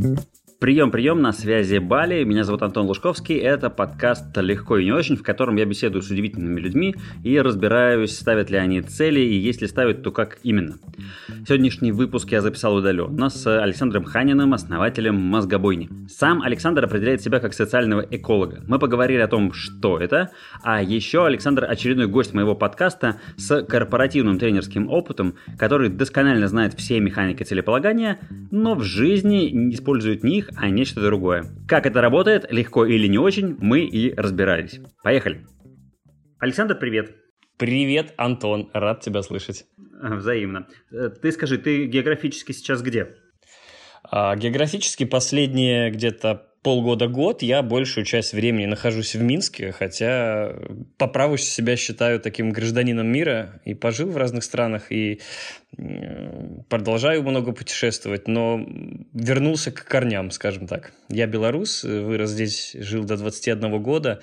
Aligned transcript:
Thank 0.00 0.20
you. 0.20 0.31
Прием, 0.62 0.92
прием, 0.92 1.20
на 1.20 1.32
связи 1.32 1.78
Бали. 1.78 2.22
Меня 2.22 2.44
зовут 2.44 2.62
Антон 2.62 2.86
Лужковский. 2.86 3.36
Это 3.36 3.68
подкаст 3.68 4.26
«Легко 4.36 4.78
и 4.78 4.84
не 4.84 4.92
очень», 4.92 5.16
в 5.16 5.24
котором 5.24 5.56
я 5.56 5.64
беседую 5.64 6.02
с 6.02 6.08
удивительными 6.08 6.60
людьми 6.60 6.94
и 7.24 7.40
разбираюсь, 7.40 8.16
ставят 8.16 8.48
ли 8.48 8.58
они 8.58 8.80
цели, 8.80 9.18
и 9.18 9.34
если 9.34 9.66
ставят, 9.66 10.04
то 10.04 10.12
как 10.12 10.38
именно. 10.44 10.76
Сегодняшний 11.48 11.90
выпуск 11.90 12.30
я 12.30 12.40
записал 12.40 12.76
удаленно 12.76 13.28
с 13.28 13.44
Александром 13.60 14.04
Ханиным, 14.04 14.54
основателем 14.54 15.16
«Мозгобойни». 15.16 15.90
Сам 16.08 16.42
Александр 16.42 16.84
определяет 16.84 17.22
себя 17.22 17.40
как 17.40 17.54
социального 17.54 18.00
эколога. 18.00 18.62
Мы 18.68 18.78
поговорили 18.78 19.18
о 19.18 19.26
том, 19.26 19.52
что 19.52 19.98
это, 19.98 20.30
а 20.62 20.80
еще 20.80 21.26
Александр 21.26 21.64
очередной 21.64 22.06
гость 22.06 22.34
моего 22.34 22.54
подкаста 22.54 23.16
с 23.36 23.64
корпоративным 23.64 24.38
тренерским 24.38 24.88
опытом, 24.88 25.34
который 25.58 25.88
досконально 25.88 26.46
знает 26.46 26.74
все 26.74 27.00
механики 27.00 27.42
целеполагания, 27.42 28.20
но 28.52 28.76
в 28.76 28.84
жизни 28.84 29.50
не 29.50 29.74
использует 29.74 30.22
них, 30.22 30.50
а 30.56 30.68
нечто 30.68 31.00
другое. 31.00 31.46
Как 31.68 31.86
это 31.86 32.00
работает, 32.00 32.50
легко 32.50 32.84
или 32.86 33.06
не 33.06 33.18
очень, 33.18 33.56
мы 33.60 33.80
и 33.80 34.14
разбирались. 34.14 34.80
Поехали. 35.02 35.46
Александр, 36.38 36.76
привет. 36.78 37.16
Привет, 37.58 38.14
Антон, 38.16 38.70
рад 38.72 39.00
тебя 39.00 39.22
слышать. 39.22 39.64
Взаимно. 40.02 40.66
Э, 40.90 41.10
ты 41.10 41.30
скажи, 41.30 41.58
ты 41.58 41.86
географически 41.86 42.52
сейчас 42.52 42.82
где? 42.82 43.14
А, 44.02 44.34
географически 44.34 45.04
последние 45.04 45.90
где-то 45.90 46.51
полгода-год 46.62 47.42
я 47.42 47.62
большую 47.62 48.04
часть 48.04 48.32
времени 48.32 48.66
нахожусь 48.66 49.14
в 49.14 49.22
Минске, 49.22 49.72
хотя 49.72 50.54
по 50.96 51.08
праву 51.08 51.36
себя 51.36 51.76
считаю 51.76 52.20
таким 52.20 52.50
гражданином 52.50 53.06
мира 53.06 53.60
и 53.64 53.74
пожил 53.74 54.10
в 54.10 54.16
разных 54.16 54.44
странах, 54.44 54.92
и 54.92 55.20
продолжаю 56.68 57.22
много 57.22 57.52
путешествовать, 57.52 58.28
но 58.28 58.64
вернулся 59.12 59.72
к 59.72 59.84
корням, 59.84 60.30
скажем 60.30 60.66
так. 60.66 60.92
Я 61.08 61.26
белорус, 61.26 61.82
вырос 61.82 62.30
здесь, 62.30 62.76
жил 62.78 63.04
до 63.04 63.16
21 63.16 63.82
года, 63.82 64.20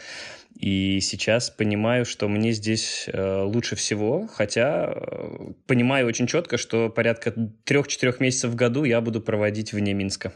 и 0.56 1.00
сейчас 1.02 1.50
понимаю, 1.50 2.06
что 2.06 2.28
мне 2.28 2.52
здесь 2.52 3.06
э, 3.08 3.41
лучше 3.44 3.75
всего, 3.75 4.28
хотя 4.28 4.91
э, 4.91 5.53
понимаю 5.67 6.08
очень 6.08 6.28
четко, 6.28 6.58
что 6.58 6.89
порядка 6.89 7.33
трех-четырех 7.63 8.19
месяцев 8.19 8.52
в 8.52 8.56
году 8.56 8.83
я 8.83 9.00
буду 9.00 9.22
проводить 9.22 9.72
вне 9.72 9.94
Минска. 9.94 10.33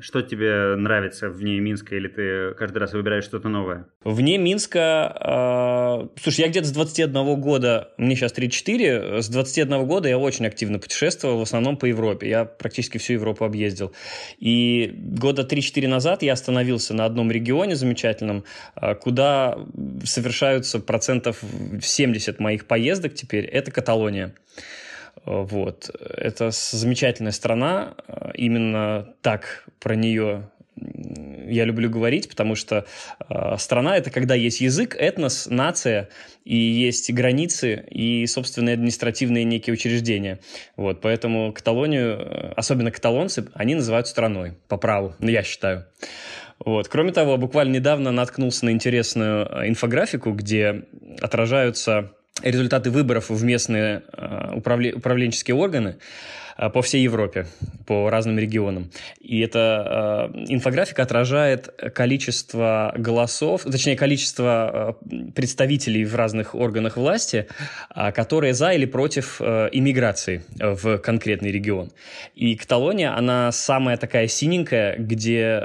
Что 0.00 0.22
тебе 0.22 0.74
нравится 0.74 1.30
вне 1.30 1.60
Минска, 1.60 1.94
или 1.94 2.08
ты 2.08 2.52
каждый 2.54 2.78
раз 2.78 2.92
выбираешь 2.94 3.22
что-то 3.22 3.48
новое? 3.48 3.86
Вне 4.02 4.38
Минска... 4.38 6.08
Э, 6.10 6.20
слушай, 6.20 6.40
я 6.40 6.48
где-то 6.48 6.66
с 6.66 6.72
21 6.72 7.40
года, 7.40 7.90
мне 7.96 8.16
сейчас 8.16 8.32
34, 8.32 9.22
с 9.22 9.28
21 9.28 9.86
года 9.86 10.08
я 10.08 10.18
очень 10.18 10.46
активно 10.46 10.80
путешествовал, 10.80 11.38
в 11.38 11.42
основном 11.42 11.76
по 11.76 11.86
Европе. 11.86 12.28
Я 12.28 12.44
практически 12.44 12.98
всю 12.98 13.12
Европу 13.12 13.44
объездил. 13.44 13.92
И 14.38 14.92
года 14.96 15.42
3-4 15.42 15.86
назад 15.86 16.24
я 16.24 16.32
остановился 16.32 16.92
на 16.92 17.04
одном 17.04 17.30
регионе 17.30 17.76
замечательном, 17.76 18.44
э, 18.74 18.96
куда 18.96 19.56
совершаются 20.02 20.80
процентов 20.80 21.40
70 21.80 22.40
моих 22.40 22.66
поездок 22.66 23.14
теперь. 23.14 23.44
Это 23.44 23.70
Каталония. 23.70 24.34
Вот. 25.24 25.90
Это 26.00 26.50
замечательная 26.50 27.32
страна. 27.32 27.94
Именно 28.34 29.14
так 29.22 29.64
про 29.80 29.94
нее 29.94 30.50
я 30.76 31.64
люблю 31.64 31.88
говорить, 31.88 32.28
потому 32.28 32.56
что 32.56 32.84
э, 33.28 33.56
страна 33.58 33.96
это 33.96 34.10
когда 34.10 34.34
есть 34.34 34.60
язык, 34.60 34.96
этнос, 34.98 35.46
нация, 35.48 36.08
и 36.44 36.56
есть 36.56 37.12
границы, 37.12 37.84
и 37.90 38.26
собственные 38.26 38.74
административные 38.74 39.44
некие 39.44 39.74
учреждения. 39.74 40.40
Вот, 40.76 41.00
поэтому 41.00 41.52
Каталонию, 41.52 42.52
особенно 42.56 42.90
каталонцы, 42.90 43.46
они 43.54 43.76
называют 43.76 44.08
страной 44.08 44.54
по 44.68 44.76
праву, 44.76 45.14
ну, 45.20 45.30
я 45.30 45.42
считаю. 45.42 45.86
Вот. 46.64 46.88
Кроме 46.88 47.12
того, 47.12 47.36
буквально 47.36 47.74
недавно 47.74 48.10
наткнулся 48.10 48.64
на 48.64 48.70
интересную 48.70 49.68
инфографику, 49.68 50.32
где 50.32 50.84
отражаются 51.20 52.12
результаты 52.42 52.90
выборов 52.90 53.30
в 53.30 53.44
местные 53.44 54.02
э, 54.12 54.54
управленческие 54.56 55.54
органы 55.54 55.98
э, 56.58 56.68
по 56.68 56.82
всей 56.82 57.02
Европе, 57.02 57.46
по 57.86 58.10
разным 58.10 58.38
регионам. 58.38 58.90
И 59.20 59.38
эта 59.38 60.30
э, 60.34 60.44
инфографика 60.48 61.02
отражает 61.02 61.68
количество 61.94 62.92
голосов, 62.96 63.62
точнее, 63.62 63.96
количество 63.96 64.98
представителей 65.34 66.04
в 66.04 66.16
разных 66.16 66.56
органах 66.56 66.96
власти, 66.96 67.46
которые 68.14 68.52
за 68.52 68.72
или 68.72 68.84
против 68.86 69.40
иммиграции 69.40 70.42
в 70.58 70.98
конкретный 70.98 71.52
регион. 71.52 71.92
И 72.34 72.56
Каталония, 72.56 73.16
она 73.16 73.52
самая 73.52 73.96
такая 73.96 74.26
синенькая, 74.26 74.96
где 74.96 75.62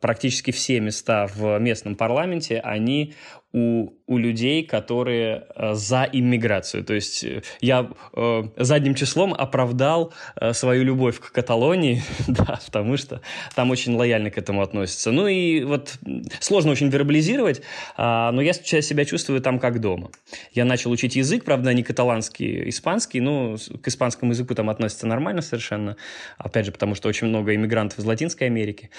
практически 0.00 0.52
все 0.52 0.78
места 0.80 1.26
в 1.34 1.58
местном 1.58 1.96
парламенте, 1.96 2.60
они 2.60 3.14
у, 3.56 3.94
у 4.06 4.18
людей, 4.18 4.62
которые 4.64 5.46
э, 5.56 5.72
за 5.72 6.06
иммиграцию. 6.12 6.84
То 6.84 6.92
есть 6.92 7.24
э, 7.24 7.42
я 7.62 7.88
э, 8.12 8.42
задним 8.58 8.94
числом 8.94 9.32
оправдал 9.32 10.12
э, 10.38 10.52
свою 10.52 10.84
любовь 10.84 11.18
к 11.18 11.32
Каталонии, 11.32 12.02
да, 12.28 12.60
потому 12.66 12.98
что 12.98 13.22
там 13.54 13.70
очень 13.70 13.96
лояльно 13.96 14.30
к 14.30 14.36
этому 14.36 14.60
относятся. 14.60 15.10
Ну 15.10 15.26
и 15.26 15.64
вот 15.64 15.98
сложно 16.38 16.72
очень 16.72 16.90
вербализировать, 16.90 17.62
э, 17.96 18.30
но 18.30 18.42
я 18.42 18.52
себя 18.52 19.06
чувствую 19.06 19.40
там 19.40 19.58
как 19.58 19.80
дома. 19.80 20.10
Я 20.52 20.66
начал 20.66 20.90
учить 20.90 21.16
язык, 21.16 21.44
правда, 21.44 21.72
не 21.72 21.82
каталанский, 21.82 22.68
испанский, 22.68 23.20
но 23.20 23.56
к 23.80 23.88
испанскому 23.88 24.32
языку 24.32 24.54
там 24.54 24.68
относятся 24.68 25.06
нормально 25.06 25.40
совершенно. 25.40 25.96
Опять 26.36 26.66
же, 26.66 26.72
потому 26.72 26.94
что 26.94 27.08
очень 27.08 27.28
много 27.28 27.54
иммигрантов 27.54 28.00
из 28.00 28.04
Латинской 28.04 28.48
Америки. 28.48 28.90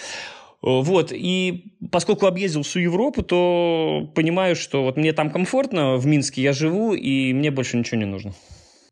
Вот, 0.62 1.12
и 1.12 1.76
поскольку 1.92 2.26
объездил 2.26 2.64
всю 2.64 2.80
Европу, 2.80 3.22
то 3.22 4.12
понимаю, 4.16 4.56
что 4.56 4.84
вот 4.84 4.98
мне 4.98 5.14
там 5.14 5.30
комфортно, 5.30 5.98
в 5.98 6.08
Минске 6.08 6.42
я 6.42 6.52
живу, 6.52 6.94
и 6.94 7.32
мне 7.34 7.52
больше 7.52 7.78
ничего 7.78 8.00
не 8.00 8.06
нужно. 8.06 8.34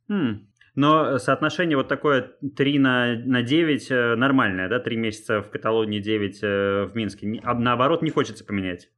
Хм. 0.08 0.48
Но 0.76 1.18
соотношение 1.20 1.78
вот 1.78 1.88
такое 1.88 2.34
3 2.56 2.80
на, 2.80 3.16
на 3.16 3.42
9 3.42 3.88
э, 3.90 4.16
нормальное, 4.16 4.68
да? 4.68 4.80
3 4.80 4.98
месяца 4.98 5.42
в 5.42 5.50
Каталонии, 5.50 6.00
9 6.00 6.40
э, 6.42 6.90
в 6.92 6.96
Минске. 6.96 7.40
А 7.44 7.54
наоборот, 7.54 8.02
не 8.02 8.10
хочется 8.10 8.44
поменять. 8.44 8.90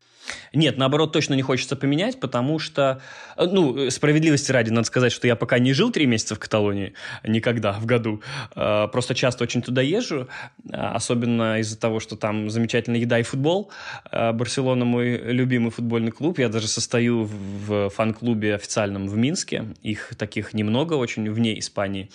Нет, 0.53 0.77
наоборот, 0.77 1.11
точно 1.13 1.33
не 1.33 1.41
хочется 1.41 1.75
поменять, 1.75 2.19
потому 2.19 2.59
что, 2.59 3.01
э, 3.35 3.45
ну, 3.45 3.89
справедливости 3.89 4.51
ради, 4.51 4.69
надо 4.69 4.87
сказать, 4.87 5.11
что 5.11 5.27
я 5.27 5.35
пока 5.35 5.59
не 5.59 5.73
жил 5.73 5.91
три 5.91 6.05
месяца 6.05 6.35
в 6.35 6.39
Каталонии, 6.39 6.93
никогда 7.23 7.73
в 7.73 7.85
году. 7.85 8.21
Э, 8.55 8.87
просто 8.91 9.15
часто 9.15 9.43
очень 9.43 9.61
туда 9.61 9.81
езжу, 9.81 10.27
э, 10.71 10.75
особенно 10.75 11.59
из-за 11.59 11.79
того, 11.79 11.99
что 11.99 12.15
там 12.15 12.49
замечательная 12.49 12.99
еда 12.99 13.19
и 13.19 13.23
футбол. 13.23 13.71
Барселона 14.11 14.85
мой 14.85 15.17
любимый 15.17 15.71
футбольный 15.71 16.11
клуб. 16.11 16.39
Я 16.39 16.49
даже 16.49 16.67
состою 16.67 17.23
в 17.25 17.89
фан-клубе 17.89 18.55
официальном 18.55 19.07
в 19.07 19.17
Минске. 19.17 19.65
Их 19.81 20.13
таких 20.17 20.53
немного 20.53 20.93
очень 20.93 21.29
вне 21.29 21.59
Испании. 21.59 22.09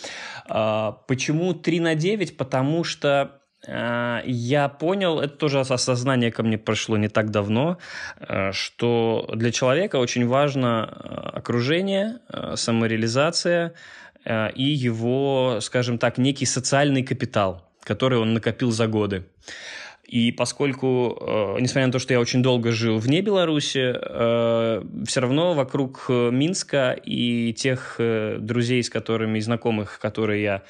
Почему 0.46 1.54
3 1.54 1.80
на 1.80 1.94
9? 1.94 2.36
Потому 2.36 2.84
что 2.84 3.02
Э, 3.22 3.41
я 3.68 4.68
понял, 4.68 5.20
это 5.20 5.34
тоже 5.36 5.60
осознание 5.60 6.32
ко 6.32 6.42
мне 6.42 6.58
прошло 6.58 6.96
не 6.96 7.08
так 7.08 7.30
давно, 7.30 7.78
э, 8.18 8.50
что 8.52 9.30
для 9.34 9.52
человека 9.52 9.96
очень 9.96 10.26
важно 10.26 10.88
э, 10.92 11.38
окружение, 11.38 12.18
самореализация 12.54 13.74
и 14.54 14.62
его, 14.62 15.58
скажем 15.60 15.98
так, 15.98 16.16
некий 16.16 16.46
социальный 16.46 17.02
капитал, 17.02 17.68
который 17.82 18.18
он 18.18 18.34
накопил 18.34 18.70
за 18.70 18.86
годы. 18.86 19.24
И 20.06 20.30
поскольку, 20.30 21.56
несмотря 21.58 21.86
на 21.86 21.92
то, 21.92 21.98
что 21.98 22.12
я 22.12 22.20
очень 22.20 22.40
долго 22.40 22.70
жил 22.70 22.98
вне 22.98 23.20
Беларуси, 23.20 23.92
все 25.06 25.20
равно 25.20 25.54
вокруг 25.54 26.08
Минска 26.08 26.92
и 26.92 27.52
тех 27.52 27.96
друзей, 27.98 28.84
с 28.84 28.90
которыми 28.90 29.38
и 29.38 29.40
знакомых, 29.40 29.98
которые 29.98 30.42
я 30.42 30.62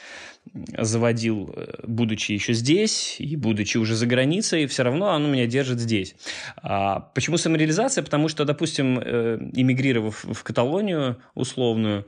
заводил, 0.79 1.53
э, 1.55 1.85
будучи 1.87 2.33
еще 2.33 2.53
здесь 2.53 3.17
и 3.19 3.37
будучи 3.37 3.79
уже 3.79 3.95
за 3.95 4.07
границей, 4.07 4.67
все 4.67 4.83
равно 4.83 5.11
оно 5.11 5.29
меня 5.29 5.47
держит 5.47 5.81
здесь. 5.81 6.15
А 6.57 7.01
почему 7.01 7.37
самореализация? 7.39 8.05
Потому 8.05 8.29
что, 8.29 8.45
допустим, 8.45 8.99
э, 8.99 9.39
эмигрировав 9.55 10.25
в 10.25 10.43
Каталонию 10.43 11.23
условную, 11.35 12.07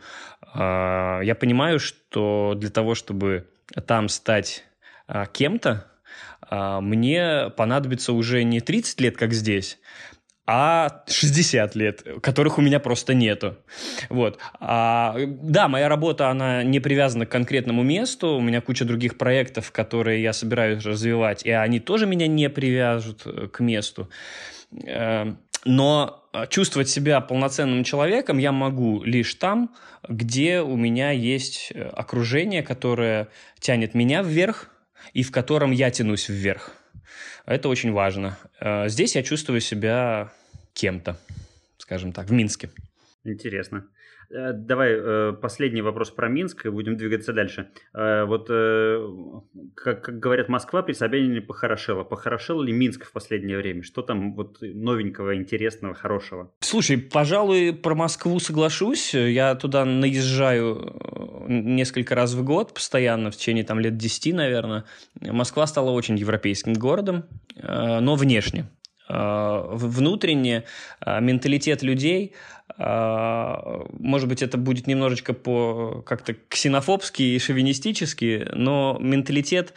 а, 0.54 1.20
я 1.20 1.34
понимаю, 1.34 1.78
что 1.78 2.54
для 2.56 2.70
того, 2.70 2.94
чтобы 2.94 3.48
там 3.86 4.08
стать 4.08 4.64
а, 5.06 5.26
кем-то, 5.26 5.86
а, 6.40 6.80
мне 6.80 7.50
понадобится 7.56 8.12
уже 8.12 8.44
не 8.44 8.60
30 8.60 9.00
лет, 9.00 9.16
как 9.16 9.32
здесь, 9.32 9.78
а 10.46 11.02
60 11.06 11.74
лет, 11.74 12.02
которых 12.20 12.58
у 12.58 12.62
меня 12.62 12.78
просто 12.78 13.14
нету. 13.14 13.56
Вот. 14.10 14.38
А, 14.60 15.16
да, 15.26 15.68
моя 15.68 15.88
работа, 15.88 16.28
она 16.28 16.62
не 16.62 16.80
привязана 16.80 17.24
к 17.26 17.30
конкретному 17.30 17.82
месту, 17.82 18.36
у 18.36 18.40
меня 18.40 18.60
куча 18.60 18.84
других 18.84 19.16
проектов, 19.16 19.72
которые 19.72 20.22
я 20.22 20.32
собираюсь 20.32 20.84
развивать, 20.84 21.44
и 21.44 21.50
они 21.50 21.80
тоже 21.80 22.06
меня 22.06 22.26
не 22.26 22.50
привяжут 22.50 23.22
э, 23.24 23.48
к 23.48 23.60
месту. 23.60 24.10
Э, 24.86 25.34
но 25.64 26.28
чувствовать 26.50 26.88
себя 26.88 27.20
полноценным 27.20 27.84
человеком 27.84 28.38
я 28.38 28.52
могу 28.52 29.02
лишь 29.02 29.34
там, 29.36 29.70
где 30.06 30.60
у 30.60 30.76
меня 30.76 31.10
есть 31.10 31.72
э, 31.74 31.88
окружение, 31.88 32.62
которое 32.62 33.28
тянет 33.60 33.94
меня 33.94 34.22
вверх, 34.22 34.68
и 35.12 35.22
в 35.22 35.30
котором 35.30 35.70
я 35.70 35.90
тянусь 35.90 36.28
вверх. 36.28 36.72
Это 37.46 37.68
очень 37.68 37.92
важно. 37.92 38.38
Э, 38.60 38.88
здесь 38.88 39.14
я 39.16 39.22
чувствую 39.22 39.60
себя 39.60 40.32
кем-то, 40.72 41.18
скажем 41.78 42.12
так, 42.12 42.28
в 42.28 42.32
Минске. 42.32 42.70
Интересно. 43.24 43.86
Э, 44.30 44.52
давай 44.52 44.92
э, 44.92 45.32
последний 45.40 45.82
вопрос 45.82 46.10
про 46.10 46.28
Минск, 46.28 46.66
и 46.66 46.68
будем 46.70 46.96
двигаться 46.96 47.32
дальше. 47.32 47.68
Э, 47.92 48.24
вот, 48.24 48.48
как, 49.74 50.02
как 50.02 50.18
говорят, 50.18 50.48
Москва 50.48 50.82
при 50.82 50.92
Собянине 50.92 51.40
похорошела. 51.40 52.04
Похорошел 52.04 52.60
ли 52.60 52.72
Минск 52.72 53.04
в 53.04 53.12
последнее 53.12 53.58
время? 53.58 53.82
Что 53.82 54.02
там 54.02 54.34
вот 54.34 54.58
новенького, 54.60 55.36
интересного, 55.36 55.94
хорошего? 55.94 56.52
Слушай, 56.60 56.98
пожалуй, 56.98 57.72
про 57.72 57.94
Москву 57.94 58.38
соглашусь. 58.38 59.14
Я 59.14 59.54
туда 59.54 59.84
наезжаю 59.84 61.44
несколько 61.48 62.14
раз 62.14 62.34
в 62.34 62.44
год, 62.44 62.74
постоянно, 62.74 63.30
в 63.30 63.36
течение 63.36 63.64
там 63.64 63.80
лет 63.80 63.96
10, 63.96 64.34
наверное. 64.34 64.84
Москва 65.20 65.66
стала 65.66 65.90
очень 65.90 66.16
европейским 66.16 66.72
городом, 66.74 67.24
но 67.56 68.14
внешне. 68.14 68.66
Внутренне 69.08 70.64
менталитет 71.04 71.82
людей– 71.82 72.34
а, 72.76 73.84
может 73.98 74.28
быть, 74.28 74.42
это 74.42 74.56
будет 74.56 74.86
немножечко 74.86 75.32
по 75.32 76.02
как-то 76.06 76.34
ксенофобски 76.48 77.22
и 77.22 77.38
шовинистически, 77.38 78.48
но 78.52 78.96
менталитет 79.00 79.74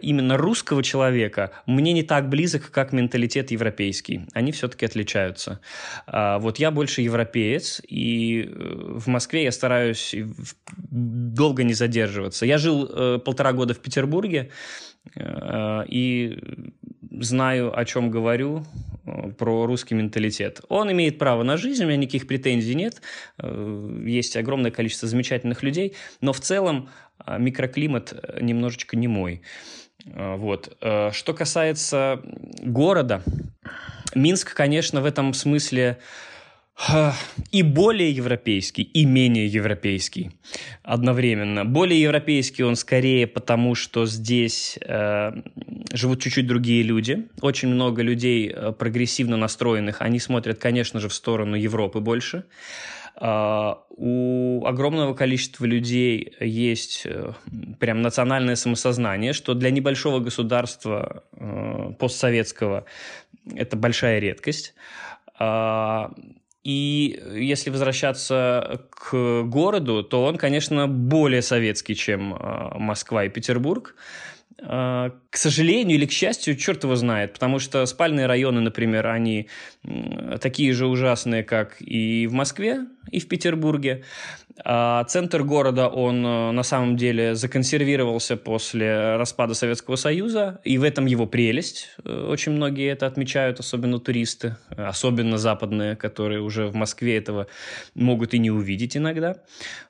именно 0.00 0.36
русского 0.36 0.82
человека 0.82 1.52
мне 1.66 1.92
не 1.92 2.02
так 2.02 2.28
близок, 2.28 2.70
как 2.70 2.92
менталитет 2.92 3.50
европейский. 3.50 4.22
Они 4.32 4.50
все-таки 4.50 4.86
отличаются. 4.86 5.60
Вот 6.06 6.58
я 6.58 6.70
больше 6.70 7.02
европеец, 7.02 7.80
и 7.86 8.44
э, 8.44 8.98
в 8.98 9.06
Москве 9.08 9.44
я 9.44 9.52
стараюсь 9.52 10.14
долго 10.90 11.64
не 11.64 11.74
задерживаться. 11.74 12.46
Я 12.46 12.58
жил 12.58 12.88
э, 12.88 13.18
полтора 13.18 13.52
года 13.52 13.74
в 13.74 13.78
Петербурге, 13.78 14.50
э, 14.50 14.91
и 15.16 16.38
знаю, 17.20 17.78
о 17.78 17.84
чем 17.84 18.10
говорю, 18.10 18.64
э, 19.06 19.30
про 19.32 19.66
русский 19.66 19.94
менталитет. 19.94 20.60
Он 20.68 20.90
имеет 20.92 21.18
право 21.18 21.42
на 21.42 21.56
жизнь, 21.56 21.84
у 21.84 21.86
меня 21.86 21.96
никаких 21.96 22.26
претензий 22.26 22.74
нет. 22.74 23.02
Э, 23.38 24.02
есть 24.04 24.36
огромное 24.36 24.70
количество 24.70 25.08
замечательных 25.08 25.62
людей, 25.62 25.94
но 26.20 26.32
в 26.32 26.40
целом 26.40 26.88
э, 27.26 27.38
микроклимат 27.38 28.40
немножечко 28.40 28.96
не 28.96 29.08
мой. 29.08 29.42
Вот. 30.04 30.76
Что 30.80 31.32
касается 31.32 32.20
города, 32.60 33.22
Минск, 34.16 34.52
конечно, 34.52 35.00
в 35.00 35.04
этом 35.04 35.32
смысле 35.32 35.98
и 37.52 37.62
более 37.62 38.10
европейский, 38.10 38.82
и 38.82 39.04
менее 39.04 39.46
европейский 39.46 40.30
одновременно. 40.82 41.64
Более 41.64 42.00
европейский 42.00 42.64
он 42.64 42.76
скорее 42.76 43.26
потому, 43.26 43.74
что 43.74 44.06
здесь 44.06 44.78
э, 44.80 45.32
живут 45.92 46.22
чуть-чуть 46.22 46.46
другие 46.46 46.82
люди. 46.82 47.28
Очень 47.40 47.68
много 47.68 48.02
людей 48.02 48.50
э, 48.50 48.72
прогрессивно 48.72 49.36
настроенных. 49.36 50.00
Они 50.00 50.18
смотрят, 50.18 50.58
конечно 50.58 50.98
же, 50.98 51.08
в 51.08 51.14
сторону 51.14 51.56
Европы 51.56 52.00
больше. 52.00 52.44
Uh, 53.20 53.76
у 53.90 54.64
огромного 54.64 55.12
количества 55.12 55.66
людей 55.66 56.34
есть 56.40 57.04
uh, 57.04 57.34
прям 57.78 58.00
национальное 58.00 58.56
самосознание, 58.56 59.34
что 59.34 59.52
для 59.52 59.70
небольшого 59.70 60.18
государства 60.18 61.22
uh, 61.32 61.94
постсоветского 61.96 62.86
это 63.54 63.76
большая 63.76 64.18
редкость. 64.18 64.74
И 66.64 67.20
если 67.34 67.70
возвращаться 67.70 68.86
к 68.90 69.42
городу, 69.42 70.04
то 70.04 70.24
он, 70.24 70.36
конечно, 70.36 70.86
более 70.86 71.42
советский, 71.42 71.96
чем 71.96 72.34
э, 72.34 72.78
Москва 72.78 73.24
и 73.24 73.28
Петербург. 73.28 73.96
Э, 74.58 75.10
к 75.30 75.36
сожалению 75.36 75.96
или 75.96 76.06
к 76.06 76.12
счастью, 76.12 76.56
черт 76.56 76.84
его 76.84 76.94
знает, 76.94 77.32
потому 77.32 77.58
что 77.58 77.84
спальные 77.86 78.26
районы, 78.26 78.60
например, 78.60 79.08
они 79.08 79.48
такие 80.40 80.72
же 80.72 80.86
ужасные, 80.86 81.42
как 81.42 81.76
и 81.80 82.28
в 82.28 82.32
Москве, 82.32 82.86
и 83.10 83.20
в 83.20 83.28
Петербурге. 83.28 84.02
А 84.64 85.04
центр 85.04 85.42
города, 85.42 85.88
он 85.88 86.24
э, 86.24 86.50
на 86.52 86.62
самом 86.62 86.96
деле 86.96 87.34
законсервировался 87.34 88.36
после 88.36 89.16
распада 89.16 89.54
Советского 89.54 89.96
Союза, 89.96 90.60
и 90.62 90.76
в 90.78 90.82
этом 90.82 91.06
его 91.06 91.26
прелесть. 91.26 91.88
Э, 92.04 92.28
очень 92.28 92.52
многие 92.52 92.90
это 92.90 93.06
отмечают, 93.06 93.60
особенно 93.60 93.98
туристы, 93.98 94.56
особенно 94.76 95.38
западные, 95.38 95.96
которые 95.96 96.42
уже 96.42 96.66
в 96.66 96.74
Москве 96.74 97.16
этого 97.16 97.46
могут 97.94 98.34
и 98.34 98.38
не 98.38 98.50
увидеть 98.50 98.96
иногда. 98.96 99.36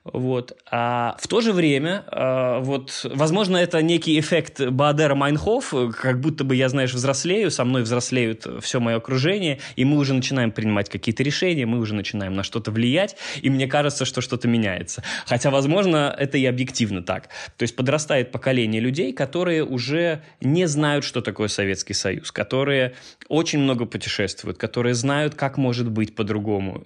Вот. 0.04 0.56
А 0.70 1.16
в 1.18 1.26
то 1.26 1.40
же 1.40 1.52
время, 1.52 2.04
э, 2.10 2.60
вот, 2.60 3.04
возможно, 3.12 3.56
это 3.56 3.82
некий 3.82 4.18
эффект 4.18 4.60
Баадера 4.60 5.14
Майнхоф, 5.16 5.74
как 6.00 6.20
будто 6.20 6.44
бы 6.44 6.54
я, 6.54 6.68
знаешь, 6.68 6.94
взрослею, 6.94 7.50
со 7.50 7.64
мной 7.64 7.82
взрослеют 7.82 8.46
все 8.60 8.78
мое 8.78 8.96
окружение, 8.96 9.58
и 9.74 9.84
мы 9.84 9.98
уже 9.98 10.14
начинаем 10.14 10.52
принимать 10.52 10.88
какие-то 10.88 11.24
решения, 11.24 11.66
мы 11.66 11.78
уже 11.78 11.94
начинаем 11.94 12.34
на 12.34 12.44
что-то 12.44 12.70
влиять, 12.70 13.01
и 13.40 13.50
мне 13.50 13.66
кажется, 13.66 14.04
что 14.04 14.20
что-то 14.20 14.48
меняется. 14.48 15.02
Хотя, 15.26 15.50
возможно, 15.50 16.14
это 16.18 16.38
и 16.38 16.46
объективно 16.46 17.02
так. 17.02 17.28
То 17.56 17.62
есть 17.62 17.76
подрастает 17.76 18.32
поколение 18.32 18.80
людей, 18.80 19.12
которые 19.12 19.64
уже 19.64 20.22
не 20.40 20.66
знают, 20.66 21.04
что 21.04 21.20
такое 21.20 21.48
Советский 21.48 21.94
Союз, 21.94 22.32
которые 22.32 22.94
очень 23.28 23.58
много 23.58 23.86
путешествуют, 23.86 24.58
которые 24.58 24.94
знают, 24.94 25.34
как 25.34 25.58
может 25.58 25.90
быть 25.90 26.14
по-другому. 26.14 26.82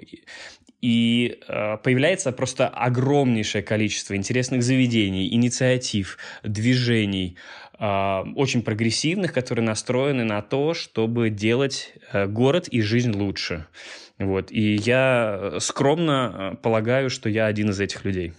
И 0.82 1.40
э, 1.48 1.78
появляется 1.78 2.32
просто 2.32 2.68
огромнейшее 2.68 3.62
количество 3.62 4.14
интересных 4.14 4.62
заведений, 4.62 5.32
инициатив, 5.32 6.18
движений, 6.42 7.36
э, 7.78 8.22
очень 8.36 8.62
прогрессивных, 8.62 9.32
которые 9.32 9.64
настроены 9.64 10.24
на 10.24 10.42
то, 10.42 10.74
чтобы 10.74 11.30
делать 11.30 11.94
э, 12.12 12.26
город 12.26 12.68
и 12.68 12.82
жизнь 12.82 13.12
лучше. 13.12 13.66
Вот. 14.18 14.50
И 14.50 14.76
я 14.76 15.38
э, 15.40 15.60
скромно 15.60 16.52
э, 16.54 16.56
полагаю, 16.62 17.10
что 17.10 17.28
я 17.28 17.46
один 17.46 17.70
из 17.70 17.80
этих 17.80 18.04
людей. 18.04 18.32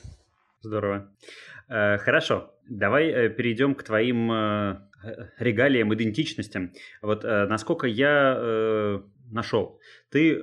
Здорово. 0.61 1.09
Э, 1.69 1.97
хорошо, 1.97 2.53
давай 2.67 3.29
перейдем 3.29 3.75
к 3.75 3.83
твоим 3.83 4.31
регалиям, 5.37 5.93
идентичностям. 5.93 6.73
Вот 7.01 7.23
насколько 7.23 7.85
я 7.85 8.99
нашел, 9.31 9.79
ты 10.09 10.35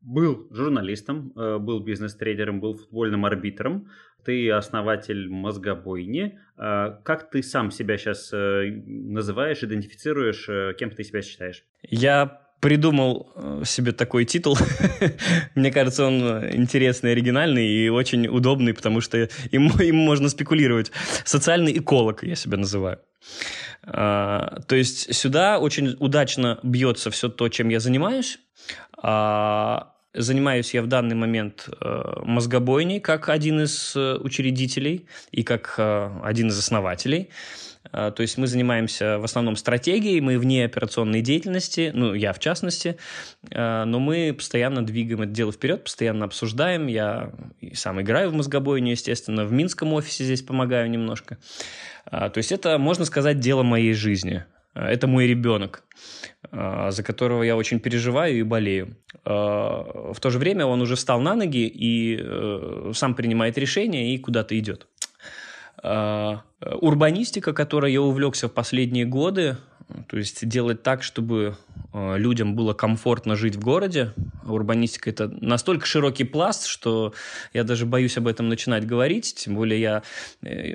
был 0.00 0.46
журналистом, 0.50 1.32
был 1.34 1.80
бизнес-трейдером, 1.80 2.60
был 2.60 2.74
футбольным 2.74 3.26
арбитром, 3.26 3.88
ты 4.24 4.50
основатель 4.52 5.28
мозгобойни. 5.28 6.38
Как 6.56 7.28
ты 7.30 7.42
сам 7.42 7.72
себя 7.72 7.98
сейчас 7.98 8.30
называешь, 8.32 9.62
идентифицируешь, 9.64 10.76
кем 10.78 10.90
ты 10.90 11.02
себя 11.02 11.20
считаешь? 11.20 11.64
Я 11.82 12.41
придумал 12.62 13.28
э, 13.34 13.62
себе 13.66 13.90
такой 13.90 14.24
титул. 14.24 14.56
Мне 15.56 15.72
кажется, 15.72 16.06
он 16.06 16.22
интересный, 16.54 17.10
оригинальный 17.10 17.66
и 17.66 17.88
очень 17.88 18.28
удобный, 18.28 18.72
потому 18.72 19.00
что 19.00 19.28
им, 19.50 19.66
им 19.80 19.96
можно 19.96 20.28
спекулировать. 20.28 20.92
Социальный 21.24 21.76
эколог 21.76 22.22
я 22.22 22.36
себя 22.36 22.56
называю. 22.56 23.00
А, 23.82 24.60
то 24.68 24.76
есть 24.76 25.12
сюда 25.12 25.58
очень 25.58 25.96
удачно 25.98 26.60
бьется 26.62 27.10
все 27.10 27.28
то, 27.28 27.48
чем 27.48 27.68
я 27.68 27.80
занимаюсь. 27.80 28.38
А, 28.96 29.94
занимаюсь 30.14 30.72
я 30.72 30.82
в 30.82 30.86
данный 30.86 31.16
момент 31.16 31.68
э, 31.80 32.02
мозгобойней 32.22 33.00
как 33.00 33.28
один 33.28 33.62
из 33.62 33.96
э, 33.96 34.18
учредителей 34.20 35.08
и 35.32 35.42
как 35.42 35.74
один 35.78 36.48
из 36.48 36.58
основателей. 36.58 37.30
А, 37.90 38.10
то 38.10 38.22
есть 38.22 38.38
мы 38.38 38.46
занимаемся 38.46 39.18
в 39.18 39.24
основном 39.24 39.56
стратегией, 39.56 40.20
мы 40.20 40.38
вне 40.38 40.64
операционной 40.64 41.20
деятельности, 41.20 41.90
ну, 41.94 42.14
я 42.14 42.32
в 42.32 42.38
частности, 42.38 42.96
а, 43.50 43.84
но 43.84 43.98
мы 43.98 44.32
постоянно 44.32 44.84
двигаем 44.84 45.22
это 45.22 45.32
дело 45.32 45.52
вперед, 45.52 45.84
постоянно 45.84 46.24
обсуждаем. 46.24 46.86
Я 46.86 47.32
сам 47.74 48.00
играю 48.00 48.30
в 48.30 48.34
мозгобойню, 48.34 48.92
естественно, 48.92 49.44
в 49.44 49.52
Минском 49.52 49.92
офисе 49.92 50.24
здесь 50.24 50.42
помогаю 50.42 50.88
немножко. 50.90 51.38
А, 52.06 52.30
то 52.30 52.38
есть 52.38 52.52
это, 52.52 52.78
можно 52.78 53.04
сказать, 53.04 53.40
дело 53.40 53.62
моей 53.62 53.94
жизни. 53.94 54.44
Это 54.74 55.06
мой 55.06 55.26
ребенок, 55.26 55.84
за 56.50 57.02
которого 57.04 57.42
я 57.42 57.58
очень 57.58 57.78
переживаю 57.78 58.38
и 58.38 58.42
болею. 58.42 58.96
В 59.22 60.16
то 60.18 60.30
же 60.30 60.38
время 60.38 60.64
он 60.64 60.80
уже 60.80 60.96
встал 60.96 61.20
на 61.20 61.34
ноги 61.34 61.66
и 61.66 62.18
э, 62.18 62.92
сам 62.94 63.14
принимает 63.14 63.58
решения 63.58 64.14
и 64.14 64.18
куда-то 64.18 64.58
идет. 64.58 64.86
Урбанистика, 65.82 67.52
которой 67.52 67.92
я 67.92 68.02
увлекся 68.02 68.48
в 68.48 68.52
последние 68.52 69.04
годы, 69.04 69.56
то 70.08 70.16
есть 70.16 70.46
делать 70.46 70.82
так, 70.82 71.02
чтобы 71.02 71.56
э, 71.92 72.18
людям 72.18 72.54
было 72.54 72.72
комфортно 72.72 73.36
жить 73.36 73.56
в 73.56 73.60
городе. 73.60 74.12
Урбанистика– 74.44 75.10
это 75.10 75.28
настолько 75.28 75.86
широкий 75.86 76.24
пласт, 76.24 76.66
что 76.66 77.14
я 77.52 77.64
даже 77.64 77.86
боюсь 77.86 78.16
об 78.16 78.26
этом 78.26 78.48
начинать 78.48 78.86
говорить. 78.86 79.34
Тем 79.36 79.54
более 79.54 79.80
я 79.80 80.02
э, 80.42 80.72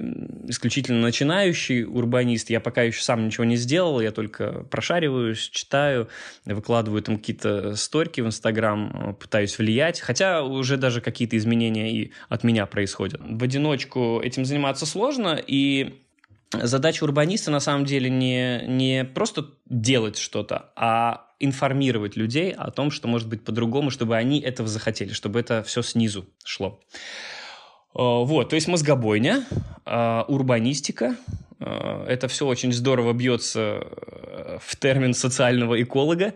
исключительно 0.47 1.01
начинающий 1.01 1.83
урбанист. 1.83 2.49
Я 2.49 2.59
пока 2.59 2.83
еще 2.83 3.01
сам 3.01 3.25
ничего 3.25 3.43
не 3.43 3.55
сделал. 3.55 4.01
Я 4.01 4.11
только 4.11 4.63
прошариваюсь, 4.69 5.49
читаю, 5.49 6.07
выкладываю 6.45 7.01
там 7.01 7.17
какие-то 7.17 7.75
сторики 7.75 8.21
в 8.21 8.27
Инстаграм, 8.27 9.15
пытаюсь 9.19 9.57
влиять. 9.57 9.99
Хотя 9.99 10.43
уже 10.43 10.77
даже 10.77 11.01
какие-то 11.01 11.37
изменения 11.37 11.91
и 11.91 12.11
от 12.29 12.43
меня 12.43 12.65
происходят. 12.65 13.21
В 13.23 13.43
одиночку 13.43 14.21
этим 14.23 14.45
заниматься 14.45 14.85
сложно, 14.85 15.39
и 15.45 16.03
задача 16.53 17.03
урбаниста 17.03 17.51
на 17.51 17.59
самом 17.59 17.85
деле 17.85 18.09
не, 18.09 18.63
не 18.67 19.03
просто 19.03 19.45
делать 19.65 20.17
что-то, 20.17 20.71
а 20.75 21.27
информировать 21.39 22.15
людей 22.15 22.51
о 22.51 22.71
том, 22.71 22.89
что 22.91 23.07
может 23.07 23.27
быть 23.27 23.43
по-другому, 23.43 23.91
чтобы 23.91 24.15
они 24.15 24.39
этого 24.39 24.67
захотели, 24.67 25.13
чтобы 25.13 25.39
это 25.39 25.63
все 25.63 25.81
снизу 25.81 26.25
шло. 26.43 26.79
Э, 27.97 28.23
вот, 28.23 28.49
то 28.49 28.55
есть 28.55 28.67
мозгобойня, 28.67 29.43
э, 29.85 30.23
урбанистика, 30.27 31.15
э, 31.59 32.05
это 32.07 32.27
все 32.27 32.45
очень 32.45 32.71
здорово 32.71 33.13
бьется 33.13 33.87
в 34.61 34.75
термин 34.75 35.13
социального 35.13 35.81
эколога. 35.81 36.33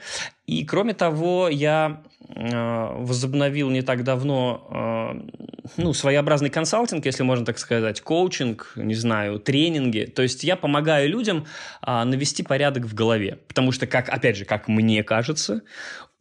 И 0.48 0.66
кроме 0.66 0.94
того, 0.94 1.50
я 1.50 2.02
возобновил 2.28 3.70
не 3.70 3.82
так 3.82 4.04
давно 4.04 5.14
ну, 5.78 5.94
своеобразный 5.94 6.50
консалтинг, 6.50 7.06
если 7.06 7.24
можно 7.24 7.46
так 7.46 7.60
сказать, 7.60 8.02
коучинг, 8.02 8.74
не 8.76 8.96
знаю, 8.96 9.40
тренинги. 9.40 10.06
То 10.06 10.22
есть 10.22 10.44
я 10.44 10.56
помогаю 10.56 11.10
людям 11.10 11.46
навести 11.86 12.44
порядок 12.44 12.86
в 12.86 12.94
голове. 12.94 13.40
Потому 13.48 13.72
что, 13.72 13.86
как, 13.86 14.10
опять 14.10 14.38
же, 14.38 14.46
как 14.46 14.68
мне 14.68 15.04
кажется, 15.04 15.62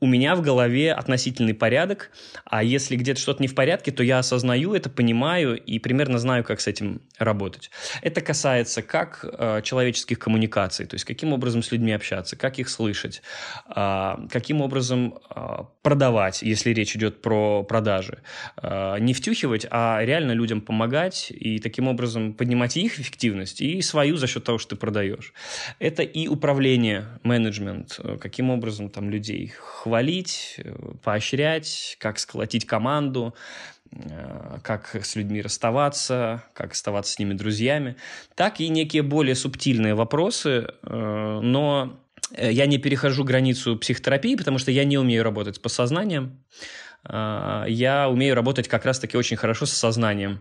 у 0.01 0.07
меня 0.07 0.35
в 0.35 0.43
голове 0.43 0.93
относительный 0.93 1.55
порядок, 1.55 2.11
а 2.45 2.63
если 2.63 2.97
где-то 2.97 3.21
что-то 3.21 3.43
не 3.43 3.49
в 3.49 3.55
порядке, 3.55 3.93
то 3.93 4.03
я 4.03 4.19
осознаю 4.19 4.75
это, 4.75 4.89
понимаю 4.89 5.57
и 5.63 5.79
примерно 5.79 6.19
знаю, 6.19 6.43
как 6.43 6.61
с 6.61 6.67
этим 6.67 7.03
работать. 7.19 7.71
Это 8.03 8.21
касается 8.23 8.83
как 8.83 9.25
э, 9.25 9.61
человеческих 9.63 10.19
коммуникаций, 10.19 10.87
то 10.87 10.95
есть 10.95 11.05
каким 11.05 11.33
образом 11.33 11.63
с 11.63 11.71
людьми 11.71 11.93
общаться, 11.93 12.37
как 12.37 12.59
их 12.59 12.71
слышать, 12.71 13.23
э, 13.75 14.15
каким 14.31 14.63
образом 14.63 15.19
э, 15.35 15.65
продавать, 15.83 16.43
если 16.43 16.71
речь 16.71 16.97
идет 16.97 17.21
про 17.21 17.63
продажи. 17.63 18.23
Э, 18.63 18.97
не 18.99 19.13
втюхивать, 19.13 19.67
а 19.71 20.01
реально 20.03 20.33
людям 20.33 20.63
помогать 20.63 21.31
и 21.31 21.59
таким 21.59 21.89
образом 21.89 22.33
поднимать 22.33 22.77
их 22.77 22.99
эффективность 22.99 23.61
и 23.61 23.83
свою 23.83 24.17
за 24.17 24.27
счет 24.27 24.45
того, 24.45 24.59
что 24.59 24.71
ты 24.71 24.77
продаешь. 24.77 25.35
Это 25.79 26.03
и 26.03 26.27
управление, 26.27 27.07
менеджмент, 27.23 28.01
э, 28.03 28.17
каким 28.19 28.51
образом 28.51 28.89
там 28.89 29.11
людей 29.11 29.53
хвалить, 29.91 30.55
э, 30.59 30.73
поощрять, 31.03 31.97
как 31.99 32.21
сколотить 32.21 32.65
команду, 32.65 33.35
э, 33.91 34.59
как 34.63 34.95
с 34.95 35.17
людьми 35.17 35.43
расставаться, 35.43 36.45
как 36.55 36.73
оставаться 36.73 37.13
с 37.13 37.19
ними 37.19 37.35
друзьями, 37.35 37.97
так 38.37 38.61
и 38.61 38.69
некие 38.69 39.03
более 39.03 39.35
субтильные 39.35 39.97
вопросы, 39.97 40.69
э, 40.83 41.41
но 41.43 41.99
я 42.39 42.67
не 42.67 42.79
перехожу 42.79 43.25
границу 43.25 43.77
психотерапии, 43.77 44.37
потому 44.37 44.59
что 44.59 44.71
я 44.71 44.85
не 44.85 44.97
умею 44.97 45.25
работать 45.25 45.57
с 45.57 45.59
подсознанием. 45.59 46.45
А, 47.05 47.65
я 47.67 48.09
умею 48.09 48.35
работать 48.35 48.69
как 48.69 48.85
раз-таки 48.85 49.17
очень 49.17 49.37
хорошо 49.37 49.67
с 49.67 49.73
сознанием. 49.73 50.41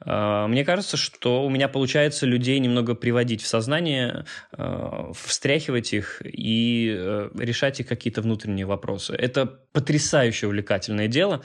А, 0.00 0.46
мне 0.46 0.64
кажется, 0.64 0.96
что 0.96 1.44
у 1.44 1.50
меня 1.50 1.68
получается 1.68 2.26
людей 2.26 2.58
немного 2.58 2.94
приводить 2.94 3.42
в 3.42 3.46
сознание, 3.46 4.26
а, 4.52 5.12
встряхивать 5.14 5.92
их 5.94 6.22
и 6.24 6.94
э, 6.96 7.30
решать 7.38 7.80
их 7.80 7.86
какие-то 7.86 8.22
внутренние 8.22 8.66
вопросы. 8.66 9.14
Это 9.14 9.46
потрясающе 9.46 10.46
увлекательное 10.46 11.08
дело. 11.08 11.42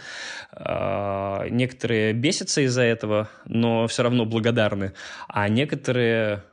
Некоторые 0.56 2.14
бесятся 2.14 2.62
из-за 2.62 2.84
этого, 2.84 3.30
но 3.46 3.88
все 3.88 4.04
равно 4.04 4.26
благодарны, 4.26 4.94
а 5.28 5.48
некоторые 5.50 6.44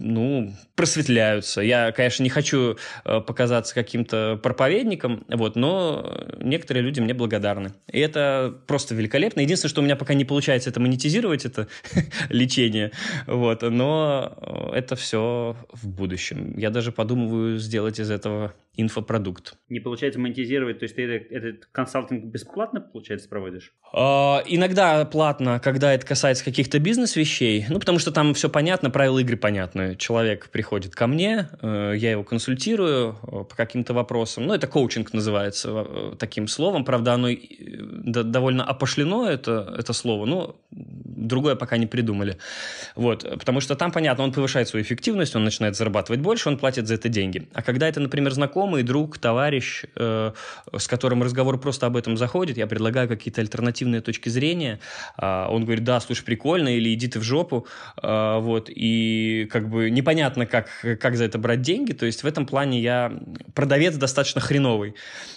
ну, 0.00 0.54
просветляются. 0.74 1.60
Я, 1.60 1.92
конечно, 1.92 2.22
не 2.22 2.30
хочу 2.30 2.76
э, 3.04 3.20
показаться 3.20 3.74
каким-то 3.74 4.40
проповедником, 4.42 5.24
вот, 5.28 5.56
но 5.56 6.26
некоторые 6.40 6.82
люди 6.82 7.00
мне 7.00 7.14
благодарны. 7.14 7.72
И 7.92 8.00
это 8.00 8.54
просто 8.66 8.94
великолепно. 8.94 9.40
Единственное, 9.40 9.70
что 9.70 9.80
у 9.80 9.84
меня 9.84 9.96
пока 9.96 10.14
не 10.14 10.24
получается 10.24 10.70
это 10.70 10.80
монетизировать, 10.80 11.44
это 11.44 11.68
лечение, 12.28 12.92
вот, 13.26 13.62
но 13.62 14.72
это 14.74 14.96
все 14.96 15.56
в 15.70 15.88
будущем. 15.88 16.54
Я 16.56 16.70
даже 16.70 16.92
подумываю 16.92 17.58
сделать 17.58 18.00
из 18.00 18.10
этого 18.10 18.54
инфопродукт. 18.80 19.54
Не 19.68 19.80
получается 19.80 20.20
монетизировать, 20.20 20.78
то 20.78 20.84
есть 20.84 20.96
ты 20.96 21.02
этот, 21.02 21.32
этот 21.32 21.68
консалтинг 21.72 22.24
бесплатно, 22.24 22.80
получается, 22.80 23.28
проводишь? 23.28 23.72
Uh, 23.94 24.42
иногда 24.46 25.04
платно, 25.04 25.60
когда 25.60 25.92
это 25.92 26.06
касается 26.06 26.44
каких-то 26.44 26.78
бизнес-вещей, 26.78 27.66
ну, 27.68 27.78
потому 27.78 27.98
что 27.98 28.12
там 28.12 28.34
все 28.34 28.48
понятно, 28.48 28.90
правила 28.90 29.18
игры 29.18 29.36
понятны. 29.36 29.96
Человек 29.96 30.50
приходит 30.50 30.94
ко 30.94 31.06
мне, 31.06 31.48
uh, 31.62 31.96
я 31.96 32.12
его 32.12 32.24
консультирую 32.24 33.16
uh, 33.22 33.44
по 33.44 33.54
каким-то 33.56 33.94
вопросам, 33.94 34.46
ну, 34.46 34.54
это 34.54 34.66
коучинг 34.66 35.12
называется 35.12 35.86
э, 35.86 36.14
таким 36.18 36.48
словом, 36.48 36.84
правда, 36.84 37.14
оно 37.14 37.28
довольно 38.24 38.64
опошлено, 38.64 39.28
это, 39.28 39.74
это 39.78 39.92
слово, 39.92 40.26
но 40.26 40.56
другое 40.70 41.54
пока 41.56 41.76
не 41.76 41.86
придумали. 41.86 42.38
Вот, 42.94 43.22
потому 43.22 43.60
что 43.60 43.74
там, 43.76 43.92
понятно, 43.92 44.24
он 44.24 44.32
повышает 44.32 44.68
свою 44.68 44.84
эффективность, 44.84 45.36
он 45.36 45.44
начинает 45.44 45.76
зарабатывать 45.76 46.20
больше, 46.20 46.48
он 46.48 46.58
платит 46.58 46.86
за 46.86 46.94
это 46.94 47.08
деньги. 47.08 47.48
А 47.52 47.62
когда 47.62 47.88
это, 47.88 48.00
например, 48.00 48.32
знакомый, 48.32 48.69
друг, 48.82 49.18
товарищ, 49.18 49.84
э, 49.96 50.32
с 50.76 50.88
которым 50.88 51.22
разговор 51.22 51.58
просто 51.60 51.86
об 51.86 51.96
этом 51.96 52.16
заходит, 52.16 52.56
я 52.56 52.66
предлагаю 52.66 53.08
какие-то 53.08 53.40
альтернативные 53.40 54.00
точки 54.00 54.28
зрения, 54.28 54.80
э, 55.20 55.46
он 55.48 55.64
говорит, 55.64 55.84
да, 55.84 56.00
слушай, 56.00 56.24
прикольно, 56.24 56.68
или 56.76 56.92
иди 56.94 57.08
ты 57.08 57.18
в 57.18 57.22
жопу, 57.22 57.66
э, 58.02 58.38
вот, 58.40 58.68
и 58.68 59.48
как 59.50 59.68
бы 59.68 59.90
непонятно, 59.90 60.46
как, 60.46 60.68
как 61.00 61.16
за 61.16 61.24
это 61.24 61.38
брать 61.38 61.62
деньги, 61.62 61.92
то 61.92 62.06
есть 62.06 62.22
в 62.22 62.26
этом 62.26 62.46
плане 62.46 62.80
я 62.80 63.12
продавец 63.54 63.96
достаточно 63.96 64.40
хреновый, 64.40 64.94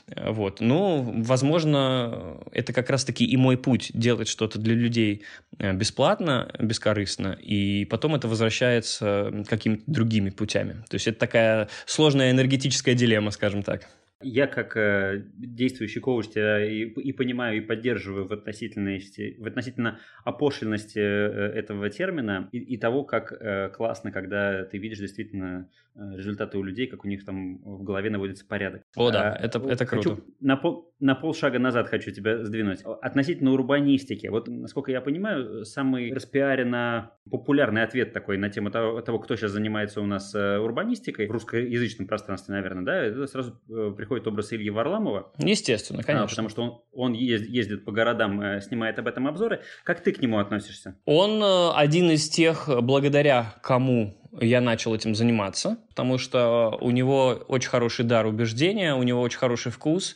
вот, 0.08 0.60
ну, 0.60 1.24
возможно, 1.24 2.38
это 2.52 2.74
как 2.74 2.90
раз-таки 2.90 3.26
и 3.26 3.38
мой 3.38 3.58
путь, 3.58 3.92
делать 3.94 4.28
что-то 4.28 4.60
для 4.60 4.76
людей 4.76 5.24
э, 5.60 5.74
бесплатно, 5.74 6.52
бескорыстно, 6.60 7.38
и 7.42 7.86
потом 7.86 8.16
это 8.16 8.28
возвращается 8.28 9.46
какими-то 9.48 9.84
другими 9.88 10.30
путями. 10.30 10.84
То 10.90 10.96
есть 10.96 11.08
это 11.08 11.20
такая 11.20 11.70
сложная 11.86 12.32
энергетическая 12.32 12.96
дилемма, 12.96 13.13
скажем 13.32 13.64
так. 13.64 13.88
Я 14.24 14.48
как 14.48 14.76
э, 14.78 15.26
действующий 15.36 16.00
коуч 16.00 16.30
тебя 16.30 16.66
и, 16.66 16.86
и 16.86 17.12
понимаю, 17.12 17.58
и 17.58 17.62
поддерживаю 17.62 18.26
в 18.26 18.34
относительности, 18.34 19.36
в 19.40 19.48
относительно 19.48 20.00
опошленности 20.24 21.00
э, 21.00 21.52
этого 21.54 21.90
термина 21.90 22.50
и, 22.52 22.60
и 22.60 22.78
того, 22.78 23.04
как 23.04 23.32
э, 23.32 23.70
классно, 23.70 24.12
когда 24.12 24.64
ты 24.66 24.78
видишь 24.78 25.00
действительно 25.00 25.70
э, 25.96 26.00
результаты 26.16 26.58
у 26.58 26.64
людей, 26.64 26.88
как 26.88 27.06
у 27.06 27.08
них 27.08 27.26
там 27.26 27.58
в 27.64 27.84
голове 27.84 28.10
наводится 28.10 28.46
порядок. 28.46 28.84
О, 28.96 29.12
да, 29.12 29.34
а, 29.34 29.44
это, 29.44 29.60
это 29.68 29.86
круто. 29.86 30.10
Хочу 30.10 30.24
на, 30.40 30.58
пол, 30.58 30.94
на 31.00 31.16
полшага 31.16 31.60
назад 31.60 31.90
хочу 31.90 32.12
тебя 32.12 32.44
сдвинуть. 32.44 32.82
Относительно 33.02 33.52
урбанистики. 33.52 34.28
Вот, 34.28 34.48
насколько 34.48 34.92
я 34.92 35.02
понимаю, 35.02 35.66
самый 35.66 36.14
распиаренно 36.14 37.12
популярный 37.30 37.84
ответ 37.84 38.14
такой 38.14 38.38
на 38.38 38.50
тему 38.50 38.72
того, 38.72 39.02
того 39.02 39.20
кто 39.20 39.36
сейчас 39.36 39.52
занимается 39.52 40.02
у 40.02 40.06
нас 40.06 40.34
э, 40.36 40.58
урбанистикой 40.58 41.28
в 41.28 41.32
русскоязычном 41.32 42.08
пространстве, 42.08 42.56
наверное, 42.56 42.84
да, 42.84 42.96
это 42.96 43.28
сразу 43.28 43.54
приходит 43.96 44.13
приходит 44.14 44.28
образ 44.28 44.54
Ильи 44.54 44.70
Варламова. 44.70 45.32
Естественно, 45.40 46.02
а, 46.02 46.04
конечно. 46.04 46.26
А, 46.26 46.30
потому 46.30 46.50
что 46.50 46.62
он, 46.64 46.82
он 46.94 47.14
ездит 47.14 47.86
по 47.86 47.92
городам, 47.92 48.42
э, 48.42 48.62
снимает 48.62 49.00
об 49.00 49.08
этом 49.08 49.28
обзоры. 49.28 49.62
Как 49.84 50.02
ты 50.02 50.12
к 50.12 50.22
нему 50.22 50.40
относишься? 50.40 50.96
Он 51.06 51.42
э, 51.42 51.72
один 51.76 52.12
из 52.12 52.30
тех, 52.30 52.70
благодаря 52.82 53.56
кому 53.64 54.16
я 54.40 54.62
начал 54.62 54.96
этим 54.96 55.16
заниматься, 55.16 55.78
потому 55.90 56.18
что 56.18 56.78
у 56.82 56.92
него 56.92 57.44
очень 57.48 57.70
хороший 57.70 58.06
дар 58.06 58.26
убеждения, 58.26 58.96
у 58.96 59.04
него 59.04 59.22
очень 59.22 59.40
хороший 59.40 59.72
вкус, 59.72 60.16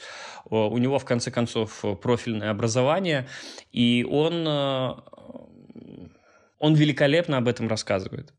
э, 0.50 0.56
у 0.56 0.78
него, 0.78 1.00
в 1.00 1.06
конце 1.06 1.32
концов, 1.32 1.84
профильное 2.02 2.52
образование, 2.52 3.28
и 3.72 4.06
он 4.10 4.48
он 6.60 6.74
великолепно 6.74 7.38
об 7.38 7.48
этом 7.48 7.68
рассказывает. 7.68 8.34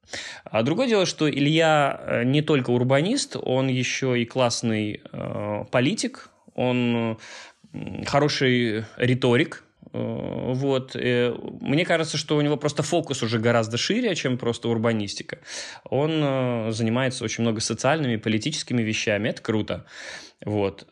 А 0.44 0.62
другое 0.62 0.88
дело, 0.88 1.06
что 1.06 1.30
Илья 1.30 2.00
э, 2.00 2.24
не 2.24 2.42
только 2.42 2.70
урбанист, 2.70 3.36
он 3.40 3.68
еще 3.68 4.20
и 4.20 4.24
классный 4.24 5.02
э, 5.12 5.64
политик, 5.70 6.30
он 6.54 7.18
э, 7.72 8.04
хороший 8.06 8.84
риторик, 8.96 9.64
э, 9.92 10.52
вот. 10.54 10.94
Мне 10.94 11.84
кажется, 11.84 12.16
что 12.16 12.36
у 12.36 12.40
него 12.40 12.56
просто 12.56 12.82
фокус 12.82 13.22
уже 13.22 13.38
гораздо 13.38 13.76
шире, 13.76 14.14
чем 14.14 14.36
просто 14.36 14.68
урбанистика. 14.68 15.38
Он 15.84 16.72
занимается 16.72 17.24
очень 17.24 17.42
много 17.42 17.60
социальными, 17.60 18.16
политическими 18.16 18.82
вещами. 18.82 19.28
Это 19.28 19.42
круто. 19.42 19.86
Вот. 20.44 20.86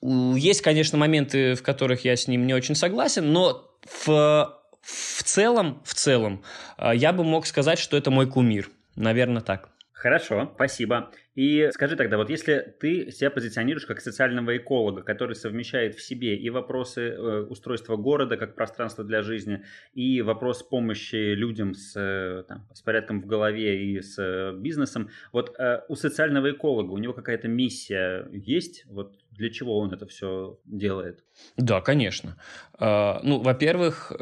Есть, 0.00 0.62
конечно, 0.62 0.98
моменты, 0.98 1.54
в 1.54 1.62
которых 1.62 2.04
я 2.04 2.16
с 2.16 2.28
ним 2.28 2.46
не 2.46 2.54
очень 2.54 2.74
согласен, 2.74 3.32
но 3.32 3.68
в 4.04 4.57
в 4.88 5.22
целом, 5.22 5.82
в 5.84 5.92
целом, 5.94 6.42
а, 6.78 6.94
я 6.94 7.12
бы 7.12 7.22
мог 7.22 7.46
сказать, 7.46 7.78
что 7.78 7.96
это 7.96 8.10
мой 8.10 8.26
кумир. 8.26 8.70
Наверное, 8.96 9.42
так. 9.42 9.68
Хорошо, 9.98 10.52
спасибо. 10.54 11.10
И 11.34 11.70
скажи 11.72 11.96
тогда, 11.96 12.18
вот 12.18 12.30
если 12.30 12.74
ты 12.80 13.10
себя 13.10 13.30
позиционируешь 13.30 13.84
как 13.84 14.00
социального 14.00 14.56
эколога, 14.56 15.02
который 15.02 15.34
совмещает 15.34 15.96
в 15.96 16.02
себе 16.02 16.36
и 16.36 16.50
вопросы 16.50 17.00
э, 17.00 17.40
устройства 17.42 17.96
города 17.96 18.36
как 18.36 18.54
пространство 18.54 19.02
для 19.02 19.22
жизни, 19.22 19.64
и 19.94 20.22
вопрос 20.22 20.62
помощи 20.62 21.34
людям 21.34 21.74
с, 21.74 21.94
э, 21.96 22.44
там, 22.46 22.68
с 22.72 22.80
порядком 22.80 23.20
в 23.20 23.26
голове 23.26 23.86
и 23.86 24.00
с 24.00 24.16
э, 24.18 24.52
бизнесом, 24.56 25.10
вот 25.32 25.56
у 25.88 25.96
социального 25.96 26.52
эколога 26.52 26.92
у 26.92 26.98
него 26.98 27.12
какая-то 27.12 27.48
миссия 27.48 28.28
есть? 28.30 28.84
Вот 28.86 29.16
для 29.32 29.50
чего 29.50 29.78
он 29.78 29.92
это 29.92 30.06
все 30.06 30.60
делает? 30.64 31.24
Да, 31.56 31.80
конечно. 31.80 32.36
Ну, 32.80 33.40
во-первых, 33.40 34.12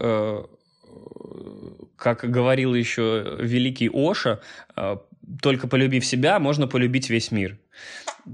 как 1.96 2.30
говорил 2.30 2.74
еще 2.74 3.36
великий 3.38 3.90
Оша, 3.92 4.40
э, 4.76 4.96
только 5.42 5.66
полюбив 5.66 6.04
себя, 6.04 6.38
можно 6.38 6.66
полюбить 6.68 7.10
весь 7.10 7.30
мир. 7.30 7.58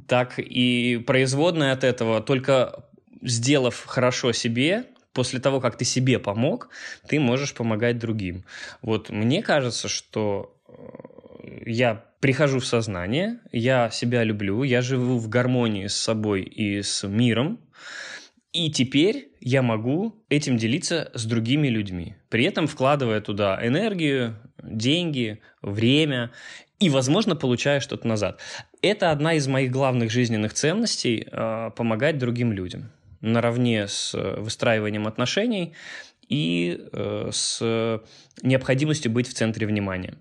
Так 0.06 0.38
и 0.38 1.02
производная 1.06 1.72
от 1.72 1.84
этого, 1.84 2.20
только 2.20 2.84
сделав 3.22 3.84
хорошо 3.86 4.32
себе, 4.32 4.86
после 5.12 5.40
того, 5.40 5.60
как 5.60 5.76
ты 5.76 5.84
себе 5.84 6.18
помог, 6.18 6.70
ты 7.06 7.20
можешь 7.20 7.54
помогать 7.54 7.98
другим. 7.98 8.44
Вот 8.80 9.10
мне 9.10 9.42
кажется, 9.42 9.88
что 9.88 10.56
э, 10.66 11.62
я 11.66 12.04
прихожу 12.20 12.60
в 12.60 12.66
сознание, 12.66 13.40
я 13.52 13.90
себя 13.90 14.24
люблю, 14.24 14.62
я 14.62 14.80
живу 14.80 15.18
в 15.18 15.28
гармонии 15.28 15.86
с 15.86 15.96
собой 15.96 16.42
и 16.42 16.82
с 16.82 17.06
миром, 17.06 17.58
и 18.52 18.70
теперь 18.70 19.31
я 19.44 19.60
могу 19.62 20.14
этим 20.28 20.56
делиться 20.56 21.10
с 21.14 21.24
другими 21.24 21.68
людьми, 21.68 22.14
при 22.28 22.44
этом 22.44 22.66
вкладывая 22.66 23.20
туда 23.20 23.58
энергию, 23.62 24.36
деньги, 24.62 25.40
время 25.62 26.30
и, 26.78 26.88
возможно, 26.88 27.34
получая 27.34 27.80
что-то 27.80 28.06
назад. 28.06 28.40
Это 28.82 29.10
одна 29.10 29.34
из 29.34 29.48
моих 29.48 29.72
главных 29.72 30.10
жизненных 30.10 30.52
ценностей 30.54 31.26
э,– 31.30 31.70
помогать 31.76 32.18
другим 32.18 32.52
людям 32.52 32.92
наравне 33.20 33.86
с 33.86 34.14
выстраиванием 34.14 35.06
отношений 35.06 35.74
и 36.32 36.88
э, 36.92 37.28
с 37.30 38.00
необходимостью 38.42 39.12
быть 39.12 39.28
в 39.28 39.34
центре 39.34 39.66
внимания. 39.66 40.14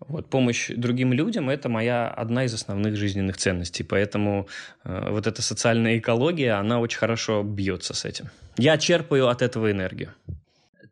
Вот, 0.00 0.28
помощь 0.28 0.70
другим 0.76 1.12
людям– 1.12 1.48
это 1.50 1.68
моя 1.68 2.08
одна 2.08 2.44
из 2.44 2.52
основных 2.52 2.96
жизненных 2.96 3.36
ценностей, 3.36 3.84
поэтому 3.84 4.48
э, 4.84 5.10
вот 5.10 5.28
эта 5.28 5.40
социальная 5.40 5.98
экология, 5.98 6.52
она 6.58 6.80
очень 6.80 6.98
хорошо 6.98 7.44
бьется 7.44 7.94
с 7.94 8.04
этим. 8.04 8.26
Я 8.58 8.76
черпаю 8.76 9.28
от 9.28 9.40
этого 9.40 9.70
энергию. 9.70 10.10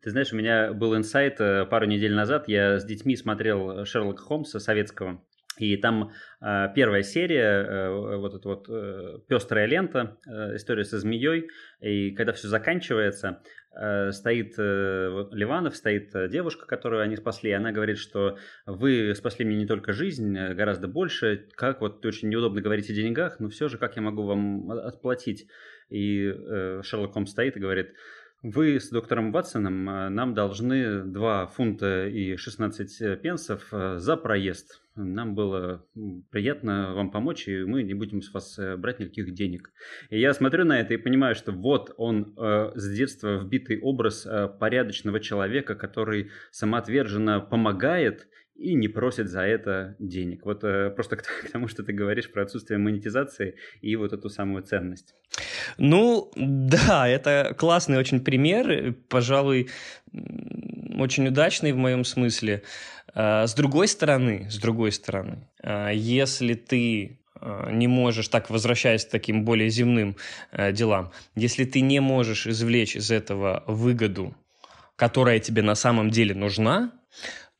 Ты 0.02 0.10
знаешь, 0.10 0.32
у 0.32 0.36
меня 0.36 0.72
был 0.72 0.96
инсайт 0.96 1.40
э, 1.40 1.66
пару 1.66 1.86
недель 1.86 2.14
назад. 2.14 2.46
Я 2.46 2.78
с 2.78 2.84
детьми 2.84 3.16
смотрел 3.16 3.84
Шерлока 3.84 4.22
Холмса 4.22 4.60
советского. 4.60 5.20
И 5.58 5.76
там 5.76 6.12
э, 6.40 6.68
первая 6.74 7.02
серия, 7.02 7.64
э, 7.64 8.16
вот 8.16 8.34
эта 8.34 8.48
вот 8.48 8.66
э, 8.70 9.18
пестрая 9.28 9.66
лента, 9.66 10.16
э, 10.26 10.56
история 10.56 10.84
со 10.84 10.98
змеей. 10.98 11.48
И 11.82 12.12
когда 12.12 12.32
все 12.32 12.48
заканчивается, 12.48 13.28
э, 13.28 13.34
стоит 13.72 14.54
э, 14.58 15.26
Ливанов, 15.30 15.76
стоит 15.76 16.14
э, 16.14 16.28
девушка, 16.28 16.66
которую 16.66 17.02
они 17.02 17.16
спасли. 17.16 17.50
И 17.50 17.54
она 17.54 17.70
говорит, 17.70 17.98
что 17.98 18.36
вы 18.66 19.14
спасли 19.14 19.44
мне 19.44 19.56
не 19.56 19.66
только 19.66 19.92
жизнь, 19.92 20.36
э, 20.36 20.54
гораздо 20.54 20.88
больше. 20.88 21.48
Как 21.54 21.80
вот 21.80 22.04
очень 22.04 22.28
неудобно 22.28 22.60
говорить 22.60 22.90
о 22.90 22.92
деньгах, 22.92 23.38
но 23.38 23.48
все 23.48 23.68
же 23.68 23.78
как 23.78 23.94
я 23.96 24.02
могу 24.02 24.24
вам 24.24 24.70
отплатить? 24.72 25.46
И 25.88 26.32
э, 26.34 26.82
Шерлок 26.82 27.12
Холмс 27.12 27.30
стоит 27.30 27.56
и 27.56 27.60
говорит, 27.60 27.94
вы 28.42 28.80
с 28.80 28.90
доктором 28.90 29.32
Ватсоном 29.32 29.88
э, 29.88 30.08
нам 30.08 30.34
должны 30.34 31.04
2 31.04 31.46
фунта 31.48 32.06
и 32.08 32.36
16 32.36 33.20
пенсов 33.20 33.68
за 33.70 34.16
проезд. 34.16 34.80
Нам 34.96 35.34
было 35.34 35.84
приятно 36.30 36.94
вам 36.94 37.10
помочь, 37.10 37.48
и 37.48 37.64
мы 37.64 37.82
не 37.82 37.94
будем 37.94 38.22
с 38.22 38.32
вас 38.32 38.58
э, 38.58 38.76
брать 38.76 38.98
никаких 38.98 39.32
денег. 39.34 39.72
И 40.10 40.20
я 40.20 40.34
смотрю 40.34 40.64
на 40.64 40.80
это 40.80 40.94
и 40.94 40.98
понимаю, 40.98 41.34
что 41.34 41.52
вот 41.52 41.94
он 41.96 42.34
э, 42.36 42.72
с 42.74 42.96
детства 42.96 43.38
вбитый 43.38 43.80
образ 43.80 44.26
э, 44.26 44.48
порядочного 44.48 45.20
человека, 45.20 45.74
который 45.74 46.30
самоотверженно 46.50 47.40
помогает 47.40 48.28
и 48.60 48.74
не 48.74 48.88
просит 48.88 49.30
за 49.30 49.40
это 49.40 49.96
денег. 49.98 50.44
Вот 50.44 50.64
э, 50.64 50.90
просто 50.90 51.16
к, 51.16 51.22
к 51.46 51.50
тому, 51.50 51.66
что 51.66 51.82
ты 51.82 51.92
говоришь 51.92 52.30
про 52.30 52.42
отсутствие 52.42 52.78
монетизации 52.78 53.54
и 53.80 53.96
вот 53.96 54.12
эту 54.12 54.28
самую 54.28 54.62
ценность. 54.62 55.14
Ну, 55.78 56.30
да, 56.36 57.08
это 57.08 57.54
классный 57.58 57.98
очень 57.98 58.20
пример, 58.20 58.94
пожалуй, 59.08 59.70
очень 60.98 61.28
удачный 61.28 61.72
в 61.72 61.76
моем 61.76 62.04
смысле. 62.04 62.62
А, 63.14 63.46
с 63.46 63.54
другой 63.54 63.88
стороны, 63.88 64.48
с 64.50 64.58
другой 64.58 64.92
стороны, 64.92 65.48
а, 65.62 65.90
если 65.90 66.54
ты 66.54 67.18
а, 67.40 67.70
не 67.70 67.88
можешь, 67.88 68.28
так 68.28 68.50
возвращаясь 68.50 69.06
к 69.06 69.10
таким 69.10 69.44
более 69.44 69.70
земным 69.70 70.16
делам, 70.72 71.12
если 71.34 71.64
ты 71.64 71.80
не 71.80 72.00
можешь 72.00 72.46
извлечь 72.46 72.96
из 72.96 73.10
этого 73.10 73.64
выгоду, 73.66 74.36
которая 74.96 75.38
тебе 75.38 75.62
на 75.62 75.74
самом 75.74 76.10
деле 76.10 76.34
нужна, 76.34 76.92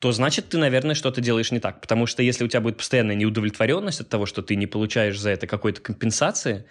то 0.01 0.11
значит 0.11 0.49
ты, 0.49 0.57
наверное, 0.57 0.95
что-то 0.95 1.21
делаешь 1.21 1.51
не 1.51 1.59
так. 1.59 1.79
Потому 1.79 2.07
что 2.07 2.23
если 2.23 2.43
у 2.43 2.47
тебя 2.47 2.59
будет 2.59 2.77
постоянная 2.77 3.13
неудовлетворенность 3.13 4.01
от 4.01 4.09
того, 4.09 4.25
что 4.25 4.41
ты 4.41 4.55
не 4.55 4.65
получаешь 4.65 5.19
за 5.19 5.29
это 5.29 5.45
какой-то 5.45 5.79
компенсации, 5.79 6.65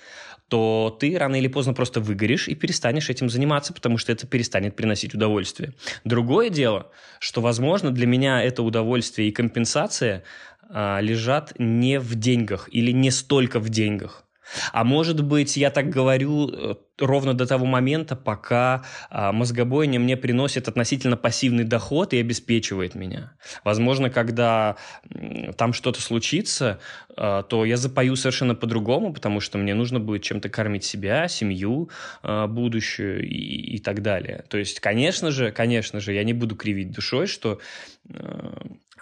то 0.49 0.97
ты 0.99 1.16
рано 1.16 1.37
или 1.37 1.47
поздно 1.47 1.73
просто 1.73 2.01
выгоришь 2.01 2.49
и 2.49 2.57
перестанешь 2.57 3.09
этим 3.09 3.31
заниматься, 3.31 3.73
потому 3.73 3.99
что 3.99 4.11
это 4.11 4.27
перестанет 4.27 4.75
приносить 4.75 5.14
удовольствие. 5.14 5.75
Другое 6.05 6.51
дело, 6.51 6.90
что, 7.21 7.40
возможно, 7.40 7.93
для 7.93 8.09
меня 8.09 8.43
это 8.43 8.64
удовольствие 8.64 9.29
и 9.29 9.33
компенсация 9.33 10.25
а, 10.69 10.99
лежат 11.01 11.53
не 11.57 12.01
в 12.01 12.16
деньгах 12.16 12.69
или 12.73 12.90
не 12.90 13.12
столько 13.12 13.61
в 13.61 13.69
деньгах. 13.69 14.25
А 14.72 14.84
может 14.84 15.22
быть, 15.22 15.56
я 15.56 15.70
так 15.70 15.88
говорю 15.88 16.50
э, 16.50 16.74
ровно 16.98 17.34
до 17.34 17.46
того 17.46 17.66
момента, 17.66 18.16
пока 18.16 18.84
а, 19.08 19.32
мозгобойня 19.32 19.98
мне 19.98 20.16
приносит 20.16 20.68
относительно 20.68 21.16
пассивный 21.16 21.64
доход 21.64 22.12
и 22.12 22.20
обеспечивает 22.20 22.94
меня. 22.94 23.32
Возможно, 23.64 24.10
когда 24.10 24.76
там 25.56 25.72
что-то 25.72 26.00
случится, 26.00 26.80
а, 27.16 27.42
то 27.42 27.64
я 27.64 27.76
запою 27.76 28.16
совершенно 28.16 28.54
по-другому, 28.54 29.12
потому 29.12 29.40
что 29.40 29.58
мне 29.58 29.74
нужно 29.74 30.00
будет 30.00 30.22
чем-то 30.22 30.48
кормить 30.48 30.84
себя, 30.84 31.28
семью 31.28 31.90
а, 32.22 32.46
будущую 32.46 33.26
и, 33.26 33.76
и 33.76 33.78
так 33.78 34.02
далее. 34.02 34.44
То 34.48 34.58
есть, 34.58 34.80
конечно 34.80 35.30
же, 35.30 35.52
конечно 35.52 36.00
же, 36.00 36.12
я 36.12 36.24
не 36.24 36.32
буду 36.32 36.56
кривить 36.56 36.92
душой, 36.92 37.26
что 37.26 37.60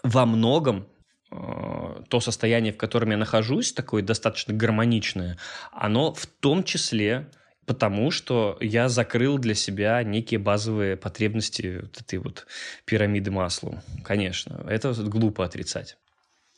во 0.03 0.27
многом 0.27 0.87
Э, 0.89 0.98
то 1.31 2.21
состояние, 2.21 2.73
в 2.73 2.79
котором 2.79 3.11
я 3.11 3.17
нахожусь, 3.17 3.73
такое 3.73 4.03
достаточно 4.03 4.55
гармоничное, 4.55 5.37
оно 5.73 6.13
в 6.15 6.27
том 6.27 6.65
числе 6.65 7.27
потому, 7.69 8.11
что 8.11 8.57
я 8.61 8.89
закрыл 8.89 9.39
для 9.39 9.55
себя 9.55 10.03
некие 10.03 10.41
базовые 10.41 10.97
потребности 10.97 11.81
вот 11.83 12.01
этой 12.01 12.19
вот 12.19 12.47
пирамиды 12.87 13.31
масла. 13.31 13.83
Конечно, 14.03 14.65
это 14.69 14.95
глупо 15.05 15.45
отрицать. 15.45 15.99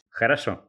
Хорошо. 0.09 0.65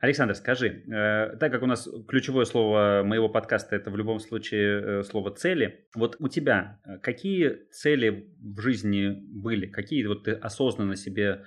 Александр, 0.00 0.34
скажи, 0.34 0.82
э, 0.86 1.36
так 1.38 1.50
как 1.50 1.62
у 1.62 1.66
нас 1.66 1.88
ключевое 2.08 2.44
слово 2.44 3.02
моего 3.04 3.28
подкаста 3.28 3.76
это 3.76 3.90
в 3.90 3.96
любом 3.96 4.18
случае 4.18 5.00
э, 5.00 5.02
слово 5.04 5.30
цели, 5.30 5.86
вот 5.94 6.16
у 6.18 6.28
тебя 6.28 6.80
э, 6.84 6.98
какие 6.98 7.64
цели 7.70 8.28
в 8.38 8.60
жизни 8.60 9.08
были, 9.08 9.66
какие 9.66 10.04
вот 10.04 10.24
ты 10.24 10.32
осознанно 10.32 10.96
себе 10.96 11.30
Э, 11.36 11.44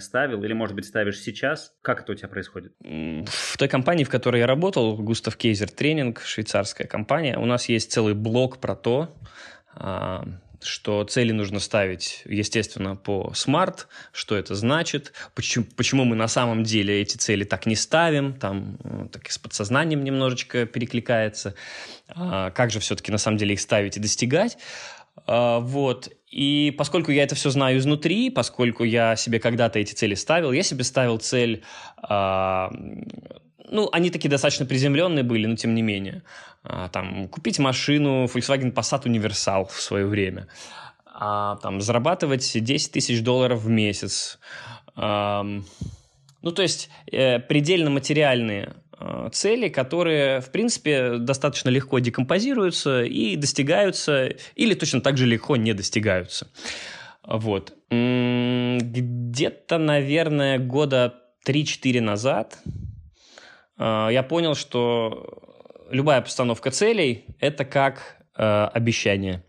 ставил 0.00 0.42
или, 0.44 0.52
может 0.52 0.74
быть, 0.74 0.86
ставишь 0.86 1.20
сейчас? 1.20 1.72
Как 1.82 2.02
это 2.02 2.12
у 2.12 2.14
тебя 2.14 2.28
происходит? 2.28 2.72
В 2.80 3.56
той 3.56 3.68
компании, 3.68 4.04
в 4.04 4.08
которой 4.08 4.40
я 4.40 4.46
работал, 4.46 4.96
Густав 4.96 5.36
Кейзер 5.36 5.70
Тренинг, 5.70 6.22
швейцарская 6.22 6.86
компания, 6.86 7.38
у 7.38 7.46
нас 7.46 7.68
есть 7.68 7.92
целый 7.92 8.14
блок 8.14 8.58
про 8.58 8.76
то, 8.76 9.16
а, 9.74 10.24
что 10.64 11.04
цели 11.04 11.32
нужно 11.32 11.60
ставить, 11.60 12.22
естественно, 12.24 12.96
по 12.96 13.32
смарт, 13.34 13.86
что 14.12 14.36
это 14.36 14.54
значит, 14.54 15.12
почему, 15.34 15.66
почему 15.76 16.04
мы 16.04 16.16
на 16.16 16.28
самом 16.28 16.64
деле 16.64 17.00
эти 17.00 17.16
цели 17.16 17.44
так 17.44 17.66
не 17.66 17.76
ставим, 17.76 18.34
там 18.34 18.78
э, 18.82 19.08
так 19.12 19.28
и 19.28 19.30
с 19.30 19.38
подсознанием 19.38 20.02
немножечко 20.02 20.66
перекликается, 20.66 21.54
а, 22.08 22.50
как 22.50 22.70
же 22.70 22.80
все-таки 22.80 23.12
на 23.12 23.18
самом 23.18 23.36
деле 23.36 23.54
их 23.54 23.60
ставить 23.60 23.96
и 23.96 24.00
достигать. 24.00 24.56
А, 25.26 25.60
вот. 25.60 26.10
И 26.30 26.74
поскольку 26.76 27.12
я 27.12 27.22
это 27.22 27.34
все 27.34 27.50
знаю 27.50 27.78
изнутри, 27.78 28.30
поскольку 28.30 28.84
я 28.84 29.16
себе 29.16 29.38
когда-то 29.38 29.78
эти 29.78 29.92
цели 29.94 30.14
ставил, 30.14 30.52
я 30.52 30.62
себе 30.62 30.84
ставил 30.84 31.18
цель... 31.18 31.62
Э, 32.08 32.68
ну, 33.70 33.88
они 33.92 34.10
такие 34.10 34.28
достаточно 34.28 34.66
приземленные 34.66 35.22
были, 35.24 35.46
но 35.46 35.56
тем 35.56 35.74
не 35.74 35.82
менее. 35.82 36.22
Э, 36.64 36.88
там, 36.92 37.28
купить 37.28 37.58
машину 37.58 38.24
Volkswagen 38.24 38.72
Passat 38.72 39.04
Universal 39.04 39.68
в 39.68 39.80
свое 39.80 40.06
время. 40.06 40.48
А, 41.06 41.56
там, 41.56 41.80
зарабатывать 41.80 42.50
10 42.52 42.92
тысяч 42.92 43.22
долларов 43.22 43.62
в 43.62 43.68
месяц. 43.68 44.38
Э, 44.96 45.42
ну, 46.42 46.52
то 46.52 46.62
есть, 46.62 46.90
э, 47.10 47.38
предельно 47.38 47.90
материальные 47.90 48.74
цели, 49.32 49.68
которые, 49.68 50.40
в 50.40 50.50
принципе, 50.50 51.18
достаточно 51.18 51.68
легко 51.68 51.98
декомпозируются 51.98 53.02
и 53.04 53.36
достигаются, 53.36 54.34
или 54.54 54.74
точно 54.74 55.00
так 55.00 55.16
же 55.16 55.26
легко 55.26 55.56
не 55.56 55.72
достигаются. 55.72 56.48
Вот. 57.26 57.72
Где-то, 57.90 59.78
наверное, 59.78 60.58
года 60.58 61.14
3-4 61.46 62.00
назад 62.00 62.58
э, 63.78 64.08
я 64.12 64.22
понял, 64.22 64.54
что 64.54 65.42
любая 65.90 66.20
постановка 66.20 66.70
целей– 66.70 67.24
это 67.40 67.64
как 67.64 68.16
э, 68.36 68.42
обещание. 68.42 69.42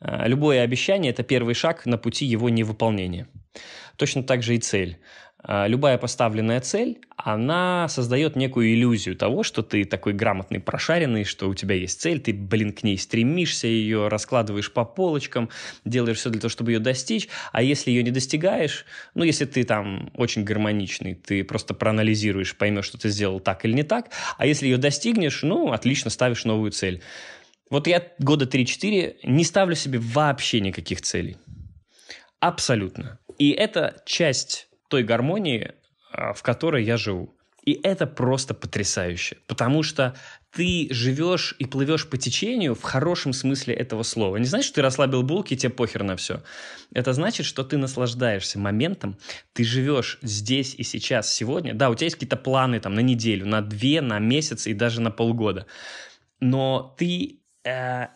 Любое 0.00 0.62
обещание– 0.62 1.10
это 1.12 1.24
первый 1.24 1.54
шаг 1.54 1.84
на 1.84 1.98
пути 1.98 2.24
его 2.24 2.48
невыполнения. 2.48 3.26
Точно 3.96 4.22
так 4.22 4.44
же 4.44 4.54
и 4.54 4.58
цель. 4.58 5.00
А, 5.40 5.68
любая 5.68 5.98
поставленная 5.98 6.60
цель, 6.60 6.98
она 7.16 7.86
создает 7.88 8.34
некую 8.34 8.74
иллюзию 8.74 9.16
того, 9.16 9.44
что 9.44 9.62
ты 9.62 9.84
такой 9.84 10.12
грамотный, 10.12 10.58
прошаренный, 10.58 11.24
что 11.24 11.48
у 11.48 11.54
тебя 11.54 11.76
есть 11.76 12.00
цель, 12.00 12.20
ты, 12.20 12.32
блин, 12.32 12.72
к 12.72 12.82
ней 12.82 12.98
стремишься, 12.98 13.68
ее 13.68 14.08
раскладываешь 14.08 14.72
по 14.72 14.84
полочкам, 14.84 15.48
делаешь 15.84 16.18
все 16.18 16.30
для 16.30 16.40
того, 16.40 16.50
чтобы 16.50 16.72
ее 16.72 16.80
достичь, 16.80 17.28
а 17.52 17.62
если 17.62 17.90
ее 17.90 18.02
не 18.02 18.10
достигаешь, 18.10 18.84
ну, 19.14 19.22
если 19.22 19.44
ты 19.44 19.62
там 19.62 20.10
очень 20.14 20.42
гармоничный, 20.42 21.14
ты 21.14 21.44
просто 21.44 21.72
проанализируешь, 21.72 22.56
поймешь, 22.56 22.86
что 22.86 22.98
ты 22.98 23.08
сделал 23.08 23.38
так 23.38 23.64
или 23.64 23.74
не 23.74 23.84
так, 23.84 24.10
а 24.38 24.46
если 24.46 24.66
ее 24.66 24.76
достигнешь, 24.76 25.42
ну, 25.42 25.70
отлично, 25.70 26.10
ставишь 26.10 26.44
новую 26.44 26.72
цель. 26.72 27.00
Вот 27.70 27.86
я 27.86 28.02
года 28.18 28.44
3-4 28.44 29.18
не 29.22 29.44
ставлю 29.44 29.76
себе 29.76 30.00
вообще 30.00 30.60
никаких 30.60 31.00
целей. 31.02 31.36
Абсолютно. 32.40 33.18
И 33.38 33.50
это 33.50 34.02
часть 34.04 34.67
той 34.88 35.02
гармонии, 35.02 35.72
а, 36.12 36.32
в 36.32 36.42
которой 36.42 36.84
я 36.84 36.96
живу. 36.96 37.34
И 37.64 37.78
это 37.82 38.06
просто 38.06 38.54
потрясающе, 38.54 39.36
потому 39.46 39.82
что 39.82 40.16
ты 40.52 40.88
живешь 40.90 41.54
и 41.58 41.66
плывешь 41.66 42.08
по 42.08 42.16
течению 42.16 42.74
в 42.74 42.82
хорошем 42.82 43.34
смысле 43.34 43.74
этого 43.74 44.04
слова. 44.04 44.38
Не 44.38 44.46
значит, 44.46 44.68
что 44.68 44.76
ты 44.76 44.82
расслабил 44.82 45.22
булки, 45.22 45.52
и 45.52 45.56
тебе 45.58 45.70
похер 45.70 46.02
на 46.02 46.16
все. 46.16 46.42
Это 46.94 47.12
значит, 47.12 47.44
что 47.44 47.64
ты 47.64 47.76
наслаждаешься 47.76 48.58
моментом, 48.58 49.18
ты 49.52 49.64
живешь 49.64 50.18
здесь 50.22 50.74
и 50.76 50.82
сейчас, 50.82 51.30
сегодня. 51.30 51.74
Да, 51.74 51.90
у 51.90 51.94
тебя 51.94 52.06
есть 52.06 52.16
какие-то 52.16 52.38
планы 52.38 52.80
там 52.80 52.94
на 52.94 53.00
неделю, 53.00 53.44
на 53.46 53.60
две, 53.60 54.00
на 54.00 54.18
месяц 54.18 54.66
и 54.66 54.72
даже 54.72 55.02
на 55.02 55.10
полгода. 55.10 55.66
Но 56.40 56.94
ты 56.96 57.40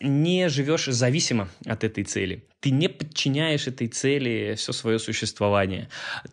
не 0.00 0.48
живешь 0.48 0.86
зависимо 0.86 1.48
от 1.66 1.84
этой 1.84 2.04
цели. 2.04 2.44
Ты 2.60 2.70
не 2.70 2.88
подчиняешь 2.88 3.66
этой 3.66 3.88
цели 3.88 4.54
все 4.56 4.72
свое 4.72 4.98
существование. 5.00 5.88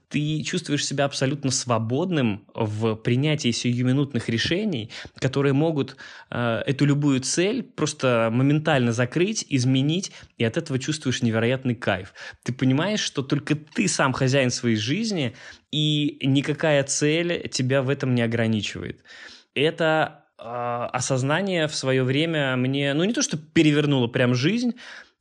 Ты 0.09 0.43
чувствуешь 0.43 0.85
себя 0.85 1.05
абсолютно 1.05 1.49
свободным 1.49 2.45
в 2.53 2.95
принятии 2.95 3.49
сиюминутных 3.49 4.29
решений, 4.29 4.91
которые 5.15 5.53
могут 5.53 5.97
э, 6.29 6.61
эту 6.67 6.85
любую 6.85 7.21
цель 7.21 7.63
просто 7.63 8.29
моментально 8.31 8.91
закрыть, 8.91 9.43
изменить, 9.49 10.11
и 10.37 10.43
от 10.43 10.57
этого 10.57 10.77
чувствуешь 10.77 11.23
невероятный 11.23 11.75
кайф. 11.75 12.13
Ты 12.43 12.53
понимаешь, 12.53 13.01
что 13.01 13.23
только 13.23 13.55
ты 13.55 13.87
сам 13.87 14.13
хозяин 14.13 14.51
своей 14.51 14.75
жизни, 14.75 15.35
и 15.71 16.19
никакая 16.21 16.83
цель 16.83 17.47
тебя 17.49 17.81
в 17.81 17.89
этом 17.89 18.13
не 18.13 18.21
ограничивает. 18.21 19.03
Это 19.55 20.25
э, 20.25 20.28
осознание 20.39 21.67
в 21.67 21.75
свое 21.75 22.03
время 22.03 22.55
мне, 22.55 22.93
ну 22.93 23.03
не 23.03 23.13
то 23.13 23.21
что 23.21 23.37
перевернуло 23.37 24.07
прям 24.07 24.35
жизнь, 24.35 24.75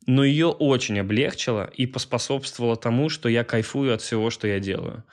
но 0.06 0.24
ее 0.24 0.46
очень 0.46 0.98
облегчило 1.00 1.70
и 1.74 1.86
поспособствовало 1.86 2.76
тому, 2.76 3.08
что 3.08 3.28
я 3.28 3.44
кайфую 3.44 3.94
от 3.94 4.00
всего, 4.00 4.30
что 4.30 4.48
я 4.48 4.58
делаю. 4.58 5.04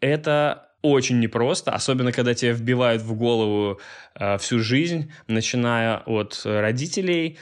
Это 0.00 0.68
очень 0.82 1.20
непросто, 1.20 1.70
особенно 1.70 2.10
когда 2.12 2.34
тебе 2.34 2.52
вбивают 2.52 3.02
в 3.02 3.14
голову 3.14 3.80
э, 4.14 4.36
всю 4.38 4.58
жизнь, 4.58 5.12
начиная 5.28 5.98
от 5.98 6.40
родителей, 6.44 7.38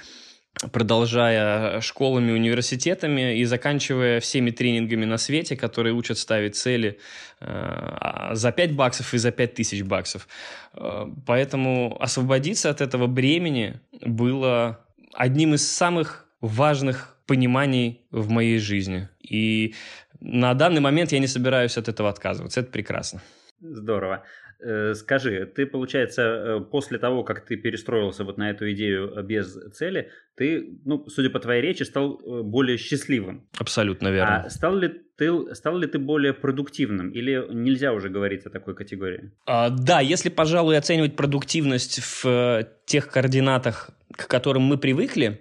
продолжая 0.69 1.81
школами, 1.81 2.33
университетами 2.33 3.39
и 3.39 3.45
заканчивая 3.45 4.21
всеми 4.21 4.51
тренингами 4.51 5.05
на 5.05 5.19
свете, 5.19 5.57
которые 5.57 5.95
учат 5.95 6.19
ставить 6.19 6.57
цели 6.57 6.99
э, 7.41 8.31
за 8.33 8.53
5 8.53 8.75
баксов 8.75 9.15
и 9.15 9.19
за 9.19 9.31
5 9.31 9.55
тысяч 9.55 9.83
баксов. 9.83 10.29
Э, 10.75 11.07
поэтому 11.27 11.97
освободиться 12.01 12.71
от 12.71 12.81
этого 12.81 13.07
бремени 13.07 13.81
было 14.05 14.85
одним 15.15 15.55
из 15.55 15.71
самых 15.71 16.27
важных 16.41 17.17
пониманий 17.27 18.03
в 18.11 18.29
моей 18.29 18.59
жизни. 18.59 19.09
И 19.21 19.75
на 20.21 20.55
данный 20.55 20.81
момент 20.81 21.13
я 21.13 21.19
не 21.19 21.27
собираюсь 21.27 21.79
от 21.79 21.89
этого 21.89 22.11
отказываться. 22.11 22.61
Это 22.61 22.71
прекрасно. 22.71 23.23
Здорово. 23.61 24.25
Э, 24.63 24.95
скажи, 24.95 25.47
ты, 25.47 25.67
получается, 25.67 26.23
э, 26.23 26.61
после 26.61 26.99
того, 26.99 27.25
как 27.25 27.45
ты 27.47 27.57
перестроился 27.57 28.25
вот 28.25 28.39
на 28.39 28.51
эту 28.51 28.71
идею 28.73 29.13
э, 29.17 29.23
без 29.23 29.57
цели, 29.73 30.11
ты, 30.37 30.79
ну, 30.85 31.07
судя 31.09 31.31
по 31.31 31.39
твоей 31.39 31.63
речи, 31.63 31.83
стал 31.83 32.19
более 32.43 32.77
счастливым. 32.77 33.49
Абсолютно 33.59 34.09
верно. 34.09 34.45
А 34.45 34.51
стал 34.51 34.77
ли 34.77 34.89
ты, 35.17 35.55
стал 35.55 35.79
ли 35.79 35.87
ты 35.87 35.99
более 35.99 36.35
продуктивным 36.35 37.11
или 37.11 37.45
нельзя 37.51 37.93
уже 37.93 38.09
говорить 38.09 38.47
о 38.47 38.51
такой 38.51 38.75
категории? 38.75 39.33
А, 39.47 39.71
да, 39.71 40.01
если, 40.01 40.29
пожалуй, 40.29 40.77
оценивать 40.77 41.17
продуктивность 41.17 42.01
в 42.23 42.67
тех 42.85 43.11
координатах, 43.11 43.91
к 44.13 44.27
которым 44.29 44.63
мы 44.63 44.77
привыкли, 44.77 45.41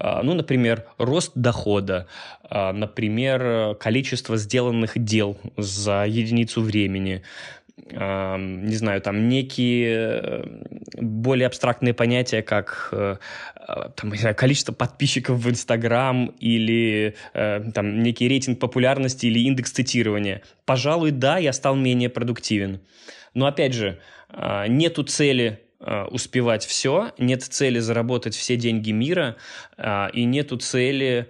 а, 0.00 0.22
ну, 0.22 0.34
например, 0.34 0.84
рост 0.98 1.32
дохода, 1.34 2.06
а, 2.42 2.72
например, 2.72 3.74
количество 3.76 4.36
сделанных 4.36 4.92
дел 4.96 5.36
за 5.56 6.04
единицу 6.06 6.62
времени, 6.62 7.22
не 7.90 8.74
знаю, 8.76 9.00
там 9.00 9.28
некие 9.28 10.20
э, 10.22 10.44
более 11.00 11.46
абстрактные 11.46 11.94
понятия, 11.94 12.42
как 12.42 12.88
э, 12.92 13.16
а, 13.56 13.88
там, 13.90 14.14
знаю, 14.14 14.34
количество 14.34 14.72
подписчиков 14.72 15.38
в 15.38 15.48
Инстаграм 15.48 16.26
или 16.38 17.14
э, 17.34 17.70
там 17.74 18.02
некий 18.02 18.28
рейтинг 18.28 18.58
популярности 18.58 19.26
или 19.26 19.40
индекс 19.40 19.72
цитирования. 19.72 20.42
Пожалуй, 20.66 21.12
да, 21.12 21.38
я 21.38 21.52
стал 21.52 21.76
менее 21.76 22.10
продуктивен. 22.10 22.80
Но 23.34 23.46
опять 23.46 23.74
же, 23.74 24.00
нету 24.68 25.04
цели 25.04 25.60
успевать 26.10 26.64
все, 26.64 27.12
нет 27.18 27.42
цели 27.42 27.78
заработать 27.78 28.34
все 28.34 28.56
деньги 28.56 28.90
мира 28.90 29.36
и 30.12 30.24
нету 30.24 30.56
цели 30.56 31.28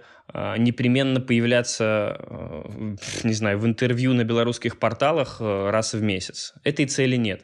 непременно 0.57 1.19
появляться, 1.21 2.17
э, 2.19 2.95
не 3.23 3.33
знаю, 3.33 3.59
в 3.59 3.65
интервью 3.65 4.13
на 4.13 4.23
белорусских 4.23 4.77
порталах 4.77 5.37
э, 5.39 5.69
раз 5.69 5.93
в 5.93 6.01
месяц. 6.01 6.53
Этой 6.63 6.85
цели 6.85 7.15
нет. 7.15 7.41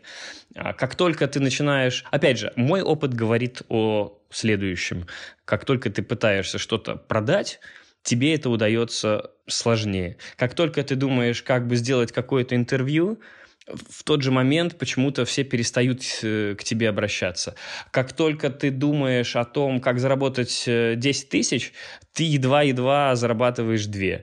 А 0.56 0.74
как 0.74 0.95
только 0.95 1.28
ты 1.28 1.39
начинаешь... 1.39 2.06
Опять 2.12 2.39
же, 2.39 2.54
мой 2.56 2.82
опыт 2.82 3.13
говорит 3.13 3.63
о 3.69 4.19
следующем. 4.30 5.08
Как 5.45 5.65
только 5.65 5.89
ты 5.89 6.04
пытаешься 6.04 6.58
что-то 6.58 6.95
продать, 6.95 7.60
тебе 8.04 8.36
это 8.36 8.50
удается 8.50 9.32
сложнее. 9.48 10.17
Как 10.38 10.54
только 10.54 10.84
ты 10.84 10.95
думаешь, 10.95 11.41
как 11.41 11.67
бы 11.67 11.76
сделать 11.76 12.12
какое-то 12.12 12.56
интервью, 12.56 13.19
в 13.67 14.04
тот 14.04 14.21
же 14.21 14.32
момент 14.32 14.78
почему-то 14.78 15.25
все 15.25 15.43
перестают 15.43 16.01
э, 16.21 16.56
к 16.58 16.63
тебе 16.63 16.89
обращаться. 16.89 17.56
Как 17.91 18.13
только 18.13 18.49
ты 18.49 18.71
думаешь 18.71 19.36
о 19.36 19.45
том, 19.45 19.82
как 19.82 19.99
заработать 19.99 20.63
10 20.65 20.67
э, 20.67 21.28
тысяч, 21.28 21.73
ты 22.13 22.23
едва-едва 22.23 23.15
зарабатываешь 23.15 23.86
2. 23.86 24.21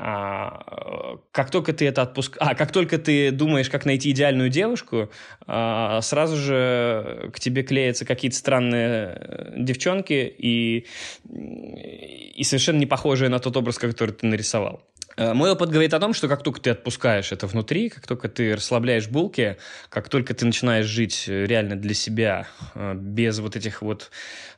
А, 0.00 1.18
как 1.32 1.50
только 1.50 1.72
ты 1.72 1.88
это 1.88 2.02
отпуск... 2.02 2.36
а, 2.38 2.54
как 2.54 2.70
только 2.70 2.98
ты 2.98 3.32
думаешь, 3.32 3.68
как 3.68 3.84
найти 3.84 4.12
идеальную 4.12 4.48
девушку, 4.48 5.10
а, 5.46 6.00
сразу 6.02 6.36
же 6.36 7.30
к 7.34 7.40
тебе 7.40 7.64
клеятся 7.64 8.04
какие-то 8.04 8.36
странные 8.36 9.16
э, 9.16 9.54
девчонки 9.56 10.34
и, 10.38 10.86
и 11.28 12.44
совершенно 12.44 12.78
не 12.78 12.86
похожие 12.86 13.28
на 13.28 13.40
тот 13.40 13.56
образ, 13.56 13.78
который 13.78 14.12
ты 14.12 14.26
нарисовал. 14.26 14.87
Э, 15.18 15.34
мой 15.34 15.50
опыт 15.50 15.70
говорит 15.70 15.92
о 15.94 16.00
том, 16.00 16.14
что 16.14 16.28
как 16.28 16.42
только 16.42 16.60
ты 16.60 16.70
отпускаешь 16.70 17.32
это 17.32 17.48
внутри, 17.48 17.88
как 17.88 18.06
только 18.06 18.28
ты 18.28 18.54
расслабляешь 18.54 19.08
булки, 19.08 19.56
как 19.88 20.08
только 20.08 20.32
ты 20.32 20.46
начинаешь 20.46 20.86
жить 20.86 21.24
э, 21.26 21.44
реально 21.44 21.74
для 21.74 21.92
себя, 21.92 22.46
э, 22.74 22.94
без 22.94 23.40
вот 23.40 23.56
этих 23.56 23.82
вот 23.82 24.10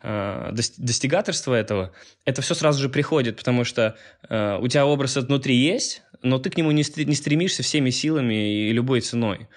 достигаторства 0.02 1.54
этого, 1.54 1.92
это 2.24 2.40
все 2.40 2.54
сразу 2.54 2.80
же 2.80 2.88
приходит, 2.88 3.36
потому 3.36 3.64
что 3.64 3.96
у 4.22 4.66
тебя 4.66 4.86
образ 4.86 5.16
внутри 5.16 5.56
есть, 5.56 6.02
но 6.22 6.38
ты 6.38 6.50
к 6.50 6.56
нему 6.56 6.70
не 6.70 6.82
стремишься 6.82 7.62
всеми 7.62 7.90
силами 7.90 8.68
и 8.68 8.72
любой 8.72 9.00
ценой. 9.00 9.48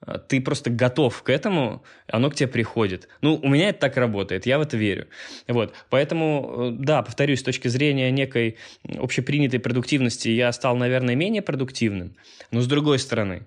А, 0.00 0.18
ты 0.18 0.40
просто 0.40 0.70
готов 0.70 1.22
к 1.22 1.30
этому, 1.30 1.82
оно 2.06 2.30
к 2.30 2.34
тебе 2.34 2.48
приходит. 2.48 3.08
Ну, 3.20 3.38
у 3.42 3.48
меня 3.48 3.70
это 3.70 3.80
так 3.80 3.96
работает, 3.96 4.46
я 4.46 4.58
в 4.58 4.62
это 4.62 4.76
верю. 4.76 5.08
Вот, 5.48 5.74
поэтому, 5.90 6.54
э, 6.56 6.70
да, 6.78 7.02
повторюсь, 7.02 7.40
с 7.40 7.42
точки 7.42 7.68
зрения 7.68 8.10
некой 8.10 8.56
общепринятой 8.84 9.60
продуктивности 9.60 10.28
я 10.28 10.52
стал, 10.52 10.76
наверное, 10.76 11.14
менее 11.14 11.42
продуктивным, 11.42 12.16
но 12.50 12.60
с 12.60 12.66
другой 12.66 12.98
стороны, 12.98 13.46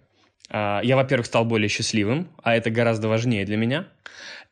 а, 0.50 0.82
я, 0.84 0.96
во-первых, 0.96 1.26
стал 1.26 1.46
более 1.46 1.70
счастливым, 1.70 2.30
а 2.44 2.56
это 2.56 2.70
гораздо 2.70 3.08
важнее 3.08 3.46
для 3.46 3.58
меня. 3.58 3.88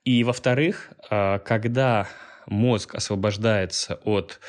И, 0.05 0.23
во-вторых, 0.23 0.91
а, 1.10 1.39
когда 1.39 2.08
мозг 2.47 2.95
освобождается 2.95 3.99
от 4.05 4.39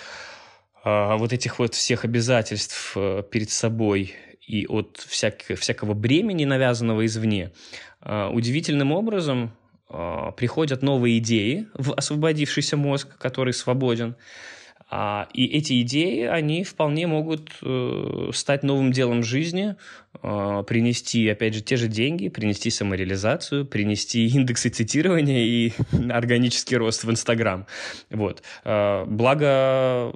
вот 0.84 1.32
этих 1.32 1.58
вот 1.58 1.74
всех 1.74 2.04
обязательств 2.04 2.92
э, 2.96 3.22
перед 3.30 3.50
собой 3.50 4.14
и 4.50 4.66
от 4.66 4.96
всяк, 4.96 5.42
всякого 5.42 5.94
бремени, 5.94 6.44
навязанного 6.44 7.06
извне, 7.06 7.52
а, 8.00 8.30
удивительным 8.30 8.90
образом 8.90 9.52
а, 9.88 10.32
приходят 10.32 10.82
новые 10.82 11.18
идеи 11.18 11.68
в 11.74 11.92
освободившийся 11.92 12.76
мозг, 12.76 13.16
который 13.18 13.52
свободен. 13.52 14.16
А, 14.90 15.28
и 15.32 15.46
эти 15.46 15.80
идеи, 15.82 16.24
они 16.24 16.64
вполне 16.64 17.06
могут 17.06 17.50
э, 17.62 18.30
стать 18.34 18.62
новым 18.62 18.92
делом 18.92 19.22
жизни, 19.22 19.76
принести, 20.22 21.28
опять 21.28 21.54
же, 21.54 21.60
те 21.60 21.76
же 21.76 21.86
деньги, 21.86 22.28
принести 22.28 22.68
самореализацию, 22.68 23.64
принести 23.64 24.26
индексы 24.34 24.68
цитирования 24.68 25.44
и 25.44 25.72
органический 26.10 26.76
рост 26.76 27.04
в 27.04 27.10
Инстаграм. 27.10 27.66
Вот. 28.10 28.42
Благо, 28.64 30.12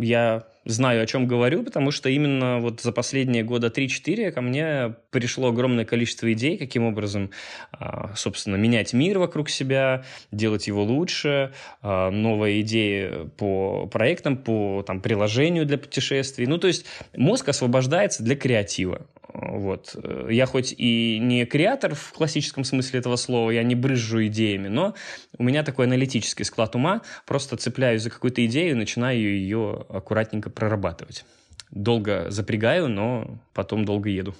я 0.00 0.44
знаю, 0.72 1.02
о 1.02 1.06
чем 1.06 1.26
говорю, 1.26 1.62
потому 1.64 1.90
что 1.90 2.08
именно 2.08 2.58
вот 2.60 2.80
за 2.80 2.92
последние 2.92 3.42
года 3.42 3.68
3-4 3.68 4.30
ко 4.30 4.40
мне 4.40 4.94
пришло 5.10 5.48
огромное 5.48 5.84
количество 5.84 6.32
идей, 6.32 6.58
каким 6.58 6.84
образом, 6.84 7.30
а, 7.72 8.14
собственно, 8.14 8.56
менять 8.56 8.92
мир 8.92 9.18
вокруг 9.18 9.48
себя, 9.48 10.04
делать 10.30 10.66
его 10.66 10.84
лучше, 10.84 11.52
а, 11.82 12.10
новые 12.10 12.60
идеи 12.60 13.28
по 13.36 13.86
проектам, 13.86 14.36
по 14.36 14.84
там, 14.86 15.00
приложению 15.00 15.66
для 15.66 15.78
путешествий. 15.78 16.46
Ну, 16.46 16.58
то 16.58 16.66
есть 16.66 16.84
мозг 17.16 17.48
освобождается 17.48 18.22
для 18.22 18.36
креатива. 18.36 19.06
Вот. 19.40 19.94
Я 20.28 20.46
хоть 20.46 20.74
и 20.76 21.18
не 21.20 21.46
креатор 21.46 21.94
в 21.94 22.12
классическом 22.12 22.64
смысле 22.64 22.98
этого 22.98 23.14
слова, 23.16 23.50
я 23.50 23.62
не 23.62 23.76
брызжу 23.76 24.26
идеями, 24.26 24.66
но 24.66 24.94
у 25.38 25.44
меня 25.44 25.62
такой 25.62 25.86
аналитический 25.86 26.44
склад 26.44 26.74
ума, 26.74 27.02
просто 27.24 27.56
цепляюсь 27.56 28.02
за 28.02 28.10
какую-то 28.10 28.44
идею 28.46 28.72
и 28.72 28.74
начинаю 28.74 29.18
ее 29.18 29.86
аккуратненько 29.88 30.50
прорабатывать. 30.50 31.24
Долго 31.70 32.30
запрягаю, 32.30 32.88
но 32.88 33.38
потом 33.54 33.84
долго 33.84 34.08
еду. 34.08 34.34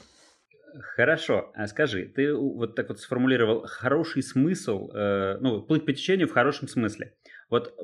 Хорошо, 0.81 1.51
а 1.55 1.67
скажи, 1.67 2.05
ты 2.05 2.35
вот 2.35 2.75
так 2.75 2.89
вот 2.89 3.01
сформулировал 3.01 3.65
хороший 3.67 4.23
смысл, 4.23 4.91
э, 4.93 5.39
ну, 5.41 5.63
плыть 5.63 5.87
по 5.87 5.93
течению 5.93 6.29
в 6.29 6.33
хорошем 6.33 6.69
смысле. 6.69 7.15
Вот 7.51 7.75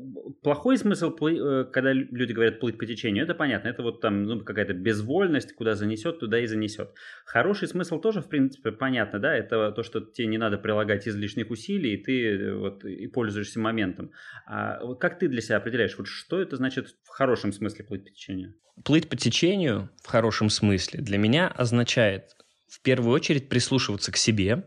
плохой 0.43 0.77
смысл, 0.77 1.15
э, 1.27 1.65
когда 1.73 1.93
люди 1.93 2.33
говорят 2.33 2.61
плыть 2.61 2.77
по 2.77 2.85
течению, 2.85 3.25
это 3.25 3.35
понятно, 3.35 3.69
это 3.69 3.83
вот 3.83 4.01
там 4.01 4.25
ну, 4.25 4.41
какая-то 4.41 4.75
безвольность, 4.75 5.55
куда 5.55 5.75
занесет, 5.75 6.21
туда 6.21 6.39
и 6.41 6.47
занесет. 6.47 6.91
Хороший 7.25 7.69
смысл 7.69 7.99
тоже, 7.99 8.21
в 8.21 8.29
принципе, 8.29 8.73
понятно, 8.73 9.19
да, 9.19 9.35
это 9.35 9.73
то, 9.73 9.83
что 9.83 10.01
тебе 10.01 10.27
не 10.27 10.39
надо 10.39 10.59
прилагать 10.59 11.09
излишних 11.09 11.51
усилий, 11.51 11.95
и 11.95 12.03
ты 12.03 12.37
э, 12.37 12.55
вот 12.55 12.85
и 12.85 13.07
пользуешься 13.07 13.59
моментом. 13.59 14.11
А 14.47 14.95
как 14.97 15.19
ты 15.19 15.29
для 15.29 15.41
себя 15.41 15.57
определяешь, 15.57 15.97
вот 15.97 16.09
что 16.09 16.41
это 16.41 16.57
значит 16.57 16.95
в 17.03 17.09
хорошем 17.09 17.53
смысле 17.53 17.85
плыть 17.85 18.05
по 18.05 18.11
течению? 18.11 18.55
Плыть 18.85 19.09
по 19.09 19.17
течению 19.17 19.89
в 20.03 20.09
хорошем 20.09 20.51
смысле 20.51 21.01
для 21.01 21.17
меня 21.17 21.49
означает 21.49 22.37
в 22.69 22.83
первую 22.83 23.15
очередь 23.15 23.49
прислушиваться 23.49 24.13
к 24.13 24.17
себе, 24.17 24.65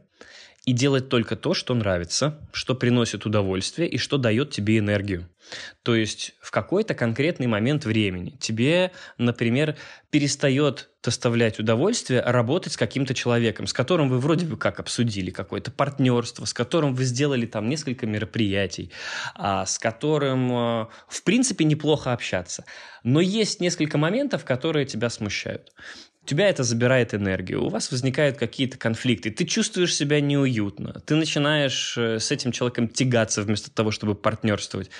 и 0.67 0.73
делать 0.73 1.07
только 1.07 1.37
то, 1.37 1.53
что 1.53 1.73
нравится, 1.73 2.37
что 2.51 2.75
приносит 2.75 3.25
удовольствие 3.25 3.87
и 3.87 3.97
что 3.97 4.17
дает 4.17 4.51
тебе 4.51 4.79
энергию. 4.79 5.29
То 5.81 5.95
есть 5.95 6.35
в 6.41 6.51
какой-то 6.51 6.93
конкретный 6.93 7.47
момент 7.47 7.85
времени 7.85 8.37
тебе, 8.41 8.91
например, 9.17 9.77
перестает 10.09 10.89
доставлять 11.01 11.57
удовольствие 11.57 12.19
работать 12.19 12.73
с 12.73 12.77
каким-то 12.77 13.13
человеком, 13.13 13.65
с 13.65 13.71
которым 13.71 14.09
вы 14.09 14.19
вроде 14.19 14.45
бы 14.45 14.57
как 14.57 14.81
обсудили 14.81 15.31
какое-то 15.31 15.71
партнерство, 15.71 16.43
с 16.43 16.53
которым 16.53 16.95
вы 16.95 17.05
сделали 17.05 17.45
там 17.45 17.69
несколько 17.69 18.05
мероприятий, 18.05 18.91
а, 19.35 19.65
с 19.65 19.79
которым, 19.79 20.51
а, 20.51 20.89
в 21.07 21.23
принципе, 21.23 21.63
неплохо 21.63 22.11
общаться. 22.11 22.65
Но 23.03 23.21
есть 23.21 23.61
несколько 23.61 23.97
моментов, 23.97 24.43
которые 24.43 24.85
тебя 24.85 25.09
смущают 25.09 25.71
тебя 26.27 26.49
это 26.49 26.63
забирает 26.63 27.13
энергию, 27.13 27.63
у 27.63 27.69
вас 27.69 27.91
возникают 27.91 28.37
какие-то 28.37 28.77
конфликты, 28.77 29.31
ты 29.31 29.45
чувствуешь 29.45 29.95
себя 29.95 30.21
неуютно, 30.21 31.01
ты 31.05 31.15
начинаешь 31.15 31.97
э, 31.97 32.19
с 32.19 32.31
этим 32.31 32.51
человеком 32.51 32.87
тягаться 32.87 33.41
вместо 33.41 33.71
того, 33.71 33.91
чтобы 33.91 34.13
партнерствовать. 34.15 34.91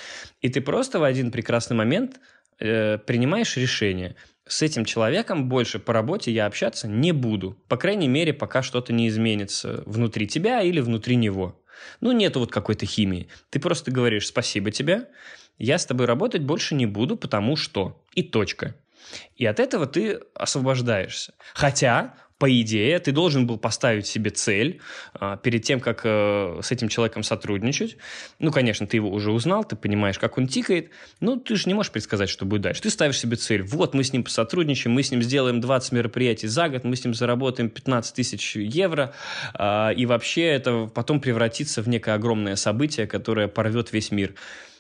И 0.42 0.50
ты 0.50 0.62
просто 0.62 1.00
в 1.00 1.04
один 1.04 1.32
прекрасный 1.32 1.76
момент 1.76 2.20
э, 2.60 2.98
принимаешь 2.98 3.58
решение. 3.58 4.16
С 4.48 4.62
этим 4.62 4.86
человеком 4.86 5.50
больше 5.50 5.78
по 5.78 5.94
работе 5.94 6.32
я 6.32 6.46
общаться 6.46 6.88
не 6.88 7.12
буду. 7.12 7.62
По 7.68 7.78
крайней 7.78 8.08
мере, 8.08 8.34
пока 8.34 8.64
что-то 8.64 8.94
не 8.94 9.10
изменится 9.10 9.84
внутри 9.86 10.26
тебя 10.26 10.62
или 10.62 10.80
внутри 10.80 11.18
него. 11.18 11.62
Ну, 12.00 12.12
нету 12.12 12.40
вот 12.40 12.52
какой-то 12.52 12.86
химии. 12.86 13.28
Ты 13.50 13.60
просто 13.60 13.92
говоришь 13.92 14.28
«спасибо 14.28 14.72
тебе», 14.72 15.08
я 15.60 15.80
с 15.80 15.86
тобой 15.86 16.06
работать 16.06 16.44
больше 16.44 16.76
не 16.76 16.86
буду, 16.86 17.18
потому 17.18 17.56
что. 17.56 18.04
И 18.14 18.22
точка. 18.22 18.76
И 19.36 19.46
от 19.46 19.60
этого 19.60 19.86
ты 19.86 20.20
освобождаешься. 20.34 21.34
Хотя, 21.54 22.16
по 22.38 22.62
идее, 22.62 23.00
ты 23.00 23.12
должен 23.12 23.48
был 23.48 23.58
поставить 23.58 24.06
себе 24.06 24.30
цель 24.30 24.80
а, 25.14 25.38
перед 25.38 25.64
тем, 25.64 25.80
как 25.80 26.02
э, 26.04 26.60
с 26.62 26.72
этим 26.72 26.88
человеком 26.88 27.24
сотрудничать. 27.24 27.98
Ну, 28.38 28.52
конечно, 28.52 28.86
ты 28.86 28.98
его 28.98 29.10
уже 29.10 29.32
узнал, 29.32 29.64
ты 29.64 29.76
понимаешь, 29.76 30.20
как 30.20 30.38
он 30.38 30.48
тикает, 30.48 30.92
но 31.20 31.38
ты 31.38 31.56
же 31.56 31.64
не 31.68 31.74
можешь 31.74 31.92
предсказать, 31.92 32.30
что 32.30 32.46
будет 32.46 32.62
дальше. 32.62 32.84
Ты 32.84 32.92
ставишь 32.92 33.18
себе 33.18 33.38
цель. 33.38 33.64
Вот, 33.64 33.96
мы 33.96 34.04
с 34.04 34.14
ним 34.14 34.24
посотрудничаем, 34.24 34.94
мы 34.94 35.02
с 35.02 35.10
ним 35.10 35.24
сделаем 35.24 35.62
20 35.62 35.92
мероприятий 35.94 36.48
за 36.48 36.70
год, 36.70 36.84
мы 36.84 36.96
с 36.96 37.04
ним 37.04 37.16
заработаем 37.16 37.70
15 37.70 38.14
тысяч 38.14 38.56
евро, 38.56 39.14
а, 39.56 39.90
и 39.90 40.06
вообще 40.06 40.44
это 40.44 40.86
потом 40.94 41.20
превратится 41.20 41.82
в 41.82 41.88
некое 41.88 42.14
огромное 42.14 42.56
событие, 42.56 43.08
которое 43.08 43.48
порвет 43.48 43.92
весь 43.92 44.12
мир. 44.12 44.36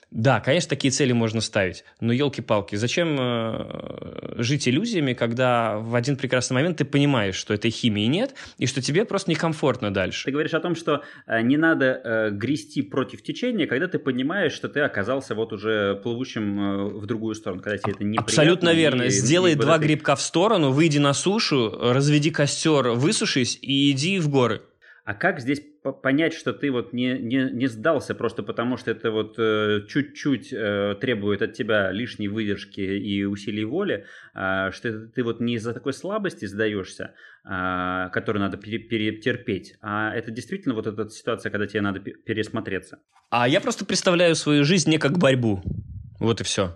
Да, 0.09 0.39
конечно, 0.39 0.69
такие 0.69 0.89
цели 0.91 1.11
можно 1.11 1.41
ставить, 1.41 1.83
но 1.99 2.13
елки-палки, 2.13 2.77
зачем 2.77 3.17
э, 3.19 4.35
жить 4.37 4.65
иллюзиями, 4.67 5.13
когда 5.13 5.77
в 5.79 5.95
один 5.95 6.15
прекрасный 6.15 6.53
момент 6.53 6.77
ты 6.77 6.85
понимаешь, 6.85 7.35
что 7.35 7.53
этой 7.53 7.71
химии 7.71 8.05
нет, 8.05 8.33
и 8.57 8.67
что 8.67 8.81
тебе 8.81 9.03
просто 9.03 9.31
некомфортно 9.31 9.93
дальше? 9.93 10.23
Ты 10.23 10.31
говоришь 10.31 10.53
о 10.53 10.61
том, 10.61 10.75
что 10.75 11.03
э, 11.27 11.41
не 11.41 11.57
надо 11.57 12.01
э, 12.03 12.29
грести 12.31 12.81
против 12.83 13.21
течения, 13.21 13.67
когда 13.67 13.87
ты 13.87 13.99
понимаешь, 13.99 14.53
что 14.53 14.69
ты 14.69 14.79
оказался 14.79 15.35
вот 15.35 15.51
уже 15.51 15.99
плывущим 16.01 16.59
э, 16.59 16.83
в 16.85 17.05
другую 17.05 17.35
сторону, 17.35 17.61
когда 17.61 17.77
тебе 17.77 17.91
это 17.91 18.05
не 18.05 18.17
Абсолютно 18.17 18.73
верно. 18.73 19.03
И, 19.03 19.09
Сделай 19.09 19.51
и 19.53 19.55
два 19.55 19.77
ты... 19.77 19.83
грибка 19.83 20.15
в 20.15 20.21
сторону, 20.21 20.71
выйди 20.71 20.99
на 20.99 21.13
сушу, 21.13 21.77
разведи 21.79 22.31
костер, 22.31 22.91
высушись 22.91 23.59
и 23.61 23.91
иди 23.91 24.19
в 24.19 24.29
горы. 24.29 24.61
А 25.07 25.13
как 25.13 25.39
здесь 25.39 25.61
понять, 26.03 26.33
что 26.33 26.51
ты 26.51 26.69
вот 26.69 26.91
не, 26.91 27.17
не, 27.17 27.49
не 27.49 27.67
сдался 27.67 28.13
просто 28.13 28.43
потому, 28.43 28.75
что 28.75 28.91
это 28.91 29.09
вот 29.09 29.35
э, 29.39 29.85
чуть-чуть 29.87 30.51
э, 30.51 30.95
требует 30.99 31.41
от 31.41 31.53
тебя 31.53 31.93
лишней 31.93 32.27
выдержки 32.27 32.81
и 32.81 33.23
усилий 33.23 33.63
воли, 33.63 34.05
э, 34.35 34.69
что 34.73 35.07
ты 35.07 35.23
вот 35.23 35.39
не 35.39 35.53
из-за 35.53 35.73
такой 35.73 35.93
слабости 35.93 36.43
сдаешься, 36.43 37.13
э, 37.45 38.09
которую 38.11 38.41
надо 38.41 38.57
пере, 38.57 38.79
перетерпеть, 38.79 39.75
а 39.81 40.13
это 40.13 40.29
действительно 40.29 40.75
вот 40.75 40.87
эта 40.87 41.07
ситуация, 41.07 41.51
когда 41.51 41.67
тебе 41.67 41.79
надо 41.79 42.01
пересмотреться. 42.01 42.99
А 43.29 43.47
я 43.47 43.61
просто 43.61 43.85
представляю 43.85 44.35
свою 44.35 44.65
жизнь 44.65 44.89
не 44.89 44.97
как 44.97 45.17
борьбу. 45.19 45.63
Вот 46.19 46.41
и 46.41 46.43
все. 46.43 46.73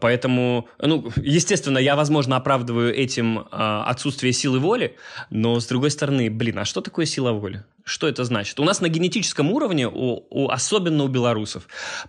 Поэтому, 0.00 0.68
ну, 0.80 1.10
естественно, 1.16 1.78
я, 1.78 1.94
возможно, 1.94 2.36
оправдываю 2.36 2.92
этим 2.92 3.38
э, 3.38 3.44
отсутствие 3.50 4.32
силы 4.32 4.58
воли, 4.58 4.96
но, 5.30 5.60
с 5.60 5.66
другой 5.66 5.90
стороны, 5.90 6.30
блин, 6.30 6.58
а 6.58 6.64
что 6.64 6.80
такое 6.80 7.06
сила 7.06 7.32
воли? 7.32 7.64
Что 7.84 8.08
это 8.08 8.24
значит? 8.24 8.58
У 8.58 8.64
нас 8.64 8.80
на 8.80 8.88
генетическом 8.88 9.52
уровне, 9.52 9.86
у, 9.86 10.26
у, 10.30 10.48
особенно 10.48 11.04
у 11.04 11.08
белорусов, 11.08 11.68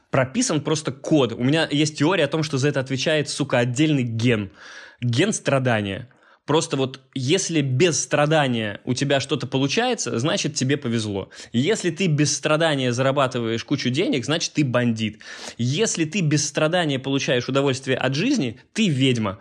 прописан 0.09 0.61
просто 0.61 0.91
код. 0.91 1.33
У 1.33 1.43
меня 1.43 1.67
есть 1.69 1.99
теория 1.99 2.25
о 2.25 2.27
том, 2.29 2.41
что 2.41 2.57
за 2.57 2.69
это 2.69 2.79
отвечает, 2.79 3.29
сука, 3.29 3.59
отдельный 3.59 4.03
ген. 4.03 4.51
Ген 4.99 5.31
страдания. 5.31 6.09
Просто 6.45 6.75
вот 6.75 6.99
если 7.13 7.61
без 7.61 8.01
страдания 8.01 8.81
у 8.83 8.93
тебя 8.93 9.21
что-то 9.21 9.47
получается, 9.47 10.19
значит 10.19 10.55
тебе 10.55 10.75
повезло. 10.75 11.29
Если 11.53 11.89
ты 11.89 12.07
без 12.07 12.35
страдания 12.35 12.91
зарабатываешь 12.91 13.63
кучу 13.63 13.89
денег, 13.89 14.25
значит 14.25 14.53
ты 14.53 14.65
бандит. 14.65 15.21
Если 15.57 16.03
ты 16.03 16.19
без 16.19 16.45
страдания 16.45 16.99
получаешь 16.99 17.47
удовольствие 17.47 17.97
от 17.97 18.13
жизни, 18.15 18.59
ты 18.73 18.89
ведьма. 18.89 19.39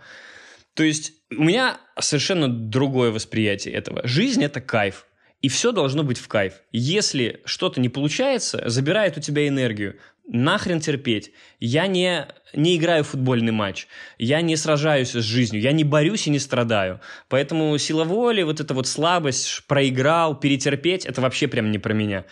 То 0.75 0.83
есть 0.83 1.13
у 1.29 1.43
меня 1.43 1.77
совершенно 1.99 2.47
другое 2.47 3.11
восприятие 3.11 3.73
этого. 3.73 4.07
Жизнь– 4.07 4.43
это 4.45 4.61
кайф. 4.61 5.05
И 5.41 5.49
все 5.49 5.73
должно 5.73 6.03
быть 6.03 6.19
в 6.19 6.29
кайф. 6.29 6.53
Если 6.71 7.41
что-то 7.43 7.81
не 7.81 7.89
получается, 7.89 8.63
забирает 8.69 9.17
у 9.17 9.19
тебя 9.19 9.45
энергию. 9.45 9.97
Нахрен 10.25 10.79
терпеть. 10.79 11.31
Я 11.59 11.87
не, 11.87 12.27
не 12.53 12.77
играю 12.77 13.03
в 13.03 13.09
футбольный 13.09 13.51
матч. 13.51 13.87
Я 14.17 14.41
не 14.41 14.55
сражаюсь 14.55 15.11
с 15.11 15.23
жизнью. 15.23 15.61
Я 15.61 15.73
не 15.73 15.83
борюсь 15.83 16.27
и 16.27 16.29
не 16.29 16.39
страдаю. 16.39 17.01
Поэтому 17.27 17.77
сила 17.77 18.05
воли, 18.05 18.43
вот 18.43 18.61
эта 18.61 18.73
вот 18.73 18.87
слабость, 18.87 19.63
проиграл, 19.67 20.39
перетерпеть, 20.39 21.05
это 21.05 21.19
вообще 21.19 21.47
прям 21.47 21.71
не 21.71 21.77
про 21.77 21.93
меня. 21.93 22.25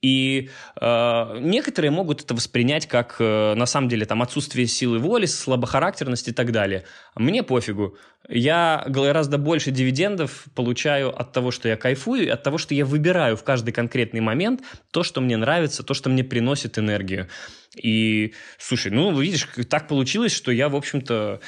И 0.00 0.50
э, 0.80 1.38
некоторые 1.40 1.90
могут 1.90 2.22
это 2.22 2.34
воспринять 2.34 2.86
как, 2.86 3.16
э, 3.18 3.54
на 3.54 3.66
самом 3.66 3.88
деле, 3.88 4.06
там, 4.06 4.22
отсутствие 4.22 4.66
силы 4.66 4.98
воли, 4.98 5.26
слабохарактерность 5.26 6.28
и 6.28 6.32
так 6.32 6.52
далее. 6.52 6.84
Мне 7.16 7.42
пофигу. 7.42 7.96
Я 8.28 8.84
гораздо 8.88 9.38
больше 9.38 9.70
дивидендов 9.70 10.46
получаю 10.54 11.18
от 11.18 11.32
того, 11.32 11.50
что 11.50 11.68
я 11.68 11.76
кайфую, 11.76 12.32
от 12.32 12.42
того, 12.42 12.58
что 12.58 12.74
я 12.74 12.84
выбираю 12.84 13.36
в 13.36 13.44
каждый 13.44 13.72
конкретный 13.72 14.20
момент 14.20 14.60
то, 14.90 15.02
что 15.02 15.20
мне 15.20 15.36
нравится, 15.36 15.82
то, 15.82 15.94
что 15.94 16.10
мне 16.10 16.24
приносит 16.24 16.78
энергию. 16.78 17.28
И, 17.76 18.34
слушай, 18.58 18.90
ну, 18.90 19.18
видишь, 19.18 19.48
так 19.68 19.88
получилось, 19.88 20.32
что 20.32 20.50
я, 20.50 20.68
в 20.68 20.76
общем-то, 20.76 21.40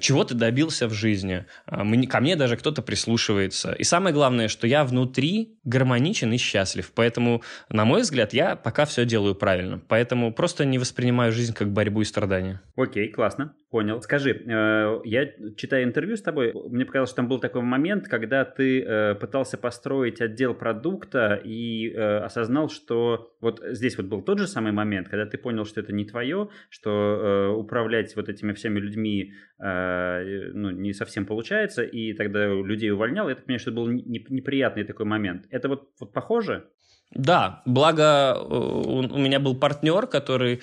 чего-то 0.00 0.34
добился 0.34 0.88
в 0.88 0.92
жизни. 0.92 1.46
А, 1.66 1.84
ко 2.06 2.20
мне 2.20 2.36
даже 2.36 2.56
кто-то 2.56 2.82
прислушивается. 2.82 3.72
И 3.72 3.84
самое 3.84 4.14
главное, 4.14 4.48
что 4.48 4.66
я 4.66 4.84
внутри 4.84 5.58
гармоничен 5.64 6.32
и 6.32 6.36
счастлив. 6.36 6.92
Поэтому, 6.94 7.42
на 7.68 7.84
мой 7.84 8.02
взгляд, 8.02 8.32
я 8.32 8.56
пока 8.56 8.84
все 8.84 9.04
делаю 9.04 9.34
правильно. 9.34 9.80
Поэтому 9.88 10.32
просто 10.32 10.64
не 10.64 10.78
воспринимаю 10.78 11.32
жизнь 11.32 11.54
как 11.54 11.72
борьбу 11.72 12.02
и 12.02 12.04
страдания. 12.04 12.60
Окей, 12.76 13.08
классно. 13.08 13.54
Понял. 13.74 14.00
Скажи, 14.02 14.30
э, 14.30 15.00
я 15.02 15.32
читаю 15.56 15.82
интервью 15.82 16.16
с 16.16 16.22
тобой, 16.22 16.52
мне 16.68 16.84
показалось, 16.84 17.10
что 17.10 17.16
там 17.16 17.28
был 17.28 17.40
такой 17.40 17.62
момент, 17.62 18.06
когда 18.06 18.44
ты 18.44 18.80
э, 18.80 19.16
пытался 19.16 19.58
построить 19.58 20.20
отдел 20.20 20.54
продукта 20.54 21.40
и 21.42 21.90
э, 21.90 22.18
осознал, 22.18 22.68
что 22.68 23.34
вот 23.40 23.60
здесь 23.72 23.96
вот 23.96 24.06
был 24.06 24.22
тот 24.22 24.38
же 24.38 24.46
самый 24.46 24.70
момент, 24.70 25.08
когда 25.08 25.26
ты 25.26 25.38
понял, 25.38 25.64
что 25.64 25.80
это 25.80 25.92
не 25.92 26.04
твое, 26.04 26.50
что 26.70 27.56
управлять 27.58 28.14
вот 28.14 28.28
этими 28.28 28.52
всеми 28.52 28.78
людьми 28.78 29.32
ну, 29.58 30.70
не 30.70 30.92
совсем 30.92 31.26
получается, 31.26 31.82
и 31.82 32.12
тогда 32.12 32.46
людей 32.46 32.92
увольнял. 32.92 33.28
Я 33.28 33.34
так 33.34 33.44
понимаю, 33.44 33.58
что 33.58 33.70
это 33.70 33.80
был 33.80 33.88
неприятный 33.88 34.84
такой 34.84 35.06
момент. 35.06 35.46
Это 35.50 35.68
вот, 35.68 35.88
вот 35.98 36.12
похоже? 36.12 36.68
Да, 37.10 37.62
благо 37.66 38.38
у 38.40 39.18
меня 39.18 39.40
был 39.40 39.56
партнер, 39.56 40.06
который 40.06 40.60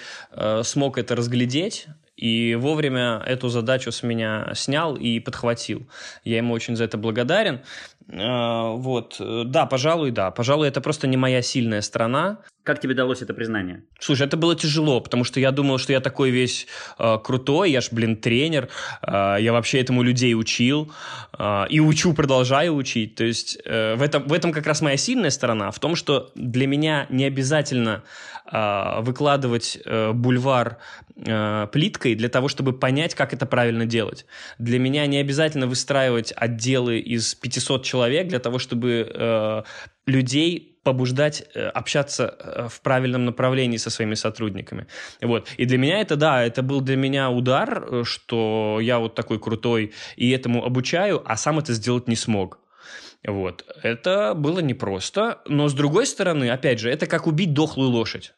смог 0.63 0.97
это 0.97 1.15
разглядеть, 1.15 1.87
и 2.21 2.55
вовремя 2.55 3.21
эту 3.25 3.49
задачу 3.49 3.91
с 3.91 4.03
меня 4.03 4.51
снял 4.53 4.95
и 4.95 5.19
подхватил. 5.19 5.87
Я 6.23 6.37
ему 6.37 6.53
очень 6.53 6.75
за 6.75 6.83
это 6.83 6.97
благодарен. 6.97 7.61
А, 8.13 8.69
вот, 8.71 9.19
да, 9.19 9.65
пожалуй, 9.65 10.11
да. 10.11 10.29
Пожалуй, 10.31 10.67
это 10.67 10.81
просто 10.81 11.07
не 11.07 11.17
моя 11.17 11.41
сильная 11.41 11.81
сторона. 11.81 12.37
Как 12.63 12.79
тебе 12.79 12.93
далось 12.93 13.23
это 13.23 13.33
признание? 13.33 13.83
Слушай, 13.99 14.27
это 14.27 14.37
было 14.37 14.55
тяжело, 14.55 15.01
потому 15.01 15.23
что 15.23 15.39
я 15.39 15.51
думал, 15.51 15.79
что 15.79 15.93
я 15.93 15.99
такой 15.99 16.29
весь 16.29 16.67
э, 16.99 17.17
крутой, 17.23 17.71
я 17.71 17.81
ж, 17.81 17.87
блин, 17.91 18.17
тренер, 18.17 18.69
э, 19.01 19.37
я 19.39 19.51
вообще 19.51 19.79
этому 19.79 20.03
людей 20.03 20.35
учил, 20.35 20.91
э, 21.39 21.65
и 21.69 21.79
учу, 21.79 22.13
продолжаю 22.13 22.75
учить. 22.75 23.15
То 23.15 23.23
есть 23.23 23.57
э, 23.65 23.95
в, 23.95 24.01
этом, 24.03 24.27
в 24.27 24.33
этом 24.33 24.51
как 24.51 24.67
раз 24.67 24.81
моя 24.81 24.95
сильная 24.95 25.31
сторона, 25.31 25.71
в 25.71 25.79
том, 25.79 25.95
что 25.95 26.31
для 26.35 26.67
меня 26.67 27.07
не 27.09 27.25
обязательно 27.25 28.03
э, 28.51 29.01
выкладывать 29.01 29.79
э, 29.83 30.11
бульвар 30.11 30.77
э, 31.15 31.67
плиткой 31.71 32.13
для 32.13 32.29
того, 32.29 32.47
чтобы 32.47 32.73
понять, 32.73 33.15
как 33.15 33.33
это 33.33 33.47
правильно 33.47 33.87
делать. 33.87 34.27
Для 34.59 34.77
меня 34.77 35.07
не 35.07 35.17
обязательно 35.17 35.65
выстраивать 35.65 36.31
отделы 36.35 36.99
из 36.99 37.33
500 37.33 37.83
человек 37.83 38.27
для 38.27 38.39
того, 38.39 38.59
чтобы 38.59 39.11
э, 39.11 39.63
людей 40.05 40.70
побуждать 40.83 41.43
э, 41.53 41.67
общаться 41.67 42.35
э, 42.39 42.67
в 42.69 42.81
правильном 42.81 43.25
направлении 43.25 43.77
со 43.77 43.89
своими 43.89 44.15
сотрудниками. 44.15 44.87
Вот. 45.21 45.47
И 45.57 45.65
для 45.65 45.77
меня 45.77 45.99
это, 45.99 46.15
да, 46.15 46.43
это 46.43 46.63
был 46.63 46.81
для 46.81 46.95
меня 46.95 47.29
удар, 47.29 47.83
э, 47.83 48.03
что 48.03 48.79
я 48.81 48.99
вот 48.99 49.15
такой 49.15 49.39
крутой 49.39 49.93
и 50.15 50.31
этому 50.31 50.65
обучаю, 50.65 51.21
а 51.25 51.37
сам 51.37 51.59
это 51.59 51.73
сделать 51.73 52.07
не 52.07 52.15
смог. 52.15 52.59
Вот. 53.23 53.65
Это 53.83 54.33
было 54.33 54.59
непросто, 54.59 55.41
но 55.47 55.67
с 55.67 55.73
другой 55.73 56.07
стороны, 56.07 56.49
опять 56.49 56.79
же, 56.79 56.89
это 56.89 57.05
как 57.05 57.27
убить 57.27 57.53
дохлую 57.53 57.89
лошадь. 57.89 58.33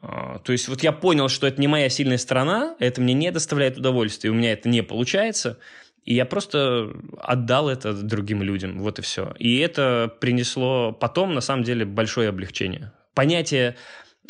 А, 0.00 0.38
то 0.38 0.52
есть 0.52 0.68
вот 0.68 0.82
я 0.84 0.92
понял, 0.92 1.28
что 1.28 1.48
это 1.48 1.60
не 1.60 1.66
моя 1.66 1.88
сильная 1.88 2.18
сторона, 2.18 2.76
это 2.78 3.00
мне 3.00 3.14
не 3.14 3.32
доставляет 3.32 3.78
удовольствия, 3.78 4.30
у 4.30 4.34
меня 4.34 4.52
это 4.52 4.68
не 4.68 4.82
получается– 4.82 5.58
и 6.04 6.14
я 6.14 6.26
просто 6.26 6.92
отдал 7.18 7.68
это 7.68 7.94
другим 7.94 8.42
людям, 8.42 8.78
вот 8.78 8.98
и 8.98 9.02
все. 9.02 9.34
И 9.38 9.58
это 9.58 10.14
принесло 10.20 10.92
потом, 10.92 11.34
на 11.34 11.40
самом 11.40 11.64
деле, 11.64 11.86
большое 11.86 12.28
облегчение. 12.28 12.92
Понятие 13.14 13.76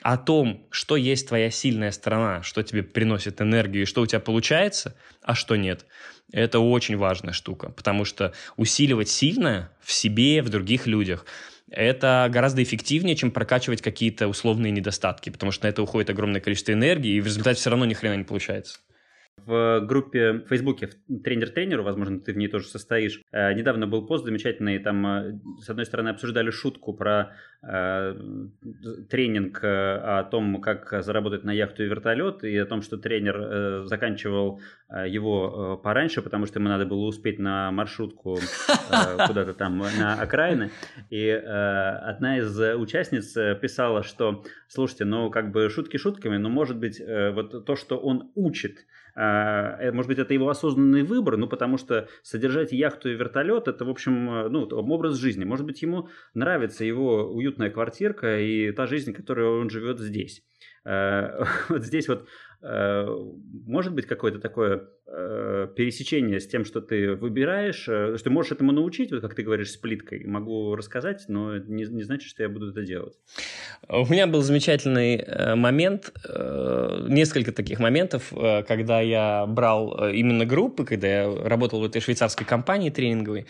о 0.02 0.16
том, 0.16 0.66
что 0.70 0.96
есть 0.96 1.28
твоя 1.28 1.50
сильная 1.50 1.90
сторона, 1.90 2.42
что 2.42 2.62
тебе 2.62 2.82
приносит 2.82 3.40
энергию 3.40 3.82
и 3.82 3.86
что 3.86 4.02
у 4.02 4.06
тебя 4.06 4.20
получается, 4.20 4.96
а 5.22 5.34
что 5.34 5.56
нет. 5.56 5.86
Это 6.32 6.58
очень 6.60 6.96
важная 6.96 7.32
штука, 7.32 7.70
потому 7.70 8.04
что 8.04 8.32
усиливать 8.56 9.08
сильное 9.08 9.70
в 9.80 9.92
себе, 9.92 10.42
в 10.42 10.48
других 10.48 10.86
людях, 10.86 11.26
это 11.70 12.28
гораздо 12.30 12.62
эффективнее, 12.62 13.16
чем 13.16 13.32
прокачивать 13.32 13.82
какие-то 13.82 14.28
условные 14.28 14.70
недостатки, 14.70 15.30
потому 15.30 15.50
что 15.50 15.64
на 15.66 15.70
это 15.70 15.82
уходит 15.82 16.10
огромное 16.10 16.40
количество 16.40 16.72
энергии, 16.72 17.16
и 17.16 17.20
в 17.20 17.26
результате 17.26 17.58
все 17.58 17.70
равно 17.70 17.84
ни 17.84 17.94
хрена 17.94 18.14
не 18.14 18.24
получается 18.24 18.78
в 19.46 19.80
группе 19.80 20.32
в 20.32 20.48
Фейсбуке 20.48 20.90
тренер 21.22 21.50
тренеру, 21.50 21.82
возможно, 21.82 22.20
ты 22.20 22.32
в 22.32 22.36
ней 22.36 22.48
тоже 22.48 22.66
состоишь. 22.66 23.20
Э, 23.32 23.52
недавно 23.52 23.86
был 23.86 24.06
пост 24.06 24.24
замечательный, 24.24 24.78
там 24.78 25.06
э, 25.06 25.38
с 25.60 25.68
одной 25.68 25.86
стороны 25.86 26.10
обсуждали 26.10 26.50
шутку 26.50 26.94
про 26.94 27.34
э, 27.62 28.14
тренинг 29.10 29.62
э, 29.62 29.66
о 29.68 30.24
том, 30.24 30.60
как 30.60 31.02
заработать 31.02 31.44
на 31.44 31.52
яхту 31.52 31.84
и 31.84 31.86
вертолет, 31.86 32.44
и 32.44 32.56
о 32.56 32.66
том, 32.66 32.82
что 32.82 32.96
тренер 32.96 33.36
э, 33.36 33.82
заканчивал 33.86 34.60
его 35.06 35.76
пораньше, 35.82 36.22
потому 36.22 36.46
что 36.46 36.60
ему 36.60 36.68
надо 36.68 36.86
было 36.86 37.04
успеть 37.06 37.38
на 37.38 37.70
маршрутку 37.72 38.38
э, 38.38 39.26
куда-то 39.26 39.54
там 39.54 39.78
на 39.78 40.14
окраины. 40.14 40.70
И 41.10 41.28
одна 41.28 42.38
из 42.38 42.58
участниц 42.76 43.32
писала, 43.60 44.02
что, 44.02 44.44
слушайте, 44.68 45.04
ну 45.04 45.30
как 45.30 45.50
бы 45.52 45.68
шутки 45.68 45.96
шутками, 45.96 46.36
но 46.36 46.48
может 46.48 46.78
быть 46.78 47.00
вот 47.00 47.64
то, 47.64 47.76
что 47.76 47.98
он 47.98 48.30
учит, 48.34 48.84
может 49.16 50.08
быть, 50.08 50.18
это 50.18 50.34
его 50.34 50.48
осознанный 50.48 51.02
выбор, 51.02 51.36
ну, 51.36 51.46
потому 51.46 51.78
что 51.78 52.08
содержать 52.22 52.72
яхту 52.72 53.10
и 53.10 53.14
вертолет– 53.14 53.68
это, 53.68 53.84
в 53.84 53.90
общем, 53.90 54.30
э, 54.30 54.48
ну, 54.48 54.66
образ 54.66 55.16
жизни. 55.16 55.44
Может 55.44 55.66
быть, 55.66 55.82
ему 55.82 56.08
нравится 56.34 56.84
его 56.84 57.30
уютная 57.32 57.70
квартирка 57.70 58.40
и 58.40 58.72
та 58.72 58.86
жизнь, 58.86 59.12
которой 59.12 59.46
он 59.46 59.70
живет 59.70 60.00
здесь. 60.00 60.42
Э, 60.84 61.44
вот 61.68 61.84
здесь 61.84 62.08
вот 62.08 62.26
Э, 62.26 62.28
может 62.64 63.92
быть 63.92 64.06
какое-то 64.06 64.38
такое 64.38 64.88
э, 65.06 65.68
пересечение 65.76 66.40
с 66.40 66.46
тем, 66.46 66.64
что 66.64 66.80
ты 66.80 67.14
выбираешь, 67.14 67.86
э, 67.88 68.16
что 68.16 68.24
ты 68.24 68.30
можешь 68.30 68.52
этому 68.52 68.72
научить, 68.72 69.12
вот 69.12 69.20
как 69.20 69.34
ты 69.34 69.42
говоришь, 69.42 69.72
с 69.72 69.76
плиткой. 69.76 70.24
Могу 70.24 70.74
рассказать, 70.74 71.26
но 71.28 71.58
не, 71.58 71.84
не 71.84 72.02
значит, 72.02 72.28
что 72.28 72.42
я 72.42 72.48
буду 72.48 72.70
это 72.70 72.82
делать. 72.82 73.14
У 73.88 74.06
меня 74.06 74.26
был 74.26 74.40
замечательный 74.40 75.54
момент, 75.56 76.12
несколько 77.08 77.52
таких 77.52 77.80
моментов, 77.80 78.32
когда 78.66 79.00
я 79.00 79.44
брал 79.46 80.08
именно 80.08 80.46
группы, 80.46 80.86
когда 80.86 81.06
я 81.06 81.48
работал 81.48 81.80
в 81.80 81.84
этой 81.84 82.00
швейцарской 82.00 82.46
компании 82.46 82.88
тренинговой. 82.88 83.46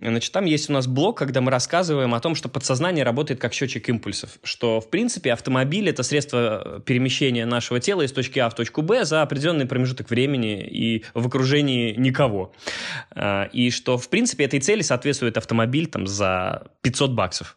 Значит, 0.00 0.32
там 0.32 0.44
есть 0.44 0.70
у 0.70 0.72
нас 0.72 0.86
блок, 0.86 1.18
когда 1.18 1.40
мы 1.40 1.50
рассказываем 1.50 2.14
о 2.14 2.20
том, 2.20 2.34
что 2.34 2.48
подсознание 2.48 3.04
работает 3.04 3.40
как 3.40 3.52
счетчик 3.52 3.88
импульсов, 3.88 4.38
что, 4.44 4.80
в 4.80 4.88
принципе, 4.90 5.32
автомобиль– 5.32 5.88
это 5.90 6.04
средство 6.04 6.80
перемещения 6.86 7.44
нашего 7.46 7.80
тела 7.80 8.02
из 8.02 8.12
точки 8.12 8.38
А 8.38 8.48
в 8.48 8.54
точку 8.54 8.82
Б 8.82 9.04
за 9.04 9.22
определенный 9.22 9.66
промежуток 9.66 10.10
времени 10.10 10.62
и 10.62 11.04
в 11.14 11.26
окружении 11.26 11.94
никого. 11.94 12.52
А, 13.10 13.44
и 13.52 13.70
что, 13.70 13.98
в 13.98 14.08
принципе, 14.08 14.44
этой 14.44 14.60
цели 14.60 14.82
соответствует 14.82 15.36
автомобиль 15.36 15.88
там, 15.88 16.06
за 16.06 16.68
500 16.82 17.12
баксов. 17.12 17.56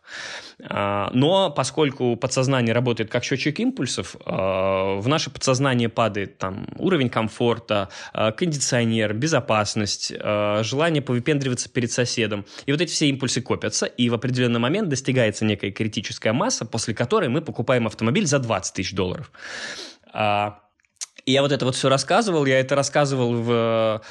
А, 0.63 1.09
но 1.13 1.49
поскольку 1.49 2.15
подсознание 2.15 2.73
работает 2.73 3.09
как 3.09 3.23
счетчик 3.23 3.59
импульсов, 3.59 4.15
а, 4.25 4.99
в 4.99 5.07
наше 5.07 5.29
подсознание 5.29 5.89
падает 5.89 6.37
там, 6.37 6.67
уровень 6.77 7.09
комфорта, 7.09 7.89
а, 8.13 8.31
кондиционер, 8.31 9.13
безопасность, 9.13 10.11
желание 10.11 11.01
повыпендриваться 11.01 11.69
перед 11.69 11.91
соседом. 11.91 12.45
И 12.65 12.71
вот 12.71 12.81
эти 12.81 12.91
все 12.91 13.07
импульсы 13.07 13.41
копятся, 13.41 13.85
и 13.85 14.09
в 14.09 14.13
определенный 14.13 14.59
момент 14.59 14.89
достигается 14.89 15.45
некая 15.45 15.71
критическая 15.71 16.33
масса, 16.33 16.65
после 16.65 16.93
которой 16.93 17.29
мы 17.29 17.41
покупаем 17.41 17.87
автомобиль 17.87 18.25
за 18.25 18.39
20 18.39 18.73
тысяч 18.73 18.93
долларов. 18.93 19.31
И 20.13 21.31
я 21.31 21.41
вот 21.41 21.51
это 21.51 21.65
вот 21.65 21.75
все 21.75 21.89
рассказывал, 21.89 22.45
я 22.45 22.59
это 22.59 22.75
рассказывал 22.75 23.33
в 23.33 24.01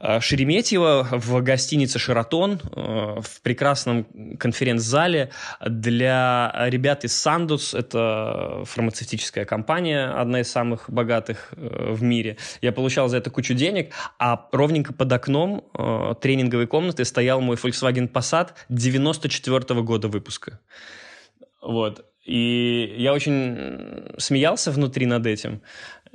Шереметьево 0.00 1.08
в 1.10 1.42
гостинице 1.42 1.98
«Шератон» 1.98 2.60
э, 2.60 3.20
в 3.20 3.40
прекрасном 3.42 4.04
конференц-зале 4.38 5.30
для 5.64 6.52
ребят 6.66 7.04
из 7.04 7.16
«Сандус». 7.16 7.74
Это 7.74 8.62
фармацевтическая 8.64 9.44
компания, 9.44 10.06
одна 10.06 10.40
из 10.40 10.50
самых 10.50 10.90
богатых 10.90 11.52
э, 11.56 11.92
в 11.92 12.02
мире. 12.02 12.36
Я 12.60 12.72
получал 12.72 13.08
за 13.08 13.16
это 13.16 13.30
кучу 13.30 13.54
денег, 13.54 13.92
а 14.18 14.48
ровненько 14.52 14.92
под 14.92 15.12
окном 15.12 15.64
тренинговой 16.20 16.66
комнаты 16.66 17.04
стоял 17.04 17.40
мой 17.40 17.56
Volkswagen 17.56 18.10
Passat 18.10 18.50
94 18.68 19.58
-го 19.58 19.82
года 19.82 20.08
выпуска. 20.08 20.60
Вот. 21.62 22.04
И 22.22 22.94
я 22.98 23.12
очень 23.12 24.14
смеялся 24.18 24.70
внутри 24.70 25.06
над 25.06 25.26
этим. 25.26 25.62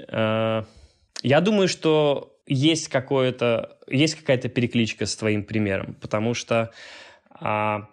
Я 0.08 1.42
думаю, 1.42 1.68
что 1.68 2.31
есть 2.46 2.88
какое-то, 2.88 3.78
есть 3.88 4.16
какая-то 4.16 4.50
перекличка 4.50 5.06
с 5.06 5.16
твоим 5.16 5.44
примером, 5.44 5.96
потому 6.02 6.34
что 6.34 6.72
а, 7.30 7.88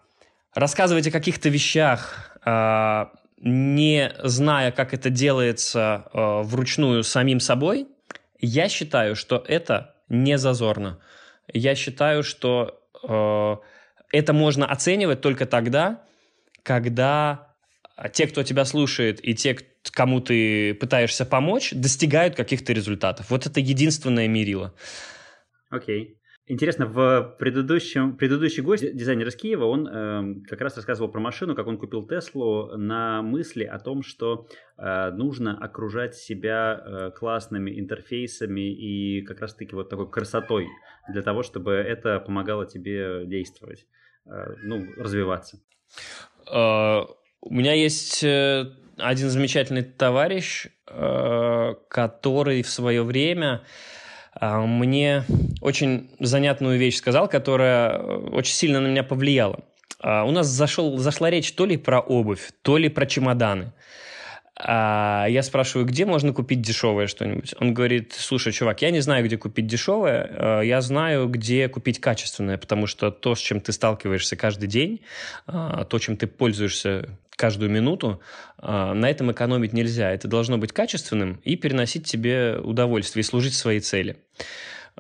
рассказывать 0.55 1.07
о 1.07 1.11
каких-то 1.11 1.49
вещах, 1.49 2.37
а, 2.45 3.13
не 3.41 4.13
зная, 4.23 4.73
как 4.73 4.95
это 4.95 5.11
делается 5.11 6.09
а, 6.13 6.43
вручную 6.43 7.05
самим 7.05 7.41
собой, 7.41 7.89
я 8.41 8.69
считаю, 8.69 9.17
что 9.17 9.45
это 9.47 9.95
не 10.09 10.39
зазорно. 10.39 10.99
Я 11.53 11.75
считаю, 11.75 12.23
что 12.23 12.81
а, 13.07 13.59
это 14.13 14.33
можно 14.33 14.67
оценивать 14.67 15.21
только 15.21 15.47
тогда, 15.47 16.03
когда 16.63 17.49
те, 18.13 18.27
кто 18.27 18.43
тебя 18.43 18.65
слушает, 18.65 19.25
и 19.27 19.35
те, 19.35 19.59
кому 19.91 20.21
ты 20.21 20.75
пытаешься 20.75 21.25
помочь, 21.25 21.73
достигают 21.73 22.35
каких-то 22.35 22.73
результатов. 22.73 23.31
Вот 23.31 23.47
это 23.47 23.61
единственное 23.61 24.29
мерило. 24.29 24.75
Окей. 25.71 26.03
Okay. 26.03 26.19
Интересно, 26.51 26.87
в 26.87 27.37
предыдущем, 27.39 28.17
предыдущий 28.17 28.63
гость, 28.63 28.97
дизайнер 28.97 29.29
из 29.29 29.37
Киева, 29.37 29.67
он 29.67 29.87
э, 29.87 30.35
как 30.49 30.63
раз 30.63 30.77
рассказывал 30.77 31.11
про 31.11 31.21
машину, 31.21 31.55
как 31.55 31.67
он 31.67 31.77
купил 31.77 32.07
Теслу 32.07 32.75
на 32.75 33.21
мысли 33.21 33.65
о 33.65 33.79
том, 33.79 34.03
что 34.03 34.49
э, 34.79 35.11
нужно 35.11 35.59
окружать 35.59 36.15
себя 36.15 36.81
э, 36.81 37.11
классными 37.11 37.79
интерфейсами 37.79 38.73
и 38.73 39.21
как 39.27 39.43
раз-таки 39.43 39.75
вот 39.75 39.91
такой 39.91 40.11
красотой 40.11 40.69
для 41.13 41.21
того, 41.21 41.43
чтобы 41.43 41.73
это 41.73 42.19
помогало 42.19 42.65
тебе 42.65 43.27
действовать, 43.27 43.87
э, 44.25 44.55
ну, 44.63 44.87
развиваться. 44.97 45.61
Uh, 46.51 47.07
у 47.43 47.53
меня 47.53 47.75
есть 47.75 48.25
э, 48.25 48.73
один 48.99 49.31
замечательный 49.31 49.83
товарищ, 49.83 50.67
э, 50.87 51.75
который 51.89 52.63
в 52.63 52.69
свое 52.69 53.03
время 53.03 53.63
а, 54.35 54.61
мне 54.61 55.25
очень 55.61 56.11
занятную 56.21 56.79
вещь 56.79 56.97
сказал, 56.97 57.29
которая 57.29 57.91
э, 57.91 58.17
очень 58.33 58.55
сильно 58.55 58.81
на 58.81 58.87
меня 58.89 59.03
повлияла. 59.03 59.61
У 60.01 60.31
нас 60.31 60.47
зашел, 60.47 60.97
зашла 60.99 61.29
речь 61.29 61.51
то 61.55 61.67
ли 61.67 61.77
про 61.77 61.99
обувь, 61.99 62.51
то 62.63 62.77
ли 62.77 62.89
про 62.89 63.05
чемоданы. 63.05 63.73
А 64.55 65.27
я 65.29 65.43
спрашиваю, 65.43 65.87
где 65.87 66.05
можно 66.05 66.33
купить 66.33 66.61
дешевое 66.61 67.09
что-нибудь? 67.09 67.55
Он 67.59 67.75
говорит, 67.75 68.13
слушай, 68.17 68.53
чувак, 68.53 68.81
я 68.83 68.93
не 68.93 69.01
знаю, 69.01 69.25
где 69.25 69.37
купить 69.37 69.67
дешевое, 69.67 70.61
э, 70.61 70.67
я 70.67 70.81
знаю, 70.83 71.27
где 71.27 71.69
купить 71.69 72.01
качественное, 72.01 72.59
потому 72.59 72.87
что 72.87 73.11
то, 73.11 73.35
с 73.35 73.41
чем 73.41 73.61
ты 73.61 73.73
сталкиваешься 73.73 74.37
каждый 74.37 74.69
день, 74.69 75.01
то, 75.47 75.99
чем 75.99 76.17
ты 76.17 76.29
пользуешься 76.29 77.09
каждую 77.39 77.71
минуту, 77.71 78.21
а, 78.59 78.93
на 78.93 79.09
этом 79.09 79.33
экономить 79.33 79.73
нельзя. 79.73 80.11
Это 80.11 80.29
должно 80.29 80.59
быть 80.59 80.73
качественным 80.73 81.41
и 81.45 81.57
переносить 81.57 82.05
тебе 82.05 82.59
удовольствие 82.63 83.23
и 83.23 83.25
служить 83.25 83.55
своей 83.55 83.81
цели. 83.81 84.17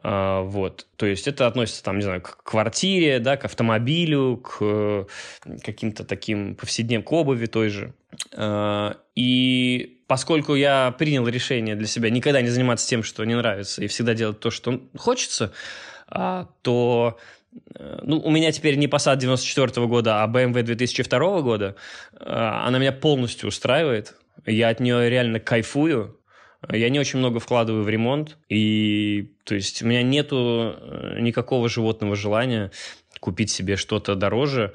А, 0.01 0.43
вот, 0.43 0.86
то 0.97 1.07
есть 1.07 1.26
это 1.26 1.49
относится, 1.49 1.82
там, 1.82 1.97
не 1.97 2.05
знаю, 2.05 2.22
к 2.22 2.45
квартире, 2.45 3.18
да, 3.18 3.36
к 3.36 3.45
автомобилю, 3.45 4.36
к 4.36 4.59
э, 4.61 5.05
каким-то 5.64 6.05
таким 6.05 6.55
повседневным, 6.55 7.03
к 7.03 7.12
обуви 7.12 7.47
той 7.47 7.68
же. 7.68 7.93
А, 8.36 8.97
и 9.16 10.01
поскольку 10.07 10.55
я 10.55 10.95
принял 10.97 11.26
решение 11.26 11.74
для 11.74 11.89
себя 11.89 12.09
никогда 12.09 12.41
не 12.41 12.49
заниматься 12.49 12.89
тем, 12.89 13.03
что 13.03 13.24
не 13.24 13.34
нравится, 13.34 13.82
и 13.82 13.89
всегда 13.89 14.14
делать 14.14 14.39
то, 14.39 14.51
что 14.51 14.80
хочется, 14.97 15.53
то 16.62 17.18
ну, 18.03 18.20
у 18.20 18.30
меня 18.30 18.53
теперь 18.53 18.76
не 18.76 18.86
Passat 18.86 19.16
94 19.16 19.86
года, 19.86 20.22
а 20.22 20.28
BMW 20.28 20.62
2002 20.62 21.42
года. 21.42 21.76
Э, 22.12 22.62
она 22.66 22.78
меня 22.78 22.92
полностью 22.92 23.49
устраивает. 23.49 24.14
Я 24.46 24.68
от 24.68 24.80
нее 24.80 25.09
реально 25.09 25.40
кайфую. 25.40 26.18
Я 26.70 26.88
не 26.88 26.99
очень 26.99 27.18
много 27.20 27.38
вкладываю 27.40 27.84
в 27.84 27.88
ремонт. 27.88 28.36
И, 28.49 29.32
то 29.44 29.55
есть, 29.55 29.82
у 29.82 29.86
меня 29.86 30.03
нету 30.03 30.74
э, 30.76 31.20
никакого 31.20 31.68
животного 31.68 32.16
желания 32.16 32.70
купить 33.20 33.51
себе 33.51 33.76
что-то 33.76 34.14
дороже 34.14 34.74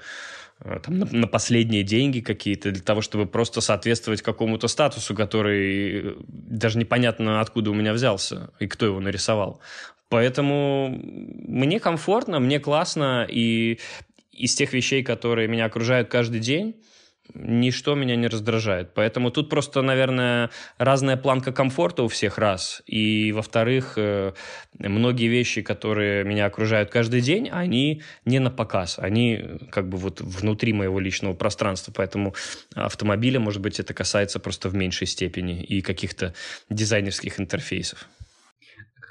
там, 0.83 0.99
на, 0.99 1.05
на 1.05 1.27
последние 1.27 1.83
деньги 1.83 2.21
какие-то, 2.21 2.71
для 2.71 2.81
того, 2.81 3.01
чтобы 3.01 3.25
просто 3.25 3.59
соответствовать 3.59 4.21
какому-то 4.21 4.67
статусу, 4.67 5.13
который 5.13 6.15
даже 6.27 6.77
непонятно 6.77 7.41
откуда 7.41 7.71
у 7.71 7.73
меня 7.73 7.93
взялся 7.93 8.51
и 8.59 8.67
кто 8.67 8.85
его 8.85 8.99
нарисовал. 8.99 9.59
Поэтому 10.13 10.89
мне 10.91 11.79
комфортно, 11.79 12.39
мне 12.39 12.59
классно, 12.59 13.25
и 13.27 13.79
из 14.31 14.53
тех 14.53 14.71
вещей, 14.71 15.01
которые 15.01 15.47
меня 15.47 15.65
окружают 15.65 16.07
каждый 16.07 16.39
день, 16.39 16.75
ничто 17.33 17.95
меня 17.95 18.15
не 18.15 18.27
раздражает. 18.27 18.93
Поэтому 18.93 19.31
тут 19.31 19.49
просто, 19.49 19.81
наверное, 19.81 20.51
разная 20.77 21.17
планка 21.17 21.51
комфорта 21.51 22.03
у 22.03 22.07
всех 22.09 22.37
раз. 22.37 22.83
И, 22.85 23.31
во-вторых, 23.31 23.93
э, 23.95 24.33
многие 24.77 25.29
вещи, 25.29 25.63
которые 25.63 26.23
меня 26.23 26.45
окружают 26.45 26.91
каждый 26.91 27.21
день, 27.21 27.49
они 27.51 28.03
не 28.23 28.37
на 28.37 28.51
показ. 28.51 28.99
Они 28.99 29.39
э, 29.41 29.57
как 29.71 29.89
бы 29.89 29.97
вот 29.97 30.21
внутри 30.21 30.73
моего 30.73 30.99
личного 30.99 31.33
пространства. 31.33 31.91
Поэтому 31.91 32.35
автомобиля, 32.75 33.39
может 33.39 33.63
быть, 33.63 33.79
это 33.79 33.95
касается 33.95 34.39
просто 34.39 34.69
в 34.69 34.75
меньшей 34.75 35.07
степени 35.07 35.63
и 35.63 35.81
каких-то 35.81 36.35
дизайнерских 36.69 37.39
интерфейсов. 37.39 38.07